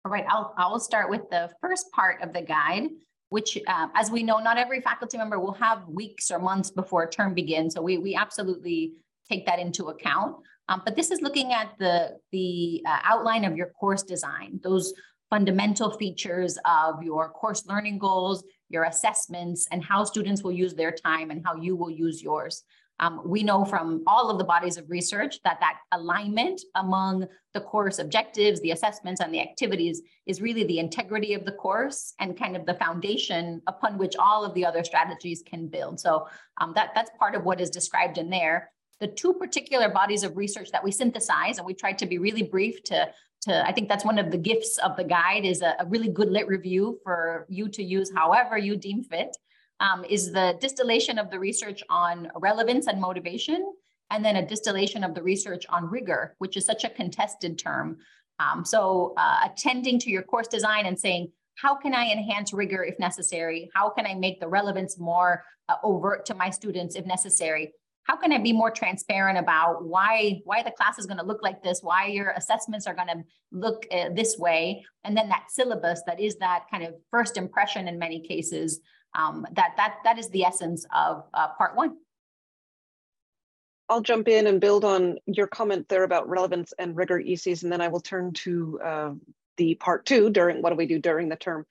All 0.04 0.12
right, 0.12 0.24
I'll, 0.28 0.54
I'll 0.56 0.80
start 0.80 1.10
with 1.10 1.28
the 1.30 1.50
first 1.60 1.90
part 1.92 2.22
of 2.22 2.32
the 2.32 2.42
guide, 2.42 2.88
which 3.30 3.58
uh, 3.66 3.88
as 3.94 4.10
we 4.10 4.22
know, 4.22 4.38
not 4.38 4.58
every 4.58 4.80
faculty 4.80 5.18
member 5.18 5.38
will 5.38 5.52
have 5.52 5.86
weeks 5.88 6.30
or 6.30 6.38
months 6.38 6.70
before 6.70 7.02
a 7.04 7.10
term 7.10 7.34
begins. 7.34 7.74
So 7.74 7.82
we, 7.82 7.98
we 7.98 8.14
absolutely 8.14 8.92
take 9.28 9.46
that 9.46 9.58
into 9.58 9.86
account. 9.86 10.36
Um, 10.68 10.82
but 10.84 10.96
this 10.96 11.10
is 11.10 11.20
looking 11.22 11.52
at 11.52 11.72
the, 11.78 12.18
the 12.32 12.82
uh, 12.86 12.98
outline 13.04 13.44
of 13.44 13.56
your 13.56 13.68
course 13.68 14.02
design, 14.02 14.60
those 14.62 14.92
fundamental 15.30 15.90
features 15.90 16.58
of 16.64 17.02
your 17.02 17.28
course 17.30 17.66
learning 17.66 17.98
goals, 17.98 18.44
your 18.70 18.84
assessments, 18.84 19.66
and 19.70 19.84
how 19.84 20.04
students 20.04 20.42
will 20.42 20.52
use 20.52 20.74
their 20.74 20.92
time 20.92 21.30
and 21.30 21.42
how 21.44 21.54
you 21.56 21.76
will 21.76 21.90
use 21.90 22.22
yours. 22.22 22.64
Um, 23.00 23.22
we 23.24 23.42
know 23.42 23.64
from 23.64 24.02
all 24.06 24.28
of 24.28 24.38
the 24.38 24.44
bodies 24.44 24.76
of 24.76 24.90
research 24.90 25.40
that 25.44 25.58
that 25.60 25.78
alignment 25.92 26.62
among 26.74 27.26
the 27.54 27.60
course 27.60 27.98
objectives, 27.98 28.60
the 28.60 28.72
assessments, 28.72 29.20
and 29.20 29.32
the 29.32 29.40
activities 29.40 30.02
is 30.26 30.42
really 30.42 30.64
the 30.64 30.78
integrity 30.78 31.34
of 31.34 31.44
the 31.44 31.52
course 31.52 32.14
and 32.18 32.38
kind 32.38 32.56
of 32.56 32.66
the 32.66 32.74
foundation 32.74 33.62
upon 33.66 33.98
which 33.98 34.16
all 34.16 34.44
of 34.44 34.52
the 34.54 34.64
other 34.64 34.82
strategies 34.82 35.42
can 35.46 35.68
build. 35.68 36.00
So 36.00 36.26
um, 36.60 36.72
that, 36.74 36.90
that's 36.94 37.10
part 37.18 37.34
of 37.34 37.44
what 37.44 37.60
is 37.60 37.70
described 37.70 38.18
in 38.18 38.30
there. 38.30 38.70
The 39.00 39.06
two 39.06 39.32
particular 39.34 39.88
bodies 39.88 40.24
of 40.24 40.36
research 40.36 40.72
that 40.72 40.82
we 40.82 40.90
synthesize, 40.90 41.58
and 41.58 41.66
we 41.66 41.74
tried 41.74 41.98
to 41.98 42.06
be 42.06 42.18
really 42.18 42.42
brief 42.42 42.82
to 42.84 43.08
to 43.40 43.66
i 43.66 43.72
think 43.72 43.88
that's 43.88 44.04
one 44.04 44.18
of 44.18 44.30
the 44.30 44.36
gifts 44.38 44.78
of 44.78 44.96
the 44.96 45.04
guide 45.04 45.44
is 45.44 45.62
a, 45.62 45.76
a, 45.78 45.86
really 45.86 46.08
good 46.08 46.28
lit 46.28 46.48
review 46.48 46.98
for 47.04 47.46
you 47.48 47.68
to 47.68 47.82
use 47.82 48.10
however 48.14 48.58
you 48.58 48.76
deem 48.76 49.04
fit 49.04 49.36
um, 49.80 50.04
is 50.04 50.32
the 50.32 50.56
distillation 50.60 51.18
of 51.18 51.30
the 51.30 51.38
research 51.38 51.82
on 51.88 52.30
relevance 52.36 52.86
and 52.86 53.00
motivation, 53.00 53.72
and 54.10 54.24
then 54.24 54.36
a 54.36 54.46
distillation 54.46 55.04
of 55.04 55.14
the 55.14 55.22
research 55.22 55.66
on 55.68 55.84
rigor, 55.84 56.34
which 56.38 56.56
is 56.56 56.64
such 56.64 56.84
a 56.84 56.90
contested 56.90 57.58
term. 57.58 57.98
Um, 58.40 58.64
so 58.64 59.14
uh, 59.16 59.40
attending 59.44 59.98
to 60.00 60.10
your 60.10 60.22
course 60.22 60.48
design 60.48 60.86
and 60.86 60.98
saying, 60.98 61.32
how 61.56 61.74
can 61.74 61.94
I 61.94 62.10
enhance 62.10 62.52
rigor 62.52 62.84
if 62.84 62.98
necessary? 62.98 63.68
How 63.74 63.90
can 63.90 64.06
I 64.06 64.14
make 64.14 64.40
the 64.40 64.48
relevance 64.48 64.98
more 64.98 65.42
uh, 65.68 65.74
overt 65.82 66.24
to 66.26 66.34
my 66.34 66.50
students 66.50 66.94
if 66.94 67.04
necessary? 67.04 67.72
how 68.08 68.16
can 68.16 68.32
I 68.32 68.38
be 68.38 68.54
more 68.54 68.70
transparent 68.70 69.38
about 69.38 69.84
why 69.84 70.40
why 70.44 70.62
the 70.62 70.70
class 70.70 70.98
is 70.98 71.04
going 71.04 71.18
to 71.18 71.24
look 71.24 71.42
like 71.42 71.62
this, 71.62 71.80
why 71.82 72.06
your 72.06 72.30
assessments 72.30 72.86
are 72.86 72.94
going 72.94 73.08
to 73.08 73.22
look 73.52 73.86
uh, 73.92 74.08
this 74.14 74.38
way, 74.38 74.84
and 75.04 75.14
then 75.16 75.28
that 75.28 75.50
syllabus 75.50 76.02
that 76.06 76.18
is 76.18 76.36
that 76.36 76.64
kind 76.70 76.84
of 76.84 76.94
first 77.10 77.36
impression 77.36 77.86
in 77.86 77.98
many 77.98 78.20
cases. 78.20 78.80
Um, 79.14 79.46
that 79.52 79.72
that 79.76 79.96
that 80.04 80.18
is 80.18 80.28
the 80.30 80.44
essence 80.44 80.86
of 80.94 81.24
uh, 81.34 81.48
part 81.56 81.76
one. 81.76 81.96
I'll 83.88 84.02
jump 84.02 84.28
in 84.28 84.46
and 84.46 84.60
build 84.60 84.84
on 84.84 85.18
your 85.26 85.46
comment 85.46 85.88
there 85.88 86.04
about 86.04 86.28
relevance 86.28 86.74
and 86.78 86.94
rigor 86.94 87.22
Isis, 87.26 87.62
and 87.62 87.72
then 87.72 87.80
I 87.80 87.88
will 87.88 88.00
turn 88.00 88.32
to 88.34 88.80
uh, 88.84 89.10
the 89.56 89.74
part 89.76 90.04
two 90.04 90.28
during 90.30 90.60
what 90.60 90.70
do 90.70 90.76
we 90.76 90.86
do 90.86 90.98
during 90.98 91.28
the 91.28 91.36
term. 91.36 91.64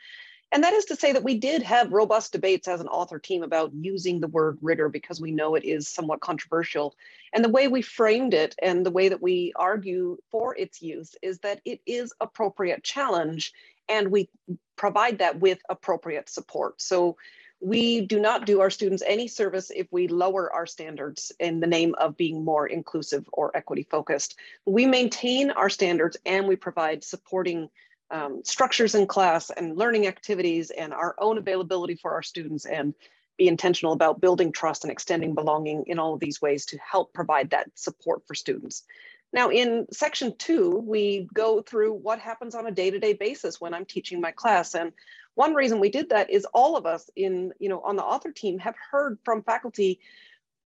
And 0.51 0.63
that 0.63 0.73
is 0.73 0.85
to 0.85 0.95
say 0.95 1.11
that 1.11 1.23
we 1.23 1.37
did 1.37 1.61
have 1.63 1.91
robust 1.91 2.31
debates 2.31 2.69
as 2.69 2.79
an 2.79 2.87
author 2.87 3.19
team 3.19 3.43
about 3.43 3.73
using 3.73 4.19
the 4.19 4.29
word 4.29 4.57
rigor 4.61 4.87
because 4.87 5.19
we 5.19 5.31
know 5.31 5.55
it 5.55 5.65
is 5.65 5.89
somewhat 5.89 6.21
controversial. 6.21 6.95
And 7.33 7.43
the 7.43 7.49
way 7.49 7.67
we 7.67 7.81
framed 7.81 8.33
it 8.33 8.55
and 8.61 8.85
the 8.85 8.91
way 8.91 9.09
that 9.09 9.21
we 9.21 9.51
argue 9.57 10.17
for 10.31 10.55
its 10.55 10.81
use 10.81 11.15
is 11.21 11.39
that 11.39 11.59
it 11.65 11.81
is 11.85 12.13
appropriate 12.21 12.83
challenge 12.83 13.51
and 13.89 14.11
we 14.11 14.29
provide 14.75 15.19
that 15.19 15.39
with 15.39 15.59
appropriate 15.69 16.29
support. 16.29 16.81
So 16.81 17.17
we 17.59 18.01
do 18.01 18.19
not 18.19 18.45
do 18.45 18.61
our 18.61 18.69
students 18.69 19.03
any 19.05 19.27
service 19.27 19.71
if 19.75 19.87
we 19.91 20.07
lower 20.07 20.53
our 20.53 20.67
standards 20.67 21.31
in 21.39 21.59
the 21.59 21.67
name 21.67 21.95
of 21.95 22.15
being 22.15 22.45
more 22.45 22.67
inclusive 22.67 23.27
or 23.33 23.55
equity 23.57 23.87
focused. 23.89 24.35
We 24.65 24.85
maintain 24.85 25.49
our 25.51 25.69
standards 25.69 26.17
and 26.25 26.47
we 26.47 26.55
provide 26.55 27.03
supporting 27.03 27.69
um, 28.11 28.41
structures 28.43 28.95
in 28.95 29.07
class 29.07 29.49
and 29.49 29.75
learning 29.75 30.07
activities 30.07 30.69
and 30.69 30.93
our 30.93 31.15
own 31.17 31.37
availability 31.37 31.95
for 31.95 32.13
our 32.13 32.21
students 32.21 32.65
and 32.65 32.93
be 33.37 33.47
intentional 33.47 33.93
about 33.93 34.21
building 34.21 34.51
trust 34.51 34.83
and 34.83 34.91
extending 34.91 35.35
belonging 35.35 35.83
in 35.87 35.99
all 35.99 36.13
of 36.13 36.19
these 36.19 36.41
ways 36.41 36.65
to 36.67 36.77
help 36.77 37.13
provide 37.13 37.51
that 37.51 37.69
support 37.75 38.25
for 38.25 38.33
students. 38.33 38.83
Now 39.33 39.49
in 39.49 39.87
section 39.91 40.35
two, 40.37 40.69
we 40.69 41.27
go 41.33 41.61
through 41.61 41.93
what 41.93 42.19
happens 42.19 42.55
on 42.55 42.67
a 42.67 42.71
day-to-day 42.71 43.13
-day 43.13 43.19
basis 43.19 43.61
when 43.61 43.73
I'm 43.73 43.85
teaching 43.85 44.21
my 44.21 44.31
class. 44.31 44.75
And 44.75 44.93
one 45.35 45.53
reason 45.53 45.79
we 45.79 45.89
did 45.89 46.09
that 46.09 46.29
is 46.29 46.45
all 46.53 46.75
of 46.75 46.85
us 46.85 47.09
in, 47.15 47.53
you 47.59 47.69
know, 47.69 47.81
on 47.81 47.95
the 47.95 48.03
author 48.03 48.31
team 48.31 48.59
have 48.59 48.75
heard 48.91 49.19
from 49.23 49.43
faculty, 49.43 49.99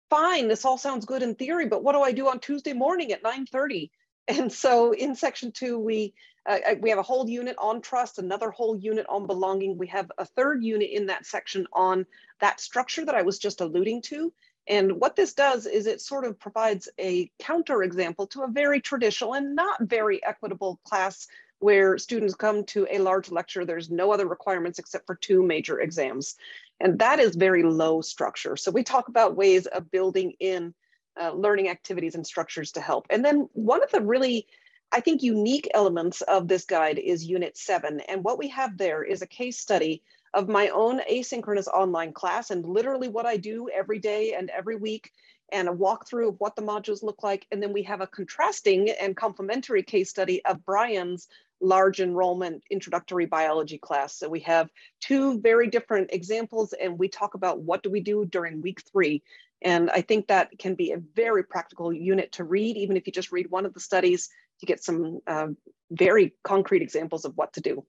fine, 0.09 0.49
this 0.49 0.65
all 0.65 0.79
sounds 0.79 1.05
good 1.05 1.23
in 1.23 1.35
theory, 1.35 1.67
but 1.67 1.83
what 1.83 1.93
do 1.93 2.01
I 2.01 2.13
do 2.13 2.29
on 2.29 2.39
Tuesday 2.39 2.73
morning 2.73 3.13
at 3.13 3.23
9.30? 3.23 3.91
And 4.27 4.51
so 4.51 4.93
in 4.93 5.15
section 5.15 5.53
two, 5.53 5.79
we 5.79 6.15
uh, 6.47 6.59
we 6.81 6.91
have 6.91 6.99
a 6.99 7.03
whole 7.03 7.29
unit 7.29 7.57
on 7.59 7.81
trust, 7.81 8.19
another 8.19 8.51
whole 8.51 8.77
unit 8.77 9.07
on 9.09 9.27
belonging. 9.27 9.79
We 9.79 9.87
have 9.89 10.11
a 10.19 10.27
third 10.27 10.63
unit 10.63 10.91
in 10.91 11.07
that 11.07 11.25
section 11.25 11.67
on 11.73 12.07
that 12.41 12.61
structure 12.61 13.05
that 13.05 13.15
I 13.15 13.23
was 13.23 13.39
just 13.39 13.63
alluding 13.63 14.03
to. 14.03 14.33
And 14.67 15.01
what 15.01 15.17
this 15.17 15.35
does 15.35 15.67
is 15.67 15.87
it 15.87 16.01
sort 16.01 16.25
of 16.25 16.39
provides 16.39 16.89
a 16.99 17.31
counter 17.39 17.83
example 17.83 18.27
to 18.29 18.43
a 18.43 18.49
very 18.49 18.81
traditional 18.81 19.35
and 19.35 19.55
not 19.55 19.83
very 19.83 20.25
equitable 20.25 20.81
class 20.85 21.27
where 21.59 21.97
students 21.99 22.35
come 22.35 22.65
to 22.65 22.87
a 22.91 22.99
large 22.99 23.31
lecture, 23.31 23.65
there's 23.65 23.91
no 23.91 24.13
other 24.13 24.27
requirements 24.27 24.79
except 24.79 25.07
for 25.07 25.15
two 25.15 25.43
major 25.43 25.81
exams. 25.81 26.37
And 26.81 26.99
that 26.99 27.21
is 27.21 27.37
very 27.37 27.63
low 27.63 28.01
structure. 28.01 28.57
So 28.57 28.71
we 28.71 28.83
talk 28.83 29.09
about 29.09 29.37
ways 29.37 29.67
of 29.67 29.91
building 29.91 30.35
in 30.41 30.75
uh, 31.21 31.33
learning 31.33 31.69
activities 31.69 32.17
and 32.17 32.27
structures 32.27 32.73
to 32.73 32.81
help. 32.81 33.07
And 33.11 33.25
then 33.25 33.49
one 33.53 33.83
of 33.83 33.91
the 33.91 34.01
really 34.01 34.47
I 34.93 35.01
think 35.01 35.23
unique 35.23 35.69
elements 35.75 36.21
of 36.21 36.47
this 36.47 36.65
guide 36.65 36.99
is 36.99 37.25
unit 37.25 37.57
seven. 37.57 37.99
And 38.01 38.23
what 38.23 38.39
we 38.39 38.49
have 38.49 38.79
there 38.79 39.03
is 39.03 39.23
a 39.23 39.27
case 39.27 39.59
study 39.59 40.03
of 40.35 40.49
my 40.49 40.69
own 40.69 41.01
asynchronous 41.11 41.69
online 41.69 42.13
class 42.13 42.51
and 42.51 42.65
literally 42.67 43.09
what 43.09 43.25
I 43.25 43.37
do 43.37 43.69
every 43.73 43.99
day 43.99 44.35
and 44.35 44.51
every 44.51 44.77
week 44.77 45.11
and 45.53 45.69
a 45.69 45.73
walkthrough 45.73 46.31
of 46.31 46.41
what 46.41 46.57
the 46.57 46.63
modules 46.63 47.03
look 47.03 47.23
like. 47.23 47.47
And 47.53 47.63
then 47.63 47.73
we 47.73 47.83
have 47.85 48.01
a 48.01 48.07
contrasting 48.07 48.91
and 48.91 49.17
complementary 49.17 49.83
case 49.83 50.11
study 50.11 50.45
of 50.45 50.65
Bryan's 50.65 51.29
large 51.61 52.01
enrollment 52.01 52.63
introductory 52.71 53.27
biology 53.27 53.79
class. 53.79 54.19
So 54.19 54.29
we 54.29 54.41
have 54.41 54.71
two 55.01 55.41
very 55.41 55.69
different 55.69 56.11
examples 56.13 56.73
and 56.73 56.99
we 56.99 57.09
talk 57.09 57.35
about 57.35 57.61
what 57.61 57.83
do 57.83 57.91
we 57.91 58.01
do 58.01 58.25
during 58.27 58.61
week 58.61 58.83
three. 58.91 59.23
And 59.63 59.91
I 59.91 60.03
think 60.03 60.27
that 60.27 60.59
can 60.59 60.75
be 60.75 60.93
a 60.93 60.99
very 61.15 61.45
practical 61.45 61.93
unit 61.93 62.33
to 62.33 62.45
read, 62.45 62.77
even 62.77 62.97
if 62.97 63.07
you 63.07 63.13
just 63.13 63.33
read 63.33 63.51
one 63.51 63.65
of 63.65 63.73
the 63.73 63.81
studies 63.81 64.29
to 64.61 64.67
get 64.67 64.83
some 64.83 65.21
uh, 65.27 65.49
very 65.91 66.35
concrete 66.43 66.83
examples 66.83 67.25
of 67.25 67.37
what 67.37 67.53
to 67.55 67.61
do. 67.61 67.85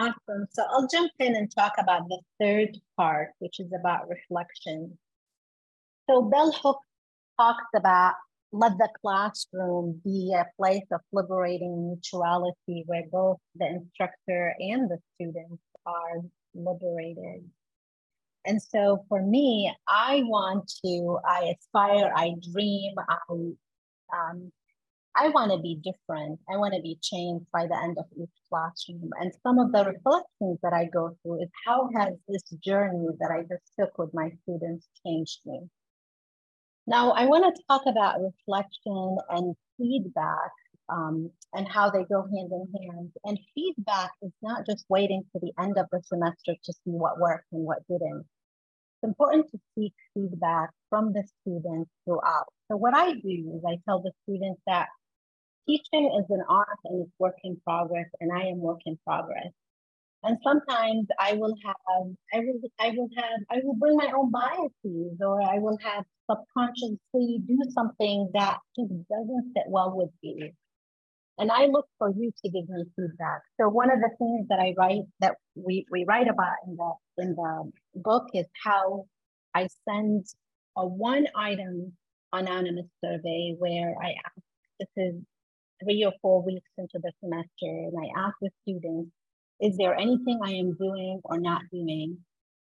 Awesome. 0.00 0.46
So 0.50 0.62
I'll 0.70 0.88
jump 0.88 1.12
in 1.18 1.36
and 1.36 1.54
talk 1.54 1.74
about 1.78 2.08
the 2.08 2.20
third 2.40 2.78
part, 2.96 3.32
which 3.38 3.60
is 3.60 3.70
about 3.78 4.08
reflection. 4.08 4.96
So 6.08 6.22
Bell 6.22 6.52
Hooks 6.52 6.86
talks 7.38 7.66
about 7.76 8.14
let 8.50 8.78
the 8.78 8.88
classroom 9.02 10.00
be 10.02 10.34
a 10.34 10.46
place 10.56 10.86
of 10.90 11.02
liberating 11.12 11.88
mutuality 11.88 12.84
where 12.86 13.04
both 13.12 13.36
the 13.56 13.66
instructor 13.66 14.54
and 14.58 14.90
the 14.90 14.96
students 15.14 15.62
are 15.84 16.22
liberated. 16.54 17.44
And 18.46 18.60
so 18.60 19.04
for 19.06 19.20
me, 19.20 19.70
I 19.86 20.22
want 20.24 20.72
to, 20.82 21.18
I 21.28 21.54
aspire, 21.58 22.10
I 22.16 22.36
dream, 22.50 22.94
I, 23.06 23.18
um, 24.16 24.50
I 25.16 25.28
want 25.28 25.50
to 25.50 25.58
be 25.58 25.76
different. 25.82 26.38
I 26.48 26.56
want 26.56 26.74
to 26.74 26.80
be 26.80 26.98
changed 27.02 27.46
by 27.52 27.66
the 27.66 27.76
end 27.76 27.98
of 27.98 28.06
each 28.16 28.30
classroom. 28.48 29.10
And 29.20 29.32
some 29.42 29.58
of 29.58 29.72
the 29.72 29.84
reflections 29.84 30.58
that 30.62 30.72
I 30.72 30.84
go 30.86 31.16
through 31.22 31.42
is 31.42 31.48
how 31.66 31.88
has 31.96 32.14
this 32.28 32.44
journey 32.64 33.08
that 33.18 33.30
I 33.30 33.40
just 33.42 33.72
took 33.78 33.98
with 33.98 34.14
my 34.14 34.30
students 34.42 34.88
changed 35.04 35.40
me? 35.44 35.68
Now, 36.86 37.10
I 37.10 37.26
want 37.26 37.54
to 37.54 37.62
talk 37.68 37.82
about 37.86 38.20
reflection 38.20 39.18
and 39.28 39.54
feedback 39.78 40.52
um, 40.88 41.30
and 41.54 41.68
how 41.68 41.90
they 41.90 42.04
go 42.04 42.22
hand 42.22 42.50
in 42.52 42.66
hand. 42.82 43.10
And 43.24 43.38
feedback 43.54 44.10
is 44.22 44.32
not 44.42 44.64
just 44.66 44.84
waiting 44.88 45.24
to 45.32 45.40
the 45.40 45.52
end 45.60 45.76
of 45.76 45.86
the 45.90 46.00
semester 46.04 46.54
to 46.64 46.72
see 46.72 46.90
what 46.90 47.18
worked 47.18 47.46
and 47.52 47.64
what 47.64 47.86
didn't. 47.88 48.26
It's 49.02 49.08
important 49.08 49.50
to 49.50 49.58
seek 49.74 49.94
feedback 50.14 50.70
from 50.88 51.12
the 51.12 51.24
students 51.40 51.90
throughout. 52.04 52.46
So 52.70 52.76
what 52.76 52.94
I 52.94 53.14
do 53.14 53.52
is 53.56 53.64
I 53.66 53.78
tell 53.86 54.00
the 54.00 54.12
students 54.24 54.60
that 54.66 54.88
teaching 55.66 56.10
is 56.18 56.26
an 56.30 56.42
art 56.48 56.78
and 56.84 57.02
it's 57.02 57.12
work 57.18 57.36
in 57.44 57.60
progress, 57.66 58.06
and 58.20 58.32
I 58.32 58.46
am 58.46 58.58
work 58.58 58.80
in 58.86 58.98
progress. 59.06 59.52
And 60.22 60.36
sometimes 60.44 61.06
I 61.18 61.32
will 61.34 61.54
have, 61.64 61.76
I 62.34 62.40
will, 62.40 62.60
I 62.78 62.90
will 62.90 63.08
have, 63.16 63.40
I 63.50 63.60
will 63.64 63.74
bring 63.74 63.96
my 63.96 64.12
own 64.16 64.30
biases, 64.30 65.18
or 65.20 65.42
I 65.42 65.58
will 65.58 65.78
have 65.82 66.04
subconsciously 66.30 67.40
do 67.46 67.58
something 67.70 68.30
that 68.34 68.58
just 68.78 68.90
doesn't 69.08 69.52
sit 69.56 69.64
well 69.68 69.96
with 69.96 70.10
you 70.20 70.50
and 71.40 71.50
I 71.50 71.66
look 71.66 71.86
for 71.98 72.10
you 72.10 72.30
to 72.44 72.50
give 72.50 72.68
me 72.68 72.84
feedback. 72.94 73.40
So 73.58 73.68
one 73.68 73.90
of 73.90 73.98
the 74.00 74.10
things 74.18 74.46
that 74.50 74.60
I 74.60 74.74
write 74.76 75.04
that 75.20 75.36
we, 75.54 75.86
we 75.90 76.04
write 76.06 76.28
about 76.28 76.56
in 76.66 76.76
the 76.76 76.92
in 77.22 77.34
the 77.34 77.70
book 77.94 78.26
is 78.34 78.46
how 78.62 79.06
I 79.54 79.68
send 79.88 80.26
a 80.76 80.86
one 80.86 81.26
item 81.34 81.94
anonymous 82.32 82.86
survey 83.02 83.56
where 83.58 83.94
I 84.02 84.10
ask 84.26 84.44
this 84.78 84.88
is 84.96 85.14
three 85.82 86.04
or 86.04 86.12
four 86.22 86.42
weeks 86.42 86.70
into 86.78 86.98
the 87.02 87.12
semester 87.22 87.48
and 87.62 87.94
I 87.98 88.26
ask 88.26 88.34
the 88.40 88.50
students, 88.62 89.10
is 89.60 89.76
there 89.76 89.94
anything 89.94 90.40
I 90.42 90.52
am 90.52 90.74
doing 90.76 91.20
or 91.24 91.38
not 91.38 91.62
doing 91.72 92.18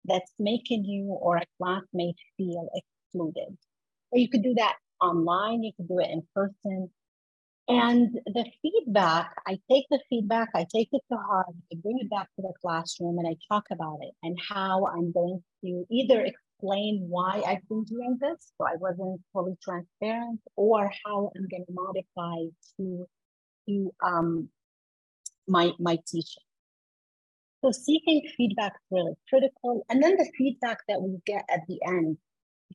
that's 0.05 0.33
making 0.39 0.85
you 0.85 1.07
or 1.21 1.37
a 1.37 1.47
classmate 1.61 2.17
feel 2.37 2.69
excluded? 2.75 3.57
Or 4.13 4.19
you 4.19 4.29
could 4.29 4.43
do 4.43 4.55
that 4.55 4.77
online, 5.01 5.63
you 5.63 5.73
could 5.77 5.89
do 5.89 5.99
it 5.99 6.11
in 6.11 6.23
person, 6.35 6.91
and 7.69 8.17
the 8.27 8.45
feedback, 8.63 9.35
I 9.47 9.59
take 9.69 9.87
the 9.91 9.99
feedback, 10.09 10.51
I 10.55 10.67
take 10.73 10.89
it 10.93 11.03
to 11.11 11.19
heart, 11.19 11.47
I 11.73 11.77
bring 11.83 11.99
it 11.99 12.09
back 12.09 12.29
to 12.37 12.43
the 12.43 12.53
classroom 12.63 13.19
and 13.19 13.27
I 13.27 13.37
talk 13.53 13.65
about 13.73 13.99
it 14.03 14.13
and 14.23 14.39
how 14.49 14.87
I'm 14.87 15.11
going 15.11 15.43
to 15.65 15.85
either 15.91 16.31
explain 16.59 17.07
why 17.09 17.43
I've 17.47 17.67
been 17.69 17.85
doing 17.85 18.19
this, 18.21 18.53
so 18.59 18.67
I 18.67 18.77
wasn't 18.79 19.21
fully 19.33 19.57
transparent, 19.63 20.41
or 20.57 20.91
how 21.05 21.31
I'm 21.37 21.49
going 21.49 21.65
to 21.67 21.73
modify 21.73 22.51
to, 22.79 23.07
to 23.69 23.95
um, 24.05 24.49
my, 25.47 25.73
my 25.79 25.99
teaching. 26.07 26.43
So 27.65 27.71
seeking 27.73 28.23
feedback 28.37 28.73
is 28.73 28.87
really 28.91 29.15
critical. 29.29 29.85
And 29.89 30.03
then 30.03 30.17
the 30.17 30.31
feedback 30.37 30.79
that 30.89 31.01
we 31.03 31.19
get 31.27 31.45
at 31.51 31.61
the 31.69 31.79
end, 31.87 32.17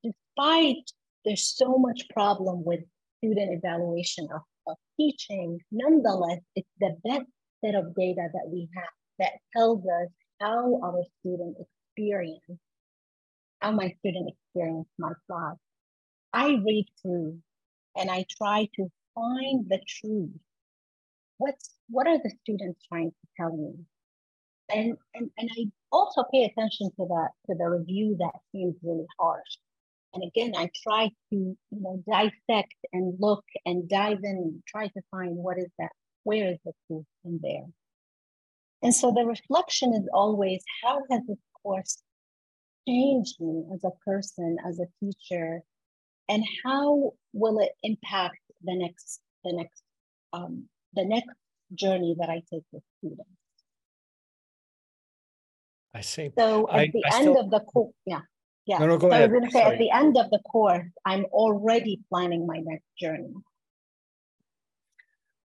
despite 0.04 0.92
there's 1.24 1.56
so 1.56 1.78
much 1.78 2.04
problem 2.14 2.64
with 2.64 2.82
student 3.18 3.54
evaluation 3.54 4.28
of 4.34 4.42
of 4.68 4.78
teaching, 4.96 5.60
nonetheless, 5.72 6.40
it's 6.56 6.70
the 6.80 6.96
best 7.04 7.26
set 7.66 7.74
of 7.74 7.96
data 7.96 8.28
that 8.32 8.48
we 8.48 8.70
have 8.76 8.90
that 9.18 9.32
tells 9.56 9.84
us 9.86 10.08
how 10.40 10.80
our 10.84 11.04
student 11.20 11.58
experience, 11.60 12.40
how 13.62 13.72
my 13.72 13.94
student 14.00 14.30
experience 14.30 14.88
my 14.98 15.14
class. 15.28 15.56
I 16.34 16.60
read 16.66 16.88
through 17.02 17.40
and 17.96 18.10
I 18.10 18.26
try 18.38 18.68
to 18.76 18.88
find 19.16 19.70
the 19.70 19.80
truth. 19.88 20.32
What's 21.38 21.70
what 21.90 22.08
are 22.08 22.18
the 22.18 22.32
students 22.44 22.80
trying 22.88 23.12
to 23.12 23.28
tell 23.38 23.56
me? 23.56 23.86
and, 24.74 24.98
and, 25.14 25.30
and 25.38 25.50
I 25.58 25.66
also 25.92 26.24
pay 26.32 26.44
attention 26.44 26.90
to 26.92 27.06
the, 27.06 27.28
to 27.48 27.58
the 27.58 27.70
review 27.70 28.16
that 28.20 28.40
seems 28.52 28.76
really 28.84 29.06
harsh. 29.20 29.58
And 30.14 30.24
again, 30.24 30.54
I 30.58 30.70
try 30.84 31.08
to, 31.08 31.36
you 31.36 31.58
know, 31.72 32.04
dissect 32.10 32.76
and 32.92 33.16
look 33.20 33.46
and 33.66 33.88
dive 33.88 34.20
in 34.24 34.62
try 34.68 34.88
to 34.88 35.02
find 35.10 35.36
what 35.36 35.58
is 35.58 35.70
that, 35.80 35.92
where 36.24 36.52
is 36.52 36.58
the 36.66 36.74
truth 36.88 37.06
in 37.24 37.40
there. 37.42 37.66
And 38.84 38.94
so 38.94 39.12
the 39.12 39.26
reflection 39.26 39.94
is 39.94 40.08
always 40.14 40.64
how 40.84 41.02
has 41.10 41.22
this 41.28 41.38
course 41.64 42.02
changed 42.88 43.40
me 43.40 43.64
as 43.74 43.84
a 43.84 43.92
person, 44.06 44.58
as 44.68 44.80
a 44.80 44.88
teacher, 45.00 45.62
and 46.30 46.44
how 46.64 47.14
will 47.34 47.60
it 47.60 47.72
impact 47.84 48.40
the 48.64 48.76
next, 48.76 49.22
the 49.44 49.54
next, 49.54 49.84
um, 50.34 50.68
the 50.94 51.06
next 51.06 51.36
journey 51.74 52.16
that 52.20 52.30
I 52.30 52.42
take 52.52 52.64
with 52.72 52.84
students. 53.00 53.30
I 55.94 56.02
see. 56.02 56.32
So 56.38 56.70
at 56.70 56.76
I, 56.76 56.92
the 56.94 57.04
I 57.12 57.18
end 57.18 57.24
still, 57.24 57.40
of 57.40 57.52
the 57.52 57.60
course, 57.60 57.94
yeah, 58.06 58.22
yeah. 58.66 58.78
No, 58.78 58.88
no, 58.88 58.98
go 58.98 59.10
so 59.10 59.12
ahead. 59.12 59.24
I 59.24 59.26
was 59.26 59.32
going 59.32 59.46
to 59.46 59.52
say 59.52 59.62
Sorry. 59.62 59.76
at 59.76 59.80
the 59.80 59.92
end 59.92 60.18
of 60.18 60.30
the 60.30 60.40
course, 60.40 60.88
I'm 61.06 61.26
already 61.26 62.02
planning 62.10 62.48
my 62.48 62.60
next 62.64 62.86
journey. 62.98 63.34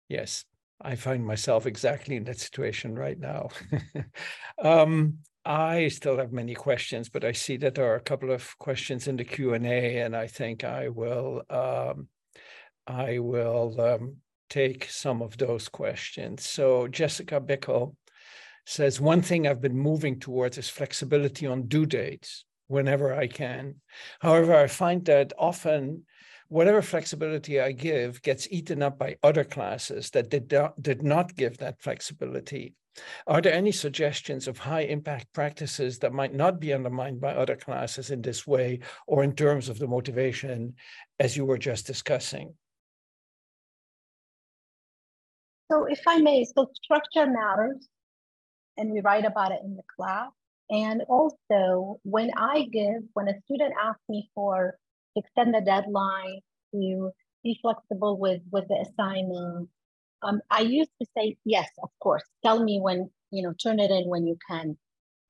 Yes, 0.09 0.45
I 0.81 0.95
find 0.95 1.25
myself 1.25 1.65
exactly 1.65 2.15
in 2.15 2.25
that 2.25 2.39
situation 2.39 2.95
right 2.95 3.17
now. 3.17 3.49
um, 4.61 5.19
I 5.45 5.89
still 5.89 6.17
have 6.17 6.31
many 6.31 6.55
questions, 6.55 7.07
but 7.07 7.23
I 7.23 7.31
see 7.31 7.57
that 7.57 7.75
there 7.75 7.85
are 7.85 7.97
a 7.97 8.01
couple 8.01 8.31
of 8.31 8.57
questions 8.57 9.07
in 9.07 9.15
the 9.15 9.23
Q 9.23 9.53
and 9.53 9.65
A, 9.65 9.99
and 10.01 10.15
I 10.15 10.25
think 10.25 10.63
I 10.63 10.89
will 10.89 11.43
um, 11.49 12.07
I 12.87 13.19
will 13.19 13.79
um, 13.79 14.17
take 14.49 14.89
some 14.89 15.21
of 15.21 15.37
those 15.37 15.69
questions. 15.69 16.45
So 16.45 16.87
Jessica 16.87 17.39
Bickle 17.39 17.95
says 18.65 18.99
one 18.99 19.21
thing 19.21 19.47
I've 19.47 19.61
been 19.61 19.77
moving 19.77 20.19
towards 20.19 20.57
is 20.57 20.69
flexibility 20.69 21.45
on 21.45 21.67
due 21.67 21.85
dates 21.85 22.45
whenever 22.67 23.13
I 23.13 23.27
can. 23.27 23.75
However, 24.19 24.55
I 24.55 24.67
find 24.67 25.05
that 25.05 25.33
often 25.37 26.05
whatever 26.47 26.81
flexibility 26.81 27.59
I 27.59 27.71
give 27.71 28.21
gets 28.23 28.47
eaten 28.49 28.81
up 28.81 28.97
by 28.97 29.17
other 29.21 29.43
classes 29.43 30.09
that 30.11 30.29
did 30.29 30.51
not, 30.51 30.81
did 30.81 31.03
not 31.03 31.35
give 31.35 31.57
that 31.57 31.81
flexibility. 31.81 32.73
Are 33.27 33.41
there 33.41 33.53
any 33.53 33.71
suggestions 33.71 34.47
of 34.47 34.57
high 34.57 34.81
impact 34.81 35.33
practices 35.33 35.99
that 35.99 36.13
might 36.13 36.33
not 36.33 36.59
be 36.59 36.73
undermined 36.73 37.19
by 37.19 37.33
other 37.33 37.55
classes 37.55 38.11
in 38.11 38.21
this 38.21 38.47
way 38.47 38.79
or 39.07 39.23
in 39.23 39.33
terms 39.33 39.69
of 39.69 39.79
the 39.79 39.87
motivation 39.87 40.75
as 41.19 41.35
you 41.35 41.45
were 41.45 41.57
just 41.57 41.87
discussing? 41.87 42.53
So 45.71 45.85
if 45.85 46.01
I 46.07 46.19
may, 46.19 46.45
so 46.45 46.69
structure 46.73 47.25
matters, 47.25 47.87
and 48.77 48.91
we 48.91 49.01
write 49.01 49.25
about 49.25 49.51
it 49.51 49.61
in 49.63 49.75
the 49.75 49.83
class. 49.95 50.29
And 50.69 51.01
also, 51.07 51.99
when 52.03 52.31
I 52.37 52.67
give, 52.71 53.03
when 53.13 53.27
a 53.27 53.39
student 53.45 53.73
asks 53.81 54.01
me 54.09 54.29
for 54.33 54.77
extend 55.15 55.53
the 55.53 55.61
deadline 55.61 56.41
to 56.73 57.11
be 57.43 57.57
flexible 57.61 58.17
with 58.17 58.41
with 58.51 58.67
the 58.67 58.85
assignment, 58.87 59.69
um, 60.25 60.41
I 60.51 60.61
used 60.61 60.91
to 61.01 61.07
say 61.17 61.37
yes, 61.45 61.69
of 61.81 61.89
course. 61.99 62.23
Tell 62.43 62.63
me 62.63 62.79
when 62.81 63.09
you 63.35 63.43
know, 63.43 63.53
turn 63.53 63.79
it 63.79 63.91
in 63.91 64.07
when 64.07 64.25
you 64.25 64.37
can. 64.49 64.77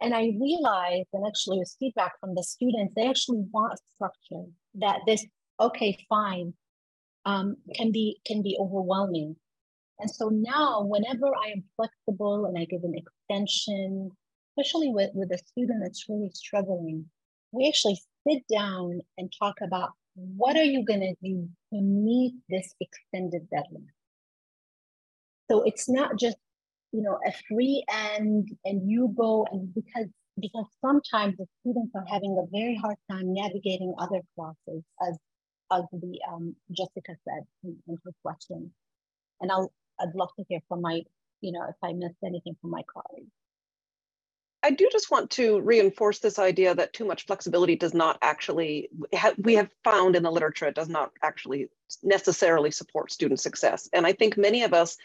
And 0.01 0.13
I 0.13 0.33
realized, 0.39 1.07
and 1.13 1.25
actually, 1.25 1.59
with 1.59 1.75
feedback 1.79 2.19
from 2.19 2.35
the 2.35 2.43
students, 2.43 2.93
they 2.95 3.07
actually 3.07 3.43
want 3.51 3.79
structure. 3.95 4.45
That 4.75 4.99
this 5.07 5.25
okay, 5.59 5.97
fine, 6.09 6.53
um, 7.25 7.55
can 7.75 7.91
be 7.91 8.19
can 8.25 8.43
be 8.43 8.57
overwhelming. 8.59 9.35
And 9.99 10.11
so 10.11 10.29
now, 10.29 10.83
whenever 10.83 11.27
I 11.27 11.51
am 11.51 11.63
flexible 11.77 12.45
and 12.45 12.57
I 12.57 12.65
give 12.65 12.83
an 12.83 12.93
extension, 12.95 14.11
especially 14.51 14.89
with, 14.89 15.11
with 15.13 15.31
a 15.31 15.37
student 15.37 15.79
that's 15.81 16.09
really 16.09 16.31
struggling, 16.33 17.05
we 17.53 17.69
actually 17.69 17.97
sit 18.27 18.43
down 18.53 18.99
and 19.17 19.33
talk 19.39 19.55
about 19.63 19.91
what 20.15 20.57
are 20.57 20.63
you 20.63 20.83
going 20.83 20.99
to 20.99 21.15
do 21.23 21.47
to 21.73 21.81
meet 21.81 22.35
this 22.49 22.75
extended 22.81 23.49
deadline. 23.49 23.94
So 25.49 25.63
it's 25.63 25.89
not 25.89 26.17
just 26.17 26.37
you 26.91 27.01
know 27.01 27.19
a 27.27 27.33
free 27.49 27.83
end 27.89 28.49
and 28.63 28.89
you 28.89 29.13
go 29.17 29.45
and 29.51 29.73
because 29.73 30.07
because 30.39 30.65
sometimes 30.81 31.35
the 31.37 31.45
students 31.61 31.91
are 31.95 32.05
having 32.09 32.37
a 32.37 32.49
very 32.51 32.75
hard 32.75 32.97
time 33.09 33.33
navigating 33.33 33.93
other 33.99 34.21
classes 34.35 34.83
as 35.01 35.17
as 35.71 35.83
the 35.91 36.19
um, 36.31 36.55
Jessica 36.71 37.15
said 37.27 37.43
in, 37.63 37.77
in 37.87 37.97
her 38.03 38.11
question. 38.23 38.71
And 39.41 39.51
I'll 39.51 39.71
I'd 39.99 40.15
love 40.15 40.29
to 40.37 40.45
hear 40.49 40.59
from 40.67 40.81
my, 40.81 41.01
you 41.41 41.51
know, 41.51 41.63
if 41.69 41.75
I 41.83 41.93
missed 41.93 42.17
anything 42.23 42.55
from 42.61 42.71
my 42.71 42.81
colleagues. 42.91 43.31
I 44.63 44.71
do 44.71 44.89
just 44.91 45.11
want 45.11 45.29
to 45.31 45.61
reinforce 45.61 46.19
this 46.19 46.39
idea 46.39 46.73
that 46.73 46.91
too 46.91 47.05
much 47.05 47.27
flexibility 47.27 47.75
does 47.75 47.93
not 47.93 48.17
actually, 48.23 48.89
we 49.37 49.53
have 49.53 49.69
found 49.83 50.15
in 50.15 50.23
the 50.23 50.31
literature, 50.31 50.65
it 50.65 50.73
does 50.73 50.89
not 50.89 51.11
actually 51.21 51.69
necessarily 52.01 52.71
support 52.71 53.11
student 53.11 53.39
success. 53.39 53.87
And 53.93 54.07
I 54.07 54.13
think 54.13 54.37
many 54.37 54.63
of 54.63 54.73
us 54.73 54.97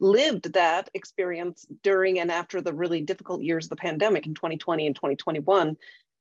lived 0.00 0.52
that 0.52 0.88
experience 0.94 1.66
during 1.82 2.20
and 2.20 2.30
after 2.30 2.60
the 2.60 2.72
really 2.72 3.00
difficult 3.00 3.42
years 3.42 3.66
of 3.66 3.70
the 3.70 3.76
pandemic 3.76 4.26
in 4.26 4.34
2020 4.34 4.86
and 4.86 4.94
2021, 4.94 5.76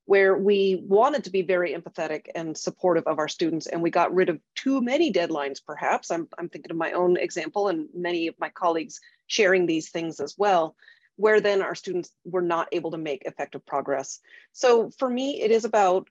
where 0.06 0.38
we 0.38 0.82
wanted 0.88 1.26
to 1.26 1.30
be 1.30 1.42
very 1.42 1.74
empathetic 1.74 2.28
and 2.34 2.58
supportive 2.58 3.06
of 3.08 3.20
our 3.20 3.28
students 3.28 3.68
and 3.68 3.82
we 3.82 3.92
got 3.92 4.14
rid 4.14 4.30
of 4.30 4.40
too 4.56 4.82
many 4.82 5.12
deadlines 5.12 5.64
perhaps. 5.64 6.10
I'm, 6.10 6.28
I'm 6.40 6.50
thinking 6.50 6.72
of 6.72 6.78
my 6.78 6.94
own 6.94 7.18
example 7.18 7.68
and 7.68 7.90
many 7.94 8.28
of 8.28 8.36
my 8.40 8.50
colleagues 8.50 9.02
sharing 9.28 9.66
these 9.66 9.90
things 9.90 10.20
as 10.20 10.36
well 10.38 10.76
where 11.18 11.42
then 11.42 11.62
our 11.62 11.76
students 11.76 12.12
were 12.24 12.42
not 12.42 12.70
able 12.72 12.92
to 12.92 12.98
make 12.98 13.26
effective 13.26 13.66
progress. 13.66 14.20
So 14.54 14.92
for 14.92 15.10
me 15.10 15.42
it 15.42 15.52
is 15.52 15.66
about 15.66 16.10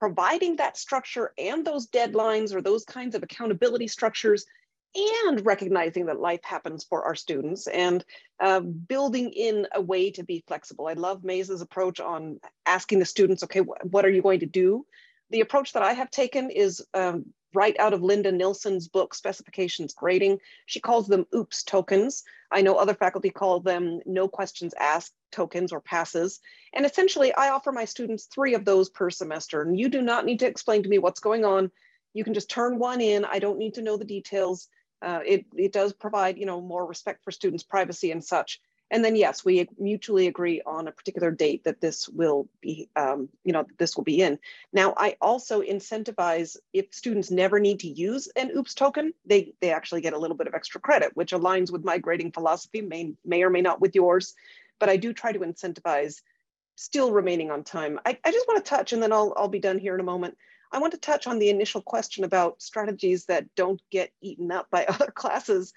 providing 0.00 0.56
that 0.56 0.76
structure 0.76 1.32
and 1.38 1.64
those 1.64 1.86
deadlines 1.86 2.52
or 2.52 2.60
those 2.60 2.84
kinds 2.84 3.14
of 3.14 3.22
accountability 3.22 3.86
structures 3.86 4.44
and 4.96 5.44
recognizing 5.44 6.06
that 6.06 6.20
life 6.20 6.42
happens 6.42 6.84
for 6.84 7.04
our 7.04 7.14
students 7.14 7.66
and 7.66 8.04
uh, 8.40 8.60
building 8.60 9.30
in 9.32 9.66
a 9.74 9.80
way 9.80 10.10
to 10.12 10.24
be 10.24 10.44
flexible. 10.46 10.86
I 10.86 10.94
love 10.94 11.24
Mays's 11.24 11.60
approach 11.60 12.00
on 12.00 12.40
asking 12.64 12.98
the 12.98 13.04
students, 13.04 13.42
okay, 13.44 13.60
wh 13.60 13.92
what 13.92 14.04
are 14.04 14.10
you 14.10 14.22
going 14.22 14.40
to 14.40 14.46
do? 14.46 14.86
The 15.30 15.40
approach 15.40 15.72
that 15.72 15.82
I 15.82 15.92
have 15.92 16.10
taken 16.10 16.50
is 16.50 16.84
um, 16.94 17.26
right 17.52 17.76
out 17.78 17.94
of 17.94 18.02
Linda 18.02 18.30
Nilson's 18.30 18.86
book, 18.86 19.14
Specifications 19.14 19.94
Grading. 19.94 20.38
She 20.66 20.80
calls 20.80 21.08
them 21.08 21.26
OOPS 21.34 21.64
tokens. 21.64 22.22
I 22.52 22.60
know 22.62 22.76
other 22.76 22.94
faculty 22.94 23.30
call 23.30 23.60
them 23.60 24.00
no 24.06 24.28
questions 24.28 24.74
asked 24.78 25.14
tokens 25.32 25.72
or 25.72 25.80
passes. 25.80 26.40
And 26.74 26.86
essentially, 26.86 27.34
I 27.34 27.48
offer 27.48 27.72
my 27.72 27.84
students 27.84 28.26
three 28.26 28.54
of 28.54 28.64
those 28.64 28.88
per 28.90 29.10
semester. 29.10 29.62
And 29.62 29.78
you 29.78 29.88
do 29.88 30.02
not 30.02 30.24
need 30.24 30.38
to 30.40 30.46
explain 30.46 30.82
to 30.82 30.88
me 30.88 30.98
what's 30.98 31.20
going 31.20 31.44
on. 31.44 31.70
You 32.14 32.24
can 32.24 32.34
just 32.34 32.50
turn 32.50 32.78
one 32.78 33.00
in. 33.00 33.24
I 33.24 33.38
don't 33.40 33.58
need 33.58 33.74
to 33.74 33.82
know 33.82 33.96
the 33.96 34.04
details. 34.04 34.68
Uh, 35.02 35.20
it, 35.24 35.46
it 35.54 35.72
does 35.72 35.92
provide, 35.92 36.38
you 36.38 36.46
know, 36.46 36.60
more 36.60 36.86
respect 36.86 37.22
for 37.24 37.30
students' 37.30 37.64
privacy 37.64 38.10
and 38.10 38.24
such. 38.24 38.60
And 38.90 39.04
then 39.04 39.16
yes, 39.16 39.44
we 39.44 39.68
mutually 39.78 40.28
agree 40.28 40.62
on 40.64 40.86
a 40.86 40.92
particular 40.92 41.32
date 41.32 41.64
that 41.64 41.80
this 41.80 42.08
will 42.08 42.48
be, 42.60 42.88
um, 42.94 43.28
you 43.44 43.52
know, 43.52 43.66
this 43.78 43.96
will 43.96 44.04
be 44.04 44.22
in. 44.22 44.38
Now, 44.72 44.94
I 44.96 45.16
also 45.20 45.60
incentivize 45.60 46.56
if 46.72 46.86
students 46.92 47.30
never 47.30 47.58
need 47.58 47.80
to 47.80 47.88
use 47.88 48.28
an 48.36 48.52
OOPS 48.54 48.74
token, 48.74 49.12
they, 49.24 49.54
they 49.60 49.72
actually 49.72 50.02
get 50.02 50.12
a 50.12 50.18
little 50.18 50.36
bit 50.36 50.46
of 50.46 50.54
extra 50.54 50.80
credit, 50.80 51.10
which 51.14 51.32
aligns 51.32 51.72
with 51.72 51.84
my 51.84 51.98
grading 51.98 52.30
philosophy, 52.30 52.80
may, 52.80 53.14
may 53.24 53.42
or 53.42 53.50
may 53.50 53.60
not 53.60 53.80
with 53.80 53.96
yours. 53.96 54.34
But 54.78 54.88
I 54.88 54.96
do 54.96 55.12
try 55.12 55.32
to 55.32 55.40
incentivize 55.40 56.22
still 56.76 57.10
remaining 57.10 57.50
on 57.50 57.64
time. 57.64 57.98
I, 58.06 58.18
I 58.24 58.30
just 58.30 58.46
want 58.46 58.64
to 58.64 58.68
touch, 58.68 58.92
and 58.92 59.02
then 59.02 59.12
I'll, 59.12 59.34
I'll 59.36 59.48
be 59.48 59.58
done 59.58 59.78
here 59.78 59.94
in 59.94 60.00
a 60.00 60.04
moment. 60.04 60.36
I 60.72 60.78
want 60.78 60.92
to 60.92 60.98
touch 60.98 61.26
on 61.26 61.38
the 61.38 61.50
initial 61.50 61.80
question 61.80 62.24
about 62.24 62.62
strategies 62.62 63.26
that 63.26 63.54
don't 63.54 63.80
get 63.90 64.10
eaten 64.20 64.50
up 64.50 64.68
by 64.70 64.84
other 64.88 65.10
classes. 65.10 65.72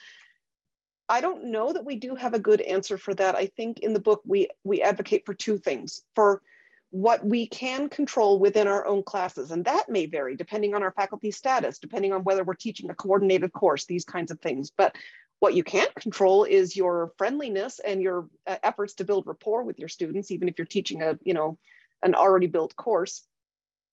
I 1.08 1.22
don't 1.22 1.52
know 1.52 1.74
that 1.74 1.86
we 1.86 1.96
do 1.96 2.16
have 2.16 2.34
a 2.34 2.40
good 2.40 2.62
answer 2.62 2.98
for 2.98 3.14
that. 3.16 3.36
I 3.36 3.48
think 3.48 3.80
in 3.80 3.94
the 3.94 4.00
book 4.00 4.22
we 4.26 4.50
we 4.64 4.82
advocate 4.82 5.26
for 5.26 5.34
two 5.34 5.58
things. 5.58 6.02
For 6.16 6.42
what 6.92 7.24
we 7.24 7.48
can 7.48 7.88
control 7.88 8.40
within 8.40 8.68
our 8.68 8.86
own 8.86 9.04
classes, 9.04 9.52
and 9.52 9.66
that 9.66 9.90
may 9.90 10.08
vary 10.08 10.36
depending 10.36 10.74
on 10.74 10.84
our 10.84 10.92
faculty 10.92 11.32
status, 11.32 11.78
depending 11.78 12.14
on 12.14 12.24
whether 12.24 12.44
we're 12.44 12.56
teaching 12.56 12.90
a 12.90 12.96
coordinated 12.96 13.54
course, 13.54 13.86
these 13.86 14.06
kinds 14.06 14.32
of 14.32 14.40
things. 14.40 14.72
But 14.76 14.96
what 15.40 15.54
you 15.54 15.64
can't 15.64 15.94
control 15.96 16.44
is 16.44 16.76
your 16.76 17.14
friendliness 17.18 17.80
and 17.80 18.02
your 18.02 18.28
uh, 18.46 18.58
efforts 18.64 18.96
to 18.96 19.06
build 19.06 19.28
rapport 19.28 19.64
with 19.64 19.80
your 19.80 19.88
students, 19.88 20.32
even 20.32 20.50
if 20.50 20.58
you're 20.58 20.66
teaching 20.66 21.02
a, 21.02 21.18
you 21.24 21.34
know, 21.34 21.58
an 22.04 22.16
already 22.16 22.48
built 22.48 22.76
course. 22.76 23.24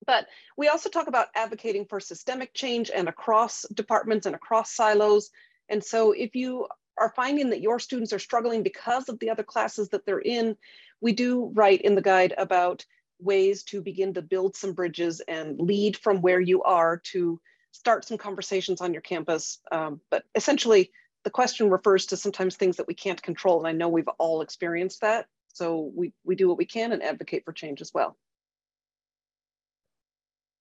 But 0.05 0.27
we 0.55 0.67
also 0.67 0.89
talk 0.89 1.07
about 1.07 1.27
advocating 1.35 1.85
for 1.85 1.99
systemic 1.99 2.53
change 2.53 2.91
and 2.93 3.09
across 3.09 3.65
departments 3.73 4.25
and 4.25 4.35
across 4.35 4.73
silos. 4.73 5.29
And 5.69 5.83
so 5.83 6.11
if 6.11 6.35
you 6.35 6.67
are 6.97 7.13
finding 7.15 7.49
that 7.49 7.61
your 7.61 7.79
students 7.79 8.13
are 8.13 8.19
struggling 8.19 8.63
because 8.63 9.09
of 9.09 9.19
the 9.19 9.29
other 9.29 9.43
classes 9.43 9.89
that 9.89 10.05
they're 10.05 10.19
in, 10.19 10.55
we 11.01 11.13
do 11.13 11.51
write 11.53 11.81
in 11.81 11.95
the 11.95 12.01
guide 12.01 12.33
about 12.37 12.85
ways 13.19 13.63
to 13.63 13.81
begin 13.81 14.13
to 14.13 14.21
build 14.21 14.55
some 14.55 14.73
bridges 14.73 15.21
and 15.27 15.59
lead 15.59 15.97
from 15.97 16.21
where 16.21 16.39
you 16.39 16.63
are 16.63 16.97
to 16.97 17.39
start 17.71 18.05
some 18.05 18.17
conversations 18.17 18.81
on 18.81 18.93
your 18.93 19.01
campus. 19.01 19.59
Um, 19.71 20.01
but 20.09 20.23
essentially, 20.35 20.91
the 21.23 21.29
question 21.29 21.69
refers 21.69 22.07
to 22.07 22.17
sometimes 22.17 22.55
things 22.55 22.77
that 22.77 22.87
we 22.87 22.93
can't 22.93 23.21
control. 23.21 23.59
And 23.59 23.67
I 23.67 23.71
know 23.73 23.89
we've 23.89 24.07
all 24.17 24.41
experienced 24.41 25.01
that. 25.01 25.27
So 25.53 25.91
we, 25.95 26.13
we 26.23 26.35
do 26.35 26.47
what 26.47 26.57
we 26.57 26.65
can 26.65 26.91
and 26.91 27.03
advocate 27.03 27.43
for 27.43 27.51
change 27.51 27.81
as 27.81 27.93
well. 27.93 28.15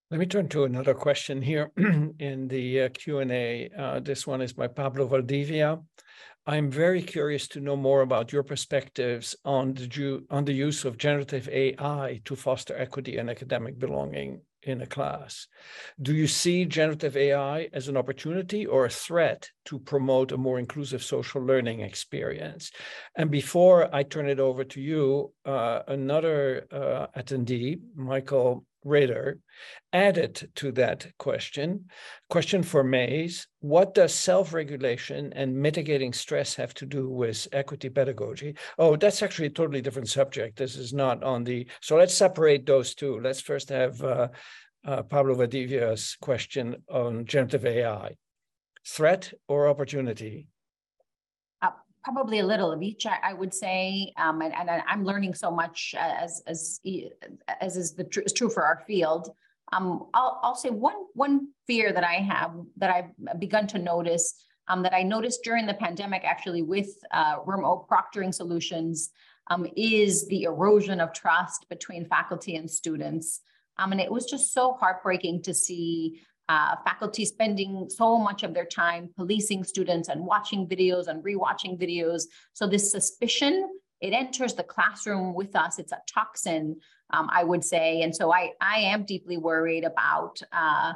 Let 0.08 0.20
me 0.20 0.26
turn 0.26 0.48
to 0.50 0.62
another 0.62 0.94
question 0.94 1.42
here 1.42 1.72
in 1.76 2.46
the 2.46 2.82
uh, 2.82 2.88
Q&A. 2.90 3.68
Uh, 3.76 3.98
this 3.98 4.24
one 4.24 4.40
is 4.40 4.52
by 4.52 4.68
Pablo 4.68 5.08
Valdivia. 5.08 5.80
I'm 6.46 6.70
very 6.70 7.02
curious 7.02 7.48
to 7.48 7.60
know 7.60 7.74
more 7.74 8.02
about 8.02 8.32
your 8.32 8.44
perspectives 8.44 9.34
on 9.44 9.74
the, 9.74 10.24
on 10.30 10.44
the 10.44 10.52
use 10.52 10.84
of 10.84 10.96
generative 10.96 11.48
AI 11.48 12.20
to 12.24 12.36
foster 12.36 12.78
equity 12.78 13.16
and 13.16 13.28
academic 13.28 13.80
belonging 13.80 14.42
in 14.62 14.80
a 14.80 14.86
class. 14.86 15.48
Do 16.00 16.14
you 16.14 16.28
see 16.28 16.66
generative 16.66 17.16
AI 17.16 17.68
as 17.72 17.88
an 17.88 17.96
opportunity 17.96 18.64
or 18.64 18.84
a 18.84 18.90
threat 18.90 19.50
to 19.64 19.80
promote 19.80 20.30
a 20.30 20.36
more 20.36 20.60
inclusive 20.60 21.02
social 21.02 21.42
learning 21.42 21.80
experience? 21.80 22.70
And 23.16 23.28
before 23.28 23.92
I 23.92 24.04
turn 24.04 24.28
it 24.28 24.38
over 24.38 24.62
to 24.62 24.80
you, 24.80 25.32
uh, 25.44 25.82
another 25.88 26.66
uh, 26.70 27.06
attendee, 27.20 27.80
Michael 27.96 28.64
Ritter 28.86 29.38
added 29.92 30.50
to 30.56 30.72
that 30.72 31.06
question. 31.18 31.86
Question 32.30 32.62
for 32.62 32.84
Mays 32.84 33.46
What 33.60 33.94
does 33.94 34.14
self 34.14 34.52
regulation 34.52 35.32
and 35.34 35.56
mitigating 35.56 36.12
stress 36.12 36.54
have 36.54 36.72
to 36.74 36.86
do 36.86 37.10
with 37.10 37.48
equity 37.52 37.88
pedagogy? 37.88 38.56
Oh, 38.78 38.96
that's 38.96 39.22
actually 39.22 39.48
a 39.48 39.50
totally 39.50 39.82
different 39.82 40.08
subject. 40.08 40.56
This 40.56 40.76
is 40.76 40.92
not 40.92 41.22
on 41.22 41.44
the. 41.44 41.66
So 41.80 41.96
let's 41.96 42.14
separate 42.14 42.64
those 42.64 42.94
two. 42.94 43.20
Let's 43.20 43.40
first 43.40 43.68
have 43.70 44.02
uh, 44.02 44.28
uh, 44.86 45.02
Pablo 45.02 45.34
Valdivia's 45.34 46.16
question 46.20 46.76
on 46.88 47.26
generative 47.26 47.66
AI 47.66 48.16
threat 48.86 49.32
or 49.48 49.68
opportunity? 49.68 50.46
Probably 52.06 52.38
a 52.38 52.46
little 52.46 52.70
of 52.70 52.82
each, 52.82 53.04
I, 53.04 53.18
I 53.30 53.32
would 53.32 53.52
say, 53.52 54.12
um, 54.16 54.40
and, 54.40 54.54
and, 54.54 54.70
I'm 54.70 55.04
learning 55.04 55.34
so 55.34 55.50
much 55.50 55.92
as 55.98 56.40
as 56.46 56.80
as 57.60 57.76
is 57.76 57.94
the 57.94 58.04
tr- 58.04 58.20
is 58.20 58.32
true 58.32 58.48
for 58.48 58.62
our 58.64 58.84
field. 58.86 59.30
Um, 59.72 60.06
I'll 60.14 60.38
I'll 60.44 60.54
say 60.54 60.70
one 60.70 61.00
one 61.14 61.48
fear 61.66 61.92
that 61.92 62.04
I 62.04 62.14
have 62.32 62.52
that 62.76 62.90
I've 62.90 63.40
begun 63.40 63.66
to 63.68 63.78
notice 63.78 64.34
um, 64.68 64.84
that 64.84 64.94
I 64.94 65.02
noticed 65.02 65.42
during 65.42 65.66
the 65.66 65.74
pandemic, 65.74 66.22
actually 66.24 66.62
with 66.62 66.90
uh, 67.10 67.36
remote 67.44 67.88
proctoring 67.88 68.32
solutions, 68.32 69.10
um, 69.50 69.66
is 69.76 70.28
the 70.28 70.44
erosion 70.44 71.00
of 71.00 71.12
trust 71.12 71.68
between 71.68 72.06
faculty 72.06 72.54
and 72.54 72.70
students. 72.70 73.40
Um, 73.78 73.90
and 73.90 74.00
it 74.00 74.10
was 74.10 74.26
just 74.26 74.54
so 74.54 74.74
heartbreaking 74.74 75.42
to 75.42 75.52
see 75.52 76.20
uh, 76.48 76.76
faculty 76.84 77.24
spending 77.24 77.88
so 77.88 78.18
much 78.18 78.42
of 78.42 78.54
their 78.54 78.64
time 78.64 79.10
policing 79.16 79.64
students 79.64 80.08
and 80.08 80.24
watching 80.24 80.66
videos 80.66 81.08
and 81.08 81.24
rewatching 81.24 81.78
videos. 81.80 82.22
So 82.52 82.66
this 82.66 82.90
suspicion, 82.90 83.68
it 84.00 84.12
enters 84.12 84.54
the 84.54 84.62
classroom 84.62 85.34
with 85.34 85.56
us. 85.56 85.78
It's 85.78 85.92
a 85.92 86.00
toxin, 86.12 86.76
um, 87.10 87.28
I 87.32 87.42
would 87.44 87.64
say. 87.64 88.02
And 88.02 88.14
so 88.14 88.32
I, 88.32 88.52
I 88.60 88.78
am 88.78 89.04
deeply 89.04 89.38
worried 89.38 89.84
about 89.84 90.40
uh, 90.52 90.92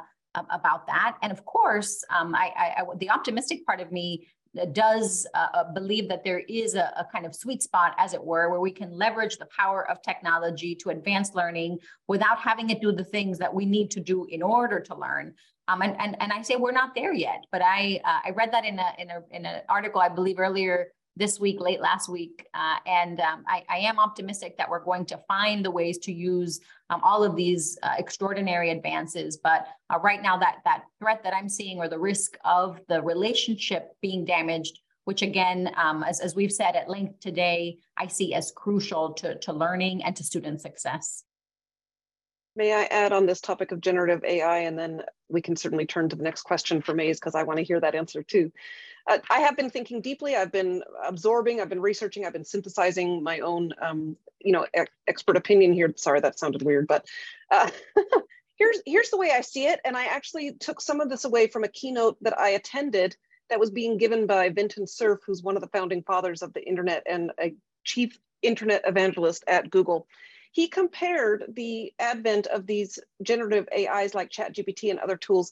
about 0.49 0.87
that. 0.87 1.17
And 1.21 1.31
of 1.31 1.43
course, 1.45 2.03
um, 2.09 2.33
I, 2.33 2.51
I, 2.57 2.81
I, 2.81 2.83
the 2.97 3.09
optimistic 3.09 3.65
part 3.65 3.81
of 3.81 3.91
me 3.91 4.27
does 4.73 5.25
uh, 5.33 5.47
uh, 5.53 5.71
believe 5.71 6.09
that 6.09 6.23
there 6.23 6.39
is 6.39 6.75
a, 6.75 6.91
a, 6.97 7.07
kind 7.11 7.25
of 7.25 7.33
sweet 7.33 7.63
spot, 7.63 7.95
as 7.97 8.13
it 8.13 8.23
were, 8.23 8.49
where 8.49 8.59
we 8.59 8.71
can 8.71 8.91
leverage 8.91 9.37
the 9.37 9.47
power 9.57 9.89
of 9.89 10.01
technology 10.01 10.75
to 10.75 10.89
advance 10.89 11.33
learning 11.33 11.77
without 12.07 12.37
having 12.37 12.69
it 12.69 12.81
do 12.81 12.91
the 12.91 13.03
things 13.03 13.37
that 13.37 13.53
we 13.53 13.65
need 13.65 13.89
to 13.91 14.01
do 14.01 14.25
in 14.29 14.41
order 14.41 14.79
to 14.79 14.95
learn. 14.95 15.33
Um, 15.67 15.81
and, 15.81 15.95
and, 15.99 16.17
and 16.19 16.33
I 16.33 16.41
say 16.41 16.57
we're 16.57 16.73
not 16.73 16.93
there 16.95 17.13
yet, 17.13 17.45
but 17.51 17.61
I 17.61 18.01
uh, 18.03 18.19
I 18.25 18.31
read 18.31 18.51
that 18.51 18.65
in 18.65 18.77
a 18.77 18.93
in 18.97 19.09
a 19.09 19.21
in 19.31 19.45
an 19.45 19.61
article 19.69 20.01
I 20.01 20.09
believe 20.09 20.37
earlier 20.37 20.87
this 21.15 21.39
week, 21.39 21.59
late 21.59 21.81
last 21.81 22.09
week. 22.09 22.47
Uh, 22.53 22.77
and 22.85 23.19
um, 23.19 23.43
I, 23.47 23.63
I, 23.69 23.77
am 23.79 23.99
optimistic 23.99 24.57
that 24.57 24.69
we're 24.69 24.83
going 24.83 25.05
to 25.07 25.19
find 25.27 25.63
the 25.63 25.71
ways 25.71 25.97
to 25.99 26.13
use 26.13 26.61
um, 26.89 27.01
all 27.03 27.23
of 27.23 27.35
these 27.35 27.77
uh, 27.83 27.95
extraordinary 27.97 28.71
advances. 28.71 29.37
But 29.37 29.67
uh, 29.93 29.99
right 29.99 30.21
now, 30.21 30.37
that, 30.37 30.57
that 30.63 30.83
threat 30.99 31.21
that 31.23 31.35
I'm 31.35 31.49
seeing 31.49 31.79
or 31.79 31.89
the 31.89 31.99
risk 31.99 32.37
of 32.45 32.79
the 32.87 33.01
relationship 33.01 33.91
being 34.01 34.23
damaged, 34.23 34.79
which 35.03 35.21
again, 35.21 35.71
um, 35.75 36.03
as, 36.03 36.21
as 36.21 36.35
we've 36.35 36.53
said 36.53 36.75
at 36.75 36.89
length 36.89 37.19
today, 37.19 37.77
I 37.97 38.07
see 38.07 38.33
as 38.33 38.53
crucial 38.55 39.13
to, 39.15 39.37
to 39.39 39.53
learning 39.53 40.03
and 40.03 40.15
to 40.15 40.23
student 40.23 40.61
success. 40.61 41.23
May 42.55 42.73
I 42.73 42.83
add 42.83 43.13
on 43.13 43.25
this 43.25 43.39
topic 43.39 43.71
of 43.71 43.79
generative 43.79 44.23
AI, 44.25 44.59
and 44.59 44.77
then 44.77 45.03
we 45.29 45.41
can 45.41 45.55
certainly 45.55 45.85
turn 45.85 46.09
to 46.09 46.15
the 46.15 46.23
next 46.23 46.43
question 46.43 46.81
for 46.81 46.93
Mays 46.93 47.19
because 47.19 47.35
I 47.35 47.43
want 47.43 47.57
to 47.57 47.63
hear 47.63 47.79
that 47.79 47.95
answer 47.95 48.23
too. 48.23 48.51
Uh, 49.07 49.19
I 49.29 49.39
have 49.39 49.55
been 49.55 49.69
thinking 49.69 50.01
deeply. 50.01 50.35
I've 50.35 50.51
been 50.51 50.83
absorbing. 51.03 51.61
I've 51.61 51.69
been 51.69 51.81
researching. 51.81 52.25
I've 52.25 52.33
been 52.33 52.43
synthesizing 52.43 53.23
my 53.23 53.39
own, 53.39 53.73
um, 53.81 54.17
you 54.39 54.51
know, 54.51 54.65
e 54.77 54.83
expert 55.07 55.37
opinion 55.37 55.73
here. 55.73 55.93
Sorry, 55.95 56.19
that 56.19 56.37
sounded 56.37 56.61
weird, 56.61 56.87
but 56.87 57.05
uh, 57.49 57.69
here's 58.57 58.81
here's 58.85 59.09
the 59.09 59.17
way 59.17 59.31
I 59.31 59.41
see 59.41 59.67
it. 59.67 59.79
And 59.85 59.95
I 59.95 60.05
actually 60.05 60.53
took 60.53 60.81
some 60.81 60.99
of 60.99 61.09
this 61.09 61.23
away 61.23 61.47
from 61.47 61.63
a 61.63 61.69
keynote 61.69 62.17
that 62.21 62.37
I 62.37 62.49
attended 62.49 63.15
that 63.49 63.59
was 63.59 63.71
being 63.71 63.97
given 63.97 64.27
by 64.27 64.49
Vinton 64.49 64.87
Cerf, 64.87 65.21
who's 65.25 65.41
one 65.41 65.55
of 65.55 65.61
the 65.61 65.69
founding 65.69 66.03
fathers 66.03 66.41
of 66.41 66.53
the 66.53 66.67
internet 66.67 67.03
and 67.09 67.31
a 67.39 67.55
chief 67.83 68.19
internet 68.41 68.81
evangelist 68.85 69.43
at 69.47 69.69
Google 69.69 70.07
he 70.51 70.67
compared 70.67 71.45
the 71.55 71.93
advent 71.99 72.47
of 72.47 72.67
these 72.67 72.99
generative 73.23 73.67
AIs 73.75 74.13
like 74.13 74.29
ChatGPT 74.29 74.91
and 74.91 74.99
other 74.99 75.17
tools 75.17 75.51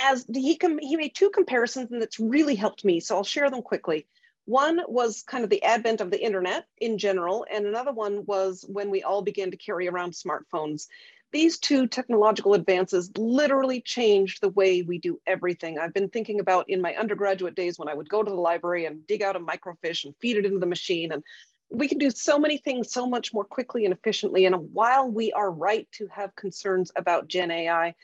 as 0.00 0.24
he, 0.32 0.58
he 0.80 0.96
made 0.96 1.14
two 1.14 1.30
comparisons 1.30 1.90
and 1.90 2.00
that's 2.00 2.20
really 2.20 2.54
helped 2.54 2.84
me. 2.84 3.00
So 3.00 3.16
I'll 3.16 3.24
share 3.24 3.50
them 3.50 3.62
quickly. 3.62 4.06
One 4.46 4.80
was 4.88 5.22
kind 5.22 5.44
of 5.44 5.50
the 5.50 5.62
advent 5.62 6.00
of 6.00 6.10
the 6.10 6.20
internet 6.20 6.66
in 6.78 6.98
general, 6.98 7.46
and 7.52 7.66
another 7.66 7.92
one 7.92 8.24
was 8.26 8.64
when 8.66 8.90
we 8.90 9.02
all 9.02 9.22
began 9.22 9.50
to 9.50 9.56
carry 9.56 9.86
around 9.86 10.12
smartphones. 10.12 10.88
These 11.30 11.58
two 11.58 11.86
technological 11.86 12.54
advances 12.54 13.12
literally 13.16 13.80
changed 13.80 14.40
the 14.40 14.48
way 14.48 14.82
we 14.82 14.98
do 14.98 15.20
everything. 15.26 15.78
I've 15.78 15.94
been 15.94 16.08
thinking 16.08 16.40
about 16.40 16.68
in 16.68 16.80
my 16.80 16.96
undergraduate 16.96 17.54
days 17.54 17.78
when 17.78 17.88
I 17.88 17.94
would 17.94 18.08
go 18.08 18.24
to 18.24 18.30
the 18.30 18.36
library 18.36 18.86
and 18.86 19.06
dig 19.06 19.22
out 19.22 19.36
a 19.36 19.40
microfiche 19.40 20.04
and 20.04 20.16
feed 20.20 20.38
it 20.38 20.46
into 20.46 20.58
the 20.58 20.66
machine 20.66 21.12
and 21.12 21.22
we 21.70 21.88
can 21.88 21.98
do 21.98 22.10
so 22.10 22.38
many 22.38 22.58
things 22.58 22.92
so 22.92 23.06
much 23.06 23.32
more 23.32 23.44
quickly 23.44 23.84
and 23.84 23.94
efficiently. 23.94 24.46
And 24.46 24.72
while 24.72 25.08
we 25.08 25.32
are 25.32 25.50
right 25.50 25.88
to 25.92 26.08
have 26.08 26.34
concerns 26.34 26.90
about 26.96 27.28
Gen 27.28 27.50
AI, 27.50 27.94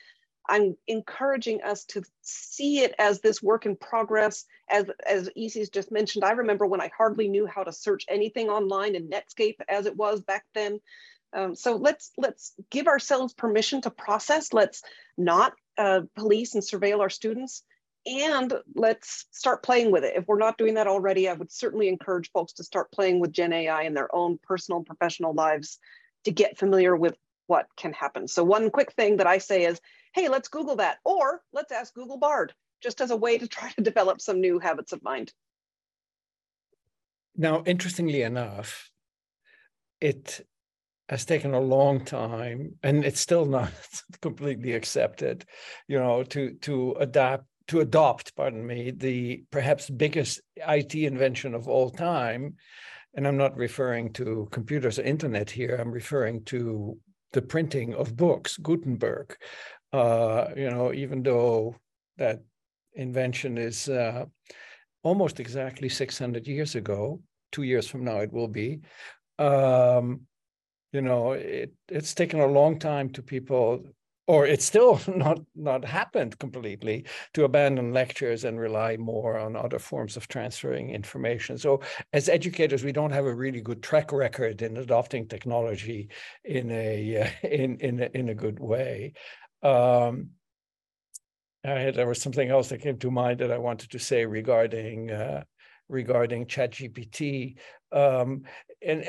I'm 0.49 0.77
encouraging 0.87 1.61
us 1.61 1.83
to 1.85 2.03
see 2.21 2.79
it 2.79 2.95
as 2.97 3.19
this 3.19 3.43
work 3.43 3.65
in 3.65 3.75
progress. 3.75 4.45
As, 4.69 4.85
as 5.05 5.29
Isis 5.37 5.69
just 5.69 5.91
mentioned, 5.91 6.23
I 6.23 6.31
remember 6.31 6.65
when 6.65 6.79
I 6.79 6.89
hardly 6.97 7.27
knew 7.27 7.45
how 7.45 7.63
to 7.63 7.73
search 7.73 8.05
anything 8.07 8.49
online 8.49 8.95
in 8.95 9.09
Netscape 9.09 9.57
as 9.67 9.85
it 9.85 9.97
was 9.97 10.21
back 10.21 10.45
then. 10.55 10.79
Um, 11.33 11.55
so 11.55 11.75
let's 11.75 12.11
let's 12.17 12.53
give 12.71 12.87
ourselves 12.87 13.33
permission 13.33 13.81
to 13.81 13.91
process. 13.91 14.53
Let's 14.53 14.81
not 15.17 15.53
uh, 15.77 16.01
police 16.15 16.55
and 16.55 16.63
surveil 16.63 17.01
our 17.01 17.09
students 17.09 17.63
and 18.07 18.53
let's 18.73 19.25
start 19.31 19.63
playing 19.63 19.91
with 19.91 20.03
it. 20.03 20.15
If 20.15 20.27
we're 20.27 20.39
not 20.39 20.57
doing 20.57 20.75
that 20.75 20.87
already, 20.87 21.27
I 21.27 21.33
would 21.33 21.51
certainly 21.51 21.89
encourage 21.89 22.31
folks 22.31 22.53
to 22.53 22.63
start 22.63 22.91
playing 22.91 23.19
with 23.19 23.33
Gen 23.33 23.51
AI 23.51 23.83
in 23.83 23.93
their 23.93 24.13
own 24.15 24.39
personal 24.41 24.77
and 24.77 24.85
professional 24.85 25.33
lives 25.33 25.77
to 26.23 26.31
get 26.31 26.57
familiar 26.57 26.95
with 26.95 27.15
what 27.47 27.67
can 27.75 27.93
happen. 27.93 28.27
So 28.27 28.43
one 28.43 28.69
quick 28.69 28.93
thing 28.93 29.17
that 29.17 29.27
I 29.27 29.37
say 29.39 29.65
is, 29.65 29.81
hey, 30.13 30.29
let's 30.29 30.47
Google 30.47 30.77
that, 30.77 30.97
or 31.03 31.41
let's 31.51 31.71
ask 31.71 31.93
Google 31.93 32.17
Bard, 32.17 32.53
just 32.81 33.01
as 33.01 33.11
a 33.11 33.17
way 33.17 33.37
to 33.37 33.47
try 33.47 33.71
to 33.71 33.81
develop 33.81 34.21
some 34.21 34.39
new 34.39 34.59
habits 34.59 34.93
of 34.93 35.03
mind. 35.03 35.33
Now, 37.35 37.63
interestingly 37.65 38.21
enough, 38.21 38.89
it 39.99 40.45
has 41.09 41.25
taken 41.25 41.53
a 41.53 41.59
long 41.59 42.03
time 42.03 42.75
and 42.83 43.05
it's 43.05 43.19
still 43.19 43.45
not 43.45 43.71
completely 44.21 44.73
accepted 44.73 45.45
you 45.87 45.97
know 45.97 46.21
to 46.23 46.53
to 46.55 46.91
adapt 46.99 47.45
to 47.67 47.81
adopt, 47.81 48.35
pardon 48.35 48.65
me, 48.65 48.91
the 48.91 49.43
perhaps 49.51 49.89
biggest 49.89 50.41
IT 50.55 50.95
invention 50.95 51.53
of 51.53 51.67
all 51.67 51.89
time. 51.89 52.55
And 53.13 53.27
I'm 53.27 53.37
not 53.37 53.57
referring 53.57 54.13
to 54.13 54.47
computers 54.51 54.99
or 54.99 55.03
internet 55.03 55.49
here, 55.49 55.77
I'm 55.79 55.91
referring 55.91 56.43
to 56.45 56.97
the 57.33 57.41
printing 57.41 57.93
of 57.93 58.15
books, 58.15 58.57
Gutenberg. 58.57 59.35
Uh, 59.91 60.47
you 60.55 60.69
know, 60.69 60.93
even 60.93 61.23
though 61.23 61.75
that 62.17 62.41
invention 62.93 63.57
is 63.57 63.89
uh, 63.89 64.25
almost 65.03 65.39
exactly 65.39 65.89
600 65.89 66.47
years 66.47 66.75
ago, 66.75 67.21
two 67.51 67.63
years 67.63 67.87
from 67.87 68.03
now 68.03 68.17
it 68.17 68.31
will 68.31 68.47
be. 68.47 68.79
Um, 69.39 70.21
you 70.91 71.01
know, 71.01 71.33
it, 71.33 71.73
it's 71.89 72.13
taken 72.13 72.39
a 72.39 72.47
long 72.47 72.79
time 72.79 73.09
to 73.11 73.21
people 73.21 73.83
or 74.27 74.45
it's 74.45 74.65
still 74.65 74.99
not 75.15 75.39
not 75.55 75.83
happened 75.83 76.37
completely 76.39 77.05
to 77.33 77.45
abandon 77.45 77.93
lectures 77.93 78.43
and 78.43 78.59
rely 78.59 78.97
more 78.97 79.37
on 79.37 79.55
other 79.55 79.79
forms 79.79 80.17
of 80.17 80.27
transferring 80.27 80.91
information 80.91 81.57
so 81.57 81.81
as 82.13 82.29
educators 82.29 82.83
we 82.83 82.91
don't 82.91 83.11
have 83.11 83.25
a 83.25 83.33
really 83.33 83.61
good 83.61 83.81
track 83.81 84.11
record 84.11 84.61
in 84.61 84.77
adopting 84.77 85.27
technology 85.27 86.09
in 86.43 86.69
a 86.71 87.33
in 87.43 87.77
in 87.77 88.01
a, 88.01 88.09
in 88.13 88.29
a 88.29 88.35
good 88.35 88.59
way 88.59 89.13
um, 89.63 90.29
I 91.65 91.91
there 91.91 92.07
was 92.07 92.21
something 92.21 92.49
else 92.49 92.69
that 92.69 92.81
came 92.81 92.97
to 92.99 93.11
mind 93.11 93.39
that 93.39 93.51
I 93.51 93.57
wanted 93.57 93.91
to 93.91 93.99
say 93.99 94.25
regarding 94.25 95.11
uh, 95.11 95.43
regarding 95.89 96.45
ChatGPT. 96.45 97.55
Um, 97.91 98.43
and, 98.85 99.05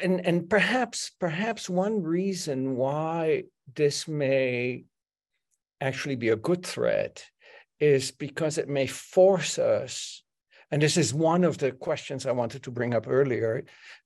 and, 0.00 0.24
and 0.24 0.50
perhaps, 0.50 1.12
perhaps 1.18 1.68
one 1.68 2.02
reason 2.02 2.76
why 2.76 3.44
this 3.74 4.06
may 4.06 4.84
actually 5.80 6.16
be 6.16 6.28
a 6.28 6.36
good 6.36 6.64
threat 6.64 7.24
is 7.80 8.10
because 8.10 8.58
it 8.58 8.68
may 8.68 8.86
force 8.86 9.58
us 9.58 10.22
and 10.70 10.82
this 10.82 10.96
is 10.96 11.14
one 11.14 11.44
of 11.44 11.58
the 11.58 11.72
questions 11.72 12.26
I 12.26 12.32
wanted 12.32 12.62
to 12.64 12.70
bring 12.70 12.94
up 12.94 13.06
earlier. 13.08 13.64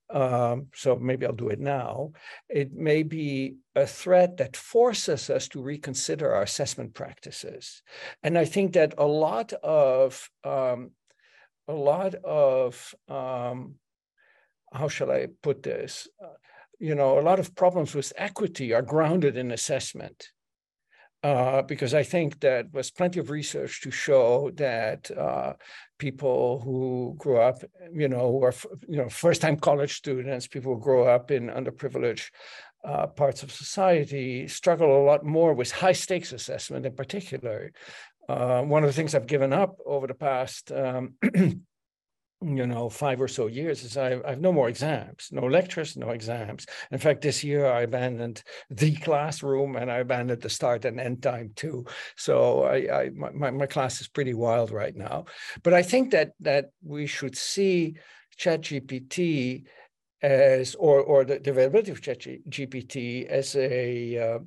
Um, 0.09 0.67
so 0.73 0.95
maybe 0.95 1.25
I'll 1.25 1.33
do 1.33 1.49
it 1.49 1.59
now. 1.59 2.11
It 2.49 2.73
may 2.73 3.03
be 3.03 3.55
a 3.75 3.85
threat 3.85 4.37
that 4.37 4.55
forces 4.55 5.29
us 5.29 5.47
to 5.49 5.61
reconsider 5.61 6.33
our 6.33 6.43
assessment 6.43 6.93
practices. 6.93 7.81
And 8.21 8.37
I 8.37 8.45
think 8.45 8.73
that 8.73 8.93
a 8.97 9.05
lot 9.05 9.53
of 9.53 10.29
um, 10.43 10.91
a 11.67 11.73
lot 11.73 12.15
of 12.15 12.93
um, 13.07 13.75
how 14.73 14.87
shall 14.87 15.11
I 15.11 15.27
put 15.41 15.63
this? 15.63 16.07
Uh, 16.21 16.27
you 16.79 16.95
know, 16.95 17.19
a 17.19 17.21
lot 17.21 17.39
of 17.39 17.55
problems 17.55 17.95
with 17.95 18.11
equity 18.17 18.73
are 18.73 18.81
grounded 18.81 19.37
in 19.37 19.51
assessment. 19.51 20.29
Uh, 21.23 21.61
because 21.61 21.93
I 21.93 22.03
think 22.03 22.41
that 22.41 22.65
was 22.73 22.91
plenty 22.91 23.21
of 23.21 23.29
research 23.29 23.81
to 23.83 23.91
show 23.91 24.51
that 24.55 25.09
uh, 25.09 25.53
people 25.97 26.59
who 26.59 27.15
grew 27.17 27.39
up, 27.39 27.63
you 27.93 28.09
know, 28.09 28.29
who 28.29 28.43
are 28.43 28.53
you 28.89 28.97
know 28.97 29.07
first-time 29.07 29.55
college 29.55 29.93
students, 29.95 30.47
people 30.47 30.75
who 30.75 30.81
grow 30.81 31.05
up 31.05 31.31
in 31.31 31.47
underprivileged 31.47 32.29
uh, 32.83 33.07
parts 33.07 33.41
of 33.41 33.53
society, 33.53 34.49
struggle 34.49 35.01
a 35.01 35.05
lot 35.05 35.23
more 35.23 35.53
with 35.53 35.71
high-stakes 35.71 36.33
assessment 36.33 36.85
in 36.85 36.93
particular. 36.93 37.71
Uh, 38.27 38.61
one 38.61 38.83
of 38.83 38.89
the 38.89 38.93
things 38.93 39.15
I've 39.15 39.25
given 39.25 39.53
up 39.53 39.77
over 39.85 40.07
the 40.07 40.13
past 40.13 40.73
um, 40.73 41.13
you 42.43 42.67
know, 42.67 42.89
five 42.89 43.21
or 43.21 43.27
so 43.27 43.47
years 43.47 43.83
is 43.83 43.97
I, 43.97 44.19
I 44.25 44.31
have 44.31 44.41
no 44.41 44.51
more 44.51 44.69
exams, 44.69 45.29
no 45.31 45.45
lectures, 45.47 45.97
no 45.97 46.09
exams. 46.11 46.65
In 46.91 46.99
fact, 46.99 47.21
this 47.21 47.43
year 47.43 47.65
I 47.65 47.81
abandoned 47.81 48.43
the 48.69 48.95
classroom 49.07 49.75
and 49.75 49.91
I 49.91 49.97
abandoned 49.97 50.41
the 50.41 50.49
start 50.49 50.85
and 50.85 50.99
end 50.99 51.23
time 51.23 51.51
too. 51.55 51.85
So 52.15 52.63
I, 52.63 53.03
I 53.03 53.09
my, 53.09 53.51
my 53.51 53.65
class 53.65 54.01
is 54.01 54.07
pretty 54.07 54.33
wild 54.33 54.71
right 54.71 54.95
now. 54.95 55.25
But 55.63 55.73
I 55.73 55.81
think 55.81 56.11
that 56.11 56.31
that 56.41 56.71
we 56.83 57.07
should 57.07 57.35
see 57.35 57.95
ChatGPT 58.37 59.63
as 60.21 60.75
or 60.75 61.01
or 61.01 61.25
the, 61.25 61.39
the 61.39 61.51
availability 61.51 61.91
of 61.91 62.01
ChatGPT 62.01 63.25
as 63.25 63.55
a 63.55 64.17
uh, 64.17 64.39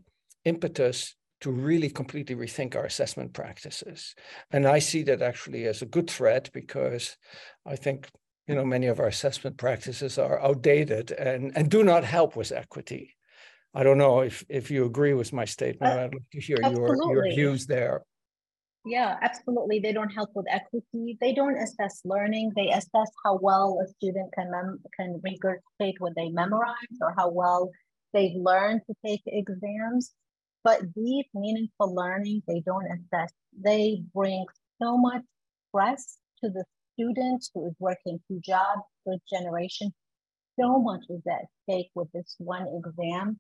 impetus 0.45 1.16
to 1.41 1.51
really 1.51 1.91
completely 1.91 2.35
rethink 2.35 2.75
our 2.75 2.85
assessment 2.85 3.33
practices. 3.33 4.15
And 4.51 4.67
I 4.67 4.79
see 4.79 5.03
that 5.05 5.23
actually 5.23 5.67
as 5.67 5.83
a 5.83 5.87
good 5.87 6.09
threat 6.11 6.51
because 6.53 7.17
I 7.67 7.77
think 7.77 8.09
you 8.47 8.55
know 8.55 8.65
many 8.65 8.87
of 8.87 9.01
our 9.01 9.09
assessment 9.09 9.57
practices 9.57 10.19
are 10.19 10.41
outdated 10.41 11.11
and, 11.13 11.53
and 11.57 11.71
do 11.71 11.83
not 11.83 12.05
help 12.05 12.37
with 12.37 12.53
equity. 12.53 13.17
I 13.75 13.83
don't 13.83 13.99
know 13.99 14.21
if, 14.21 14.43
if 14.49 14.71
you 14.71 14.87
agree 14.87 15.13
with 15.13 15.35
my 15.35 15.45
statement. 15.45 15.93
Uh, 15.93 16.05
I'd 16.05 16.15
like 16.15 16.31
to 16.33 16.41
hear 16.41 16.57
your, 16.63 16.97
your 17.13 17.29
views 17.29 17.67
there. 17.67 18.03
Yeah, 18.87 19.19
absolutely. 19.21 19.81
They 19.81 19.93
don't 19.93 20.11
help 20.11 20.31
with 20.35 20.47
equity. 20.49 21.19
They 21.21 21.35
don't 21.35 21.59
assess 21.61 22.01
learning. 22.05 22.53
They 22.55 22.71
assess 22.71 23.11
how 23.25 23.39
well 23.43 23.79
a 23.85 23.89
student 23.89 24.33
can 24.33 24.51
mem- 24.51 24.81
can 24.99 25.21
regurgitate 25.27 25.95
what 25.99 26.15
they 26.15 26.31
memorize 26.31 26.97
or 27.03 27.13
how 27.19 27.29
well 27.31 27.71
they've 28.15 28.37
learned 28.37 28.83
to 28.87 28.95
take 29.05 29.23
exams. 29.27 30.13
But 30.67 30.93
deep, 30.95 31.29
meaningful 31.33 31.95
learning, 31.95 32.43
they 32.49 32.59
don't 32.59 32.87
assess. 32.87 33.33
They 33.57 34.03
bring 34.13 34.45
so 34.83 34.99
much 34.99 35.23
stress 35.69 36.19
to 36.43 36.51
the 36.51 36.65
student 36.95 37.47
who 37.55 37.69
is 37.69 37.75
working 37.79 38.19
two 38.27 38.41
jobs, 38.45 38.83
good 39.07 39.21
generation. 39.33 39.95
So 40.59 40.81
much 40.81 41.05
is 41.09 41.23
at 41.31 41.47
stake 41.63 41.91
with 41.95 42.11
this 42.11 42.35
one 42.39 42.67
exam. 42.79 43.39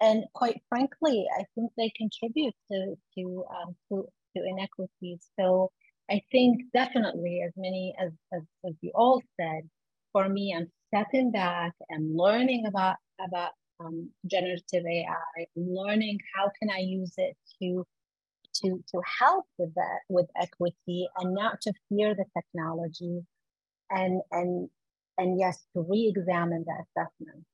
And 0.00 0.24
quite 0.34 0.60
frankly, 0.68 1.28
I 1.38 1.44
think 1.54 1.70
they 1.76 1.92
contribute 1.96 2.54
to 2.72 2.96
to 3.16 3.44
um, 3.48 3.76
to, 3.88 4.08
to 4.36 4.42
inequities. 4.44 5.24
So 5.38 5.70
I 6.10 6.20
think 6.32 6.62
definitely, 6.74 7.42
as 7.46 7.52
many 7.56 7.94
as, 7.96 8.10
as 8.34 8.42
as 8.66 8.74
you 8.80 8.90
all 8.92 9.22
said, 9.40 9.70
for 10.10 10.28
me, 10.28 10.52
I'm 10.56 10.66
stepping 10.88 11.30
back 11.30 11.74
and 11.90 12.16
learning 12.16 12.66
about 12.66 12.96
about 13.24 13.52
um, 13.80 14.10
generative 14.26 14.84
AI, 14.86 15.46
learning 15.54 16.18
how 16.34 16.50
can 16.58 16.70
I 16.70 16.78
use 16.78 17.12
it 17.16 17.36
to 17.60 17.86
to 18.62 18.82
to 18.90 19.02
help 19.20 19.44
with 19.58 19.74
that 19.74 20.00
with 20.08 20.26
equity 20.40 21.08
and 21.18 21.34
not 21.34 21.60
to 21.62 21.72
fear 21.88 22.14
the 22.14 22.24
technology 22.36 23.20
and 23.90 24.22
and 24.30 24.68
and 25.18 25.38
yes 25.38 25.64
to 25.74 25.82
re-examine 25.88 26.64
the 26.66 26.72
assessment. 26.72 27.44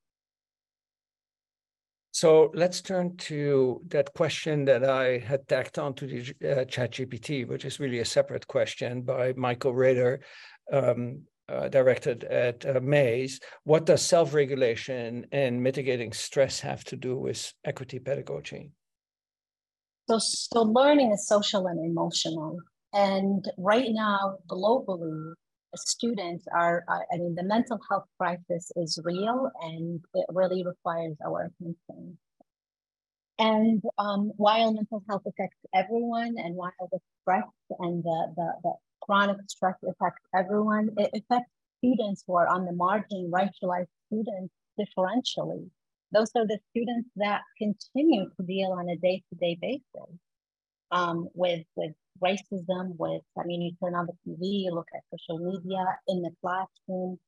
So 2.14 2.50
let's 2.54 2.82
turn 2.82 3.16
to 3.16 3.80
that 3.88 4.12
question 4.14 4.66
that 4.66 4.84
I 4.84 5.18
had 5.18 5.48
tacked 5.48 5.78
on 5.78 5.94
to 5.94 6.06
the 6.06 6.20
uh, 6.20 6.64
ChatGPT, 6.66 7.48
which 7.48 7.64
is 7.64 7.80
really 7.80 8.00
a 8.00 8.04
separate 8.04 8.46
question 8.46 9.00
by 9.00 9.32
Michael 9.34 9.74
Rader, 9.74 10.20
um, 10.70 11.22
uh, 11.48 11.68
directed 11.68 12.24
at 12.24 12.64
uh, 12.64 12.80
Mays. 12.80 13.40
What 13.64 13.86
does 13.86 14.02
self-regulation 14.02 15.26
and 15.32 15.62
mitigating 15.62 16.12
stress 16.12 16.60
have 16.60 16.84
to 16.84 16.96
do 16.96 17.16
with 17.16 17.52
equity 17.64 17.98
pedagogy? 17.98 18.70
So, 20.08 20.18
so 20.18 20.62
learning 20.62 21.12
is 21.12 21.26
social 21.26 21.66
and 21.66 21.84
emotional. 21.84 22.58
And 22.92 23.44
right 23.56 23.88
now, 23.90 24.38
globally, 24.48 25.32
students 25.76 26.44
are, 26.54 26.84
I 26.88 27.16
mean, 27.16 27.34
the 27.34 27.44
mental 27.44 27.78
health 27.88 28.04
crisis 28.18 28.70
is 28.76 28.98
real 29.04 29.50
and 29.62 30.00
it 30.14 30.26
really 30.28 30.64
requires 30.64 31.16
our 31.24 31.50
attention. 31.60 32.18
And 33.38 33.82
um, 33.98 34.32
while 34.36 34.72
mental 34.72 35.02
health 35.08 35.22
affects 35.26 35.58
everyone 35.74 36.34
and 36.36 36.54
while 36.54 36.72
the 36.90 36.98
stress 37.22 37.48
and 37.78 38.04
the, 38.04 38.32
the, 38.36 38.52
the 38.62 38.72
chronic 39.02 39.36
stress 39.48 39.76
affects 39.86 40.22
everyone. 40.34 40.90
It 40.96 41.10
affects 41.14 41.50
students 41.78 42.24
who 42.26 42.36
are 42.36 42.48
on 42.48 42.64
the 42.64 42.72
margin, 42.72 43.30
racialized 43.30 43.88
students 44.06 44.54
differentially. 44.78 45.68
Those 46.12 46.30
are 46.36 46.46
the 46.46 46.58
students 46.70 47.08
that 47.16 47.42
continue 47.58 48.26
to 48.26 48.46
deal 48.46 48.72
on 48.72 48.88
a 48.88 48.96
day-to-day 48.96 49.58
basis 49.60 50.18
um, 50.90 51.28
with, 51.34 51.64
with 51.74 51.92
racism, 52.22 52.96
with, 52.98 53.22
I 53.38 53.44
mean, 53.44 53.62
you 53.62 53.72
turn 53.82 53.94
on 53.94 54.06
the 54.06 54.12
TV, 54.30 54.64
you 54.64 54.74
look 54.74 54.88
at 54.94 55.02
social 55.18 55.38
media 55.38 55.84
in 56.08 56.22
the 56.22 56.30
classroom, 56.40 57.18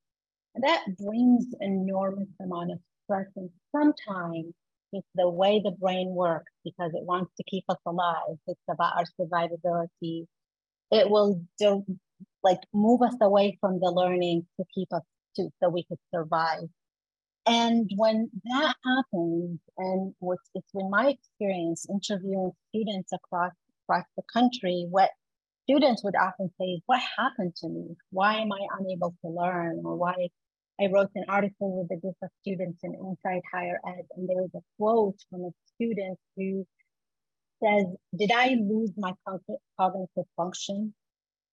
that 0.57 0.85
brings 0.99 1.47
enormous 1.61 2.29
amount 2.41 2.73
of 2.73 2.79
stress 3.05 3.27
and 3.37 3.51
sometimes 3.73 4.55
it's 4.93 5.07
the 5.17 5.29
way 5.29 5.61
the 5.63 5.73
brain 5.73 6.11
works 6.11 6.53
because 6.65 6.93
it 6.95 7.03
wants 7.03 7.33
to 7.37 7.45
keep 7.45 7.65
us 7.69 7.79
alive. 7.85 8.39
It's 8.47 8.61
about 8.71 8.93
our 8.97 9.05
survivability 9.21 10.27
it 10.91 11.11
will 11.11 11.41
do, 11.59 11.85
like 12.43 12.61
move 12.73 13.03
us 13.03 13.17
away 13.21 13.57
from 13.61 13.81
the 13.81 13.91
learning 13.91 14.47
to 14.59 14.65
keep 14.75 14.93
us 14.93 15.03
to 15.37 15.51
so 15.61 15.69
we 15.69 15.85
could 15.85 15.99
survive. 16.15 16.69
And 17.47 17.91
when 17.97 18.31
that 18.45 18.75
happens, 18.85 19.61
and 19.77 20.15
what's 20.19 20.49
it's 20.55 20.73
been 20.73 20.91
my 20.91 21.09
experience 21.11 21.87
interviewing 21.91 22.53
students 22.71 23.13
across 23.13 23.53
across 23.85 24.07
the 24.17 24.23
country, 24.33 24.87
what 24.91 25.11
students 25.65 26.03
would 26.05 26.17
often 26.17 26.51
say 26.59 26.67
is, 26.67 26.83
"What 26.87 27.01
happened 27.19 27.55
to 27.57 27.69
me? 27.69 27.97
Why 28.11 28.37
am 28.37 28.53
I 28.53 28.67
unable 28.79 29.15
to 29.23 29.29
learn? 29.29 29.83
Or 29.85 29.97
why?" 29.97 30.29
I 30.81 30.87
wrote 30.87 31.11
an 31.15 31.25
article 31.29 31.83
with 31.83 31.91
a 31.97 32.01
group 32.01 32.17
of 32.23 32.31
students 32.41 32.81
in 32.83 32.95
Inside 32.95 33.43
Higher 33.53 33.79
Ed, 33.87 34.07
and 34.17 34.29
there 34.29 34.43
was 34.43 34.55
a 34.55 34.63
quote 34.77 35.17
from 35.31 35.45
a 35.45 35.51
student 35.75 36.19
who 36.37 36.67
says, 37.65 37.87
Did 38.17 38.31
I 38.33 38.57
lose 38.61 38.91
my 38.97 39.13
cognitive 39.79 40.27
function? 40.37 40.95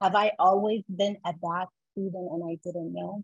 Have 0.02 0.16
I 0.16 0.32
always 0.40 0.84
been 0.90 1.18
a 1.26 1.34
bad 1.34 1.68
student 1.92 2.32
and 2.32 2.44
I 2.44 2.58
didn't 2.64 2.94
know? 2.94 3.24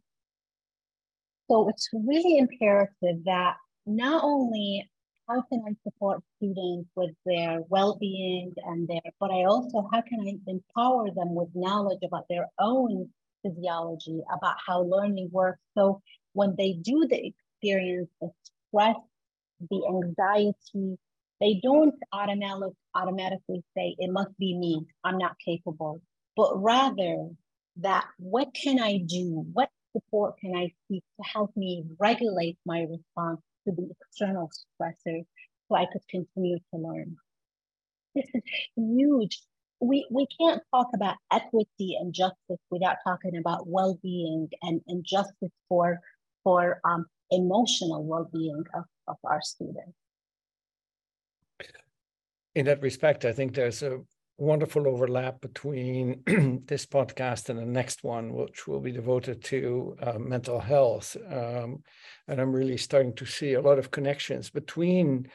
So 1.49 1.69
it's 1.69 1.89
really 1.93 2.37
imperative 2.37 3.23
that 3.25 3.55
not 3.85 4.23
only 4.23 4.89
how 5.27 5.41
can 5.41 5.63
I 5.67 5.75
support 5.83 6.23
students 6.37 6.89
with 6.95 7.11
their 7.25 7.61
well-being 7.69 8.53
and 8.65 8.87
their, 8.87 9.01
but 9.19 9.31
I 9.31 9.43
also 9.43 9.87
how 9.91 10.01
can 10.01 10.21
I 10.21 10.37
empower 10.49 11.09
them 11.11 11.35
with 11.35 11.49
knowledge 11.53 11.99
about 12.03 12.25
their 12.29 12.47
own 12.59 13.09
physiology, 13.43 14.21
about 14.31 14.55
how 14.65 14.83
learning 14.83 15.29
works. 15.31 15.59
So 15.77 16.01
when 16.33 16.55
they 16.57 16.73
do 16.73 17.07
the 17.09 17.33
experience, 17.33 18.09
the 18.21 18.29
stress, 18.69 18.95
the 19.69 19.81
anxiety, 19.87 20.97
they 21.39 21.59
don't 21.63 21.93
automatic, 22.13 22.73
automatically 22.95 23.63
say, 23.75 23.95
it 23.99 24.11
must 24.11 24.37
be 24.37 24.57
me, 24.57 24.85
I'm 25.03 25.17
not 25.17 25.35
capable, 25.43 26.01
but 26.35 26.61
rather 26.61 27.29
that 27.77 28.05
what 28.17 28.53
can 28.53 28.79
I 28.79 28.97
do? 28.97 29.45
What 29.53 29.69
support 29.95 30.37
can 30.39 30.55
I 30.55 30.71
seek 30.87 31.03
to 31.19 31.27
help 31.27 31.55
me 31.55 31.83
regulate 31.99 32.57
my 32.65 32.81
response 32.81 33.41
to 33.65 33.73
the 33.73 33.89
external 33.91 34.49
stressors 34.49 35.25
so 35.67 35.75
I 35.75 35.85
could 35.91 36.07
continue 36.09 36.57
to 36.73 36.79
learn? 36.79 37.15
This 38.15 38.25
is 38.33 38.41
huge 38.75 39.39
we, 39.79 40.07
we 40.09 40.27
can't 40.39 40.61
talk 40.73 40.87
about 40.93 41.17
equity 41.31 41.97
and 41.99 42.13
justice 42.13 42.59
without 42.71 42.97
talking 43.05 43.37
about 43.37 43.67
well-being 43.67 44.49
and, 44.61 44.81
and 44.87 45.05
justice 45.05 45.51
for, 45.69 45.99
for 46.43 46.79
um, 46.83 47.05
emotional 47.31 48.03
well-being 48.03 48.63
of, 48.73 48.85
of 49.07 49.17
our 49.23 49.41
students. 49.41 49.93
In 52.57 52.65
that 52.65 52.81
respect, 52.81 53.23
I 53.23 53.33
think 53.33 53.53
there's 53.53 53.83
a 53.83 53.99
wonderful 54.39 54.87
overlap 54.87 55.41
between 55.41 56.23
this 56.65 56.87
podcast 56.87 57.49
and 57.49 57.59
the 57.59 57.65
next 57.67 58.03
one, 58.03 58.33
which 58.33 58.65
will 58.65 58.79
be 58.79 58.91
devoted 58.91 59.43
to 59.43 59.95
uh, 60.01 60.17
mental 60.17 60.59
health. 60.59 61.15
Um, 61.29 61.83
and 62.27 62.41
I'm 62.41 62.51
really 62.51 62.77
starting 62.77 63.13
to 63.17 63.27
see 63.27 63.53
a 63.53 63.61
lot 63.61 63.77
of 63.77 63.91
connections 63.91 64.49
between, 64.49 65.27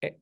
eh, 0.00 0.12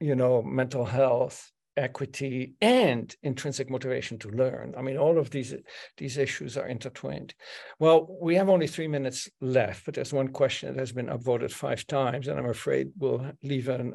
you 0.00 0.14
know, 0.14 0.42
mental 0.42 0.84
health 0.84 1.50
equity 1.78 2.56
and 2.60 3.16
intrinsic 3.22 3.70
motivation 3.70 4.18
to 4.18 4.28
learn. 4.28 4.74
I 4.76 4.82
mean, 4.82 4.98
all 4.98 5.16
of 5.16 5.30
these 5.30 5.54
these 5.96 6.18
issues 6.18 6.58
are 6.58 6.68
intertwined. 6.68 7.34
Well, 7.78 8.18
we 8.20 8.34
have 8.34 8.50
only 8.50 8.66
three 8.66 8.88
minutes 8.88 9.30
left, 9.40 9.86
but 9.86 9.94
there's 9.94 10.12
one 10.12 10.28
question 10.28 10.74
that 10.74 10.78
has 10.78 10.92
been 10.92 11.06
upvoted 11.06 11.52
five 11.52 11.86
times, 11.86 12.28
and 12.28 12.38
I'm 12.38 12.50
afraid 12.50 12.88
we'll 12.98 13.32
leave 13.42 13.68
an 13.68 13.94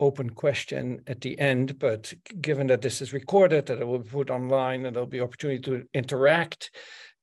open 0.00 0.30
question 0.30 1.02
at 1.06 1.20
the 1.20 1.38
end. 1.38 1.78
But 1.78 2.12
given 2.40 2.66
that 2.68 2.82
this 2.82 3.00
is 3.00 3.12
recorded, 3.12 3.66
that 3.66 3.80
it 3.80 3.86
will 3.86 4.00
be 4.00 4.10
put 4.10 4.30
online, 4.30 4.86
and 4.86 4.96
there'll 4.96 5.06
be 5.06 5.20
opportunity 5.20 5.60
to 5.62 5.84
interact 5.94 6.70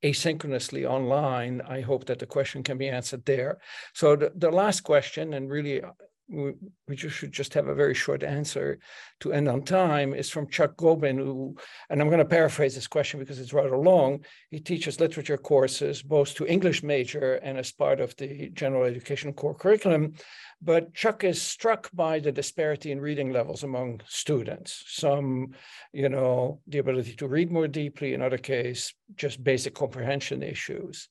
asynchronously 0.04 0.86
online, 0.86 1.62
I 1.68 1.82
hope 1.82 2.06
that 2.06 2.20
the 2.20 2.26
question 2.26 2.64
can 2.64 2.78
be 2.78 2.88
answered 2.88 3.26
there. 3.26 3.58
So 3.94 4.16
the, 4.16 4.32
the 4.36 4.52
last 4.52 4.82
question, 4.82 5.34
and 5.34 5.50
really 5.50 5.82
uh, 5.82 5.92
we, 6.30 6.54
we 6.88 6.96
just 6.96 7.16
should 7.16 7.32
just 7.32 7.54
have 7.54 7.68
a 7.68 7.76
very 7.76 7.94
short 7.94 8.24
answer 8.24 8.80
to 9.22 9.34
end 9.34 9.48
on 9.48 9.64
time 9.64 10.14
is 10.14 10.30
from 10.30 10.50
Chuck 10.50 10.76
Gobin, 10.78 11.18
who, 11.18 11.56
and 11.90 12.02
I'm 12.02 12.10
going 12.10 12.20
to 12.20 12.26
paraphrase 12.26 12.76
this 12.76 12.88
question 12.88 13.20
because 13.20 13.40
it's 13.40 13.54
rather 13.54 13.78
long. 13.78 14.24
He 14.50 14.60
teaches 14.60 15.00
literature 15.00 15.38
courses 15.38 16.02
both 16.02 16.36
to 16.36 16.46
English 16.46 16.84
major 16.84 17.36
and 17.36 17.58
as 17.58 17.72
part 17.72 18.00
of 18.00 18.16
the 18.18 18.50
general 18.50 18.84
education 18.84 19.34
core 19.34 19.56
curriculum. 19.56 20.14
But 20.62 20.94
Chuck 20.94 21.24
is 21.24 21.42
struck 21.42 21.90
by 21.94 22.20
the 22.20 22.32
disparity 22.32 22.92
in 22.92 23.00
reading 23.00 23.32
levels 23.32 23.64
among 23.64 24.02
students. 24.08 24.84
Some, 24.88 25.54
you 25.94 26.10
know, 26.10 26.62
the 26.68 26.80
ability 26.80 27.16
to 27.18 27.28
read 27.28 27.52
more 27.52 27.68
deeply, 27.68 28.14
in 28.14 28.22
other 28.22 28.40
case, 28.40 28.94
just 29.16 29.44
basic 29.44 29.76
comprehension 29.76 30.42
issues. 30.42 31.10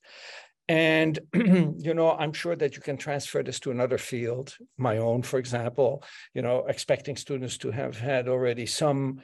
And, 0.69 1.17
you 1.33 1.93
know, 1.93 2.11
I'm 2.11 2.33
sure 2.33 2.55
that 2.55 2.75
you 2.75 2.81
can 2.81 2.97
transfer 2.97 3.41
this 3.41 3.59
to 3.61 3.71
another 3.71 3.97
field, 3.97 4.57
my 4.77 4.97
own, 4.97 5.21
for 5.23 5.39
example, 5.39 6.03
you 6.33 6.41
know, 6.41 6.65
expecting 6.67 7.15
students 7.15 7.57
to 7.59 7.71
have 7.71 7.97
had 7.97 8.27
already 8.27 8.65
some, 8.65 9.21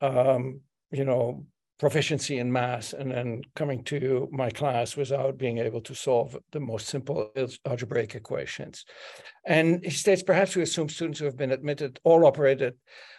um, 0.00 0.60
you 0.90 1.04
know, 1.04 1.46
proficiency 1.82 2.38
in 2.38 2.52
math 2.52 2.92
and 2.92 3.10
then 3.10 3.42
coming 3.56 3.82
to 3.82 4.28
my 4.30 4.48
class 4.48 4.96
without 4.96 5.36
being 5.36 5.58
able 5.58 5.80
to 5.80 5.96
solve 5.96 6.38
the 6.52 6.60
most 6.60 6.86
simple 6.86 7.32
algebraic 7.66 8.14
equations. 8.14 8.84
And 9.44 9.84
he 9.84 9.90
states 9.90 10.22
perhaps 10.22 10.54
we 10.54 10.62
assume 10.62 10.88
students 10.88 11.18
who 11.18 11.24
have 11.24 11.36
been 11.36 11.50
admitted 11.50 11.98
all 12.04 12.24
operated 12.24 12.74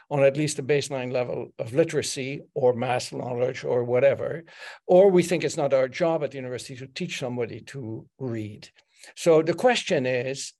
on 0.10 0.24
at 0.24 0.38
least 0.38 0.60
a 0.60 0.64
baseline 0.64 1.12
level 1.12 1.50
of 1.60 1.74
literacy 1.74 2.40
or 2.54 2.72
math 2.72 3.12
knowledge 3.12 3.66
or 3.66 3.84
whatever, 3.84 4.46
or 4.88 5.12
we 5.12 5.24
think 5.24 5.44
it's 5.44 5.58
not 5.58 5.74
our 5.74 5.90
job 5.90 6.24
at 6.24 6.32
the 6.32 6.38
university 6.38 6.78
to 6.78 6.88
teach 6.88 7.20
somebody 7.20 7.60
to 7.60 8.06
read. 8.18 8.70
So 9.18 9.42
the 9.42 9.54
question 9.54 10.06
is, 10.06 10.54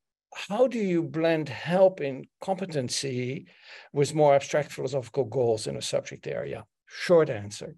how 0.50 0.68
do 0.68 0.78
you 0.78 1.04
blend 1.04 1.48
help 1.48 2.02
in 2.02 2.26
competency 2.42 3.48
with 3.94 4.14
more 4.14 4.36
abstract 4.36 4.74
philosophical 4.74 5.24
goals 5.24 5.68
in 5.68 5.78
a 5.78 5.82
subject 5.82 6.28
area? 6.28 6.66
Short 6.86 7.30
answer. 7.30 7.78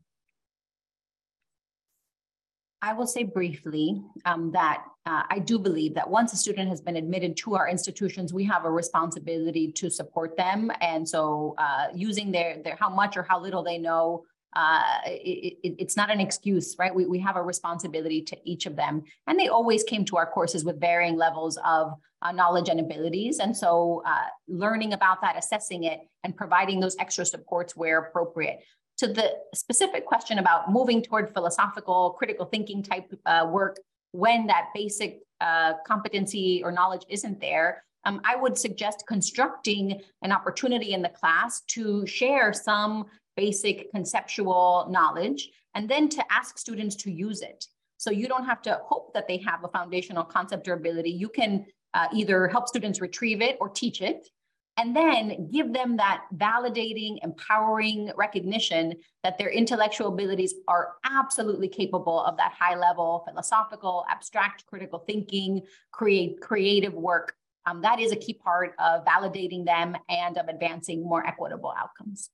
I 2.85 2.93
will 2.93 3.07
say 3.07 3.23
briefly 3.23 3.99
um, 4.25 4.51
that 4.51 4.83
uh, 5.07 5.23
I 5.27 5.39
do 5.39 5.57
believe 5.57 5.95
that 5.95 6.07
once 6.07 6.33
a 6.33 6.37
student 6.37 6.69
has 6.69 6.81
been 6.81 6.97
admitted 6.97 7.35
to 7.37 7.55
our 7.55 7.67
institutions, 7.67 8.31
we 8.31 8.43
have 8.43 8.63
a 8.63 8.69
responsibility 8.69 9.71
to 9.71 9.89
support 9.89 10.37
them. 10.37 10.71
And 10.81 11.09
so 11.09 11.55
uh, 11.57 11.87
using 11.95 12.31
their, 12.31 12.61
their 12.63 12.77
how 12.79 12.89
much 12.89 13.17
or 13.17 13.23
how 13.23 13.41
little 13.41 13.63
they 13.63 13.79
know, 13.79 14.25
uh, 14.55 14.99
it, 15.07 15.57
it, 15.63 15.75
it's 15.79 15.97
not 15.97 16.11
an 16.11 16.19
excuse, 16.19 16.75
right? 16.77 16.93
We, 16.93 17.07
we 17.07 17.17
have 17.19 17.37
a 17.37 17.41
responsibility 17.41 18.21
to 18.21 18.37
each 18.43 18.67
of 18.67 18.75
them. 18.75 19.01
And 19.25 19.39
they 19.39 19.47
always 19.47 19.83
came 19.83 20.05
to 20.05 20.17
our 20.17 20.27
courses 20.27 20.63
with 20.63 20.79
varying 20.79 21.17
levels 21.17 21.57
of 21.65 21.91
uh, 22.21 22.31
knowledge 22.33 22.69
and 22.69 22.79
abilities. 22.79 23.39
And 23.39 23.57
so 23.57 24.03
uh, 24.05 24.27
learning 24.47 24.93
about 24.93 25.21
that, 25.21 25.35
assessing 25.37 25.85
it, 25.85 26.01
and 26.23 26.37
providing 26.37 26.79
those 26.79 26.95
extra 26.99 27.25
supports 27.25 27.75
where 27.75 27.97
appropriate 27.97 28.59
to 28.97 29.07
the 29.07 29.33
specific 29.53 30.05
question 30.05 30.39
about 30.39 30.71
moving 30.71 31.01
toward 31.01 31.33
philosophical, 31.33 32.11
critical 32.11 32.45
thinking 32.45 32.81
type 32.81 33.13
uh, 33.25 33.47
work 33.49 33.77
when 34.11 34.47
that 34.47 34.69
basic 34.73 35.19
uh, 35.41 35.73
competency 35.85 36.61
or 36.63 36.71
knowledge 36.71 37.05
isn't 37.09 37.39
there, 37.41 37.83
um, 38.05 38.21
I 38.23 38.35
would 38.35 38.57
suggest 38.57 39.03
constructing 39.07 40.01
an 40.21 40.31
opportunity 40.31 40.93
in 40.93 41.01
the 41.01 41.09
class 41.09 41.61
to 41.69 42.05
share 42.07 42.53
some 42.53 43.05
basic 43.35 43.91
conceptual 43.91 44.87
knowledge 44.89 45.49
and 45.73 45.89
then 45.89 46.07
to 46.09 46.23
ask 46.31 46.57
students 46.57 46.95
to 46.97 47.11
use 47.11 47.41
it. 47.41 47.65
So 47.97 48.09
you 48.11 48.27
don't 48.27 48.45
have 48.45 48.61
to 48.63 48.79
hope 48.85 49.13
that 49.13 49.27
they 49.27 49.37
have 49.37 49.63
a 49.63 49.67
foundational 49.67 50.23
concept 50.23 50.67
or 50.67 50.73
ability. 50.73 51.09
You 51.09 51.27
can 51.27 51.65
uh, 51.93 52.07
either 52.13 52.47
help 52.47 52.67
students 52.67 53.01
retrieve 53.01 53.41
it 53.41 53.57
or 53.59 53.67
teach 53.67 54.01
it 54.01 54.29
and 54.77 54.95
then 54.95 55.49
give 55.51 55.71
them 55.73 55.97
that 55.97 56.23
validating, 56.35 57.17
empowering 57.23 58.11
recognition 58.17 58.93
that 59.23 59.37
their 59.37 59.49
intellectual 59.49 60.07
abilities 60.07 60.53
are 60.67 60.95
absolutely 61.05 61.69
capable 61.69 62.21
of 62.21 62.35
that 62.37 62.53
high 62.57 62.75
level 62.75 63.23
philosophical, 63.27 64.05
abstract, 64.09 64.65
critical 64.65 64.99
thinking, 64.99 65.61
create 65.91 66.41
creative 66.41 66.93
work. 66.93 67.35
Um, 67.65 67.81
that 67.81 67.99
is 67.99 68.11
a 68.11 68.15
key 68.15 68.33
part 68.33 68.75
of 68.77 69.05
validating 69.05 69.65
them 69.65 69.95
and 70.09 70.37
of 70.37 70.47
advancing 70.47 71.03
more 71.03 71.25
equitable 71.25 71.73
outcomes. 71.75 72.29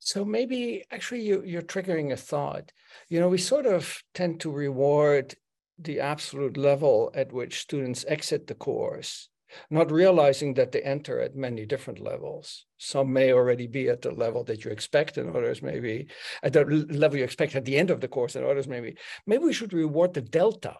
So 0.00 0.24
maybe 0.24 0.84
actually 0.90 1.22
you, 1.22 1.42
you're 1.44 1.62
triggering 1.62 2.12
a 2.12 2.16
thought. 2.16 2.72
You 3.08 3.20
know, 3.20 3.28
we 3.28 3.38
sort 3.38 3.66
of 3.66 4.02
tend 4.12 4.40
to 4.40 4.50
reward 4.50 5.34
the 5.78 6.00
absolute 6.00 6.56
level 6.56 7.10
at 7.14 7.32
which 7.32 7.60
students 7.60 8.04
exit 8.08 8.46
the 8.46 8.54
course 8.54 9.28
not 9.70 9.90
realizing 9.90 10.54
that 10.54 10.72
they 10.72 10.82
enter 10.82 11.20
at 11.20 11.36
many 11.36 11.66
different 11.66 12.00
levels. 12.00 12.66
Some 12.78 13.12
may 13.12 13.32
already 13.32 13.66
be 13.66 13.88
at 13.88 14.02
the 14.02 14.10
level 14.10 14.44
that 14.44 14.64
you 14.64 14.70
expect, 14.70 15.16
and 15.16 15.34
others 15.34 15.62
may 15.62 15.80
be 15.80 16.08
at 16.42 16.52
the 16.52 16.64
level 16.64 17.18
you 17.18 17.24
expect 17.24 17.54
at 17.54 17.64
the 17.64 17.76
end 17.76 17.90
of 17.90 18.00
the 18.00 18.08
course, 18.08 18.36
and 18.36 18.44
others 18.44 18.68
maybe. 18.68 18.96
Maybe 19.26 19.44
we 19.44 19.52
should 19.52 19.72
reward 19.72 20.14
the 20.14 20.22
delta 20.22 20.76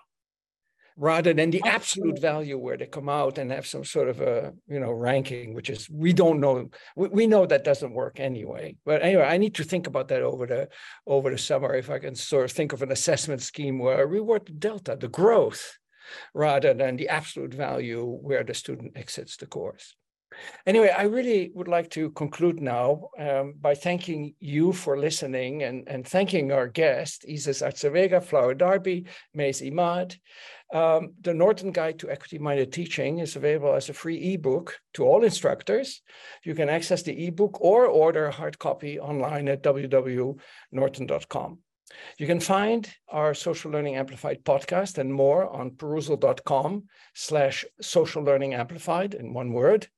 rather 0.97 1.35
than 1.35 1.51
the 1.51 1.63
absolute 1.65 2.19
value 2.19 2.57
where 2.57 2.77
they 2.77 2.87
come 2.87 3.09
out 3.09 3.37
and 3.37 3.53
have 3.53 3.67
some 3.67 3.85
sort 3.85 4.09
of 4.09 4.21
a 4.21 4.53
you 4.67 4.81
know 4.81 4.91
ranking 4.91 5.53
which 5.53 5.69
is 5.69 5.89
we 5.91 6.13
don't 6.13 6.41
know 6.41 6.69
we, 6.97 7.09
we 7.09 7.27
know 7.27 7.45
that 7.45 7.65
doesn't 7.65 7.93
work 7.93 8.19
anyway 8.19 8.75
but 8.85 9.03
anyway 9.03 9.25
i 9.25 9.37
need 9.37 9.55
to 9.55 9.63
think 9.63 9.87
about 9.87 10.09
that 10.09 10.23
over 10.23 10.47
the 10.47 10.69
over 11.07 11.31
the 11.31 11.39
summer 11.39 11.75
if 11.75 11.91
i 11.91 11.99
can 11.99 12.15
sort 12.15 12.47
of 12.47 12.53
think 12.53 12.73
of 12.73 12.81
an 12.83 12.91
assessment 12.91 13.43
scheme 13.43 13.79
where 13.79 13.99
I 13.99 14.01
reward 14.01 14.47
the 14.47 14.53
delta 14.53 14.97
the 14.99 15.09
growth 15.09 15.77
rather 16.35 16.75
than 16.75 16.97
the 16.97 17.09
absolute 17.09 17.55
value 17.55 18.05
where 18.05 18.45
the 18.45 18.55
student 18.55 18.97
exits 18.97 19.37
the 19.37 19.47
course. 19.47 19.95
Anyway, 20.67 20.89
I 20.89 21.03
really 21.05 21.51
would 21.55 21.69
like 21.69 21.89
to 21.91 22.11
conclude 22.11 22.61
now 22.61 23.09
um, 23.19 23.55
by 23.61 23.75
thanking 23.75 24.35
you 24.41 24.73
for 24.73 24.99
listening 24.99 25.63
and, 25.63 25.89
and 25.89 26.07
thanking 26.07 26.53
our 26.53 26.69
guest, 26.69 27.25
Isis 27.29 27.63
Artze-Vega, 27.63 28.21
Flower 28.21 28.55
Darby, 28.55 29.07
Mays 29.35 29.61
Imad. 29.63 30.19
Um, 30.75 31.13
the 31.21 31.33
Norton 31.33 31.71
Guide 31.71 32.01
to 32.01 32.11
Equity-Minded 32.11 32.73
Teaching 32.73 33.21
is 33.21 33.37
available 33.37 33.75
as 33.75 33.89
a 33.89 33.95
free 33.95 34.35
ebook 34.35 34.81
to 34.95 35.05
all 35.05 35.23
instructors. 35.23 36.03
You 36.43 36.57
can 36.57 36.69
access 36.69 37.03
the 37.03 37.27
ebook 37.27 37.61
or 37.61 37.87
order 37.87 38.27
a 38.27 38.33
hard 38.33 38.59
copy 38.59 38.99
online 38.99 39.47
at 39.49 39.63
www.norton.com. 39.63 41.59
You 42.19 42.27
can 42.27 42.41
find 42.41 42.89
our 43.09 43.35
Social 43.35 43.71
Learning 43.71 43.97
Amplified 43.97 44.45
podcast 44.45 44.99
and 44.99 45.13
more 45.13 45.49
on 45.49 45.71
perusall.com 45.71 46.85
slash 47.15 47.65
social 47.81 48.23
learning 48.23 48.55
amplified 48.55 49.15
in 49.15 49.33
one 49.33 49.53
word. 49.53 49.89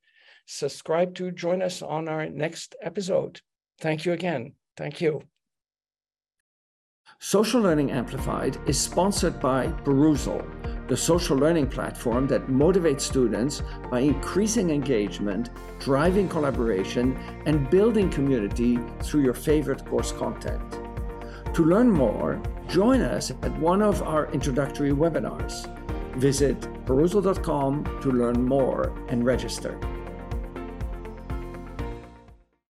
Subscribe 0.47 1.15
to 1.17 1.31
join 1.31 1.63
us 1.63 1.83
on 1.83 2.09
our 2.09 2.29
next 2.29 2.75
episode. 2.83 3.41
Thank 3.81 4.05
you 4.05 4.13
again. 4.13 4.55
Thank 4.77 5.01
you. 5.01 5.23
Social 7.21 7.61
Learning 7.61 7.91
Amplified 7.91 8.59
is 8.69 8.79
sponsored 8.79 9.41
by 9.41 9.67
Perusall, 9.85 10.47
the 10.89 10.97
social 10.97 11.37
learning 11.37 11.67
platform 11.67 12.27
that 12.29 12.47
motivates 12.47 13.01
students 13.01 13.63
by 13.91 14.01
increasing 14.01 14.71
engagement, 14.71 15.51
driving 15.81 16.29
collaboration, 16.29 17.17
and 17.45 17.69
building 17.71 18.09
community 18.09 18.79
through 19.03 19.23
your 19.23 19.35
favorite 19.35 19.85
course 19.87 20.13
content. 20.13 20.88
To 21.55 21.65
learn 21.65 21.91
more, 21.91 22.41
join 22.69 23.01
us 23.01 23.31
at 23.31 23.59
one 23.59 23.83
of 23.83 24.03
our 24.03 24.31
introductory 24.33 24.93
webinars. 24.93 25.67
Visit 26.17 26.61
perusall.com 26.85 27.85
to 28.03 28.13
learn 28.13 28.45
more 28.45 28.93
and 29.09 29.25
register. 29.25 29.79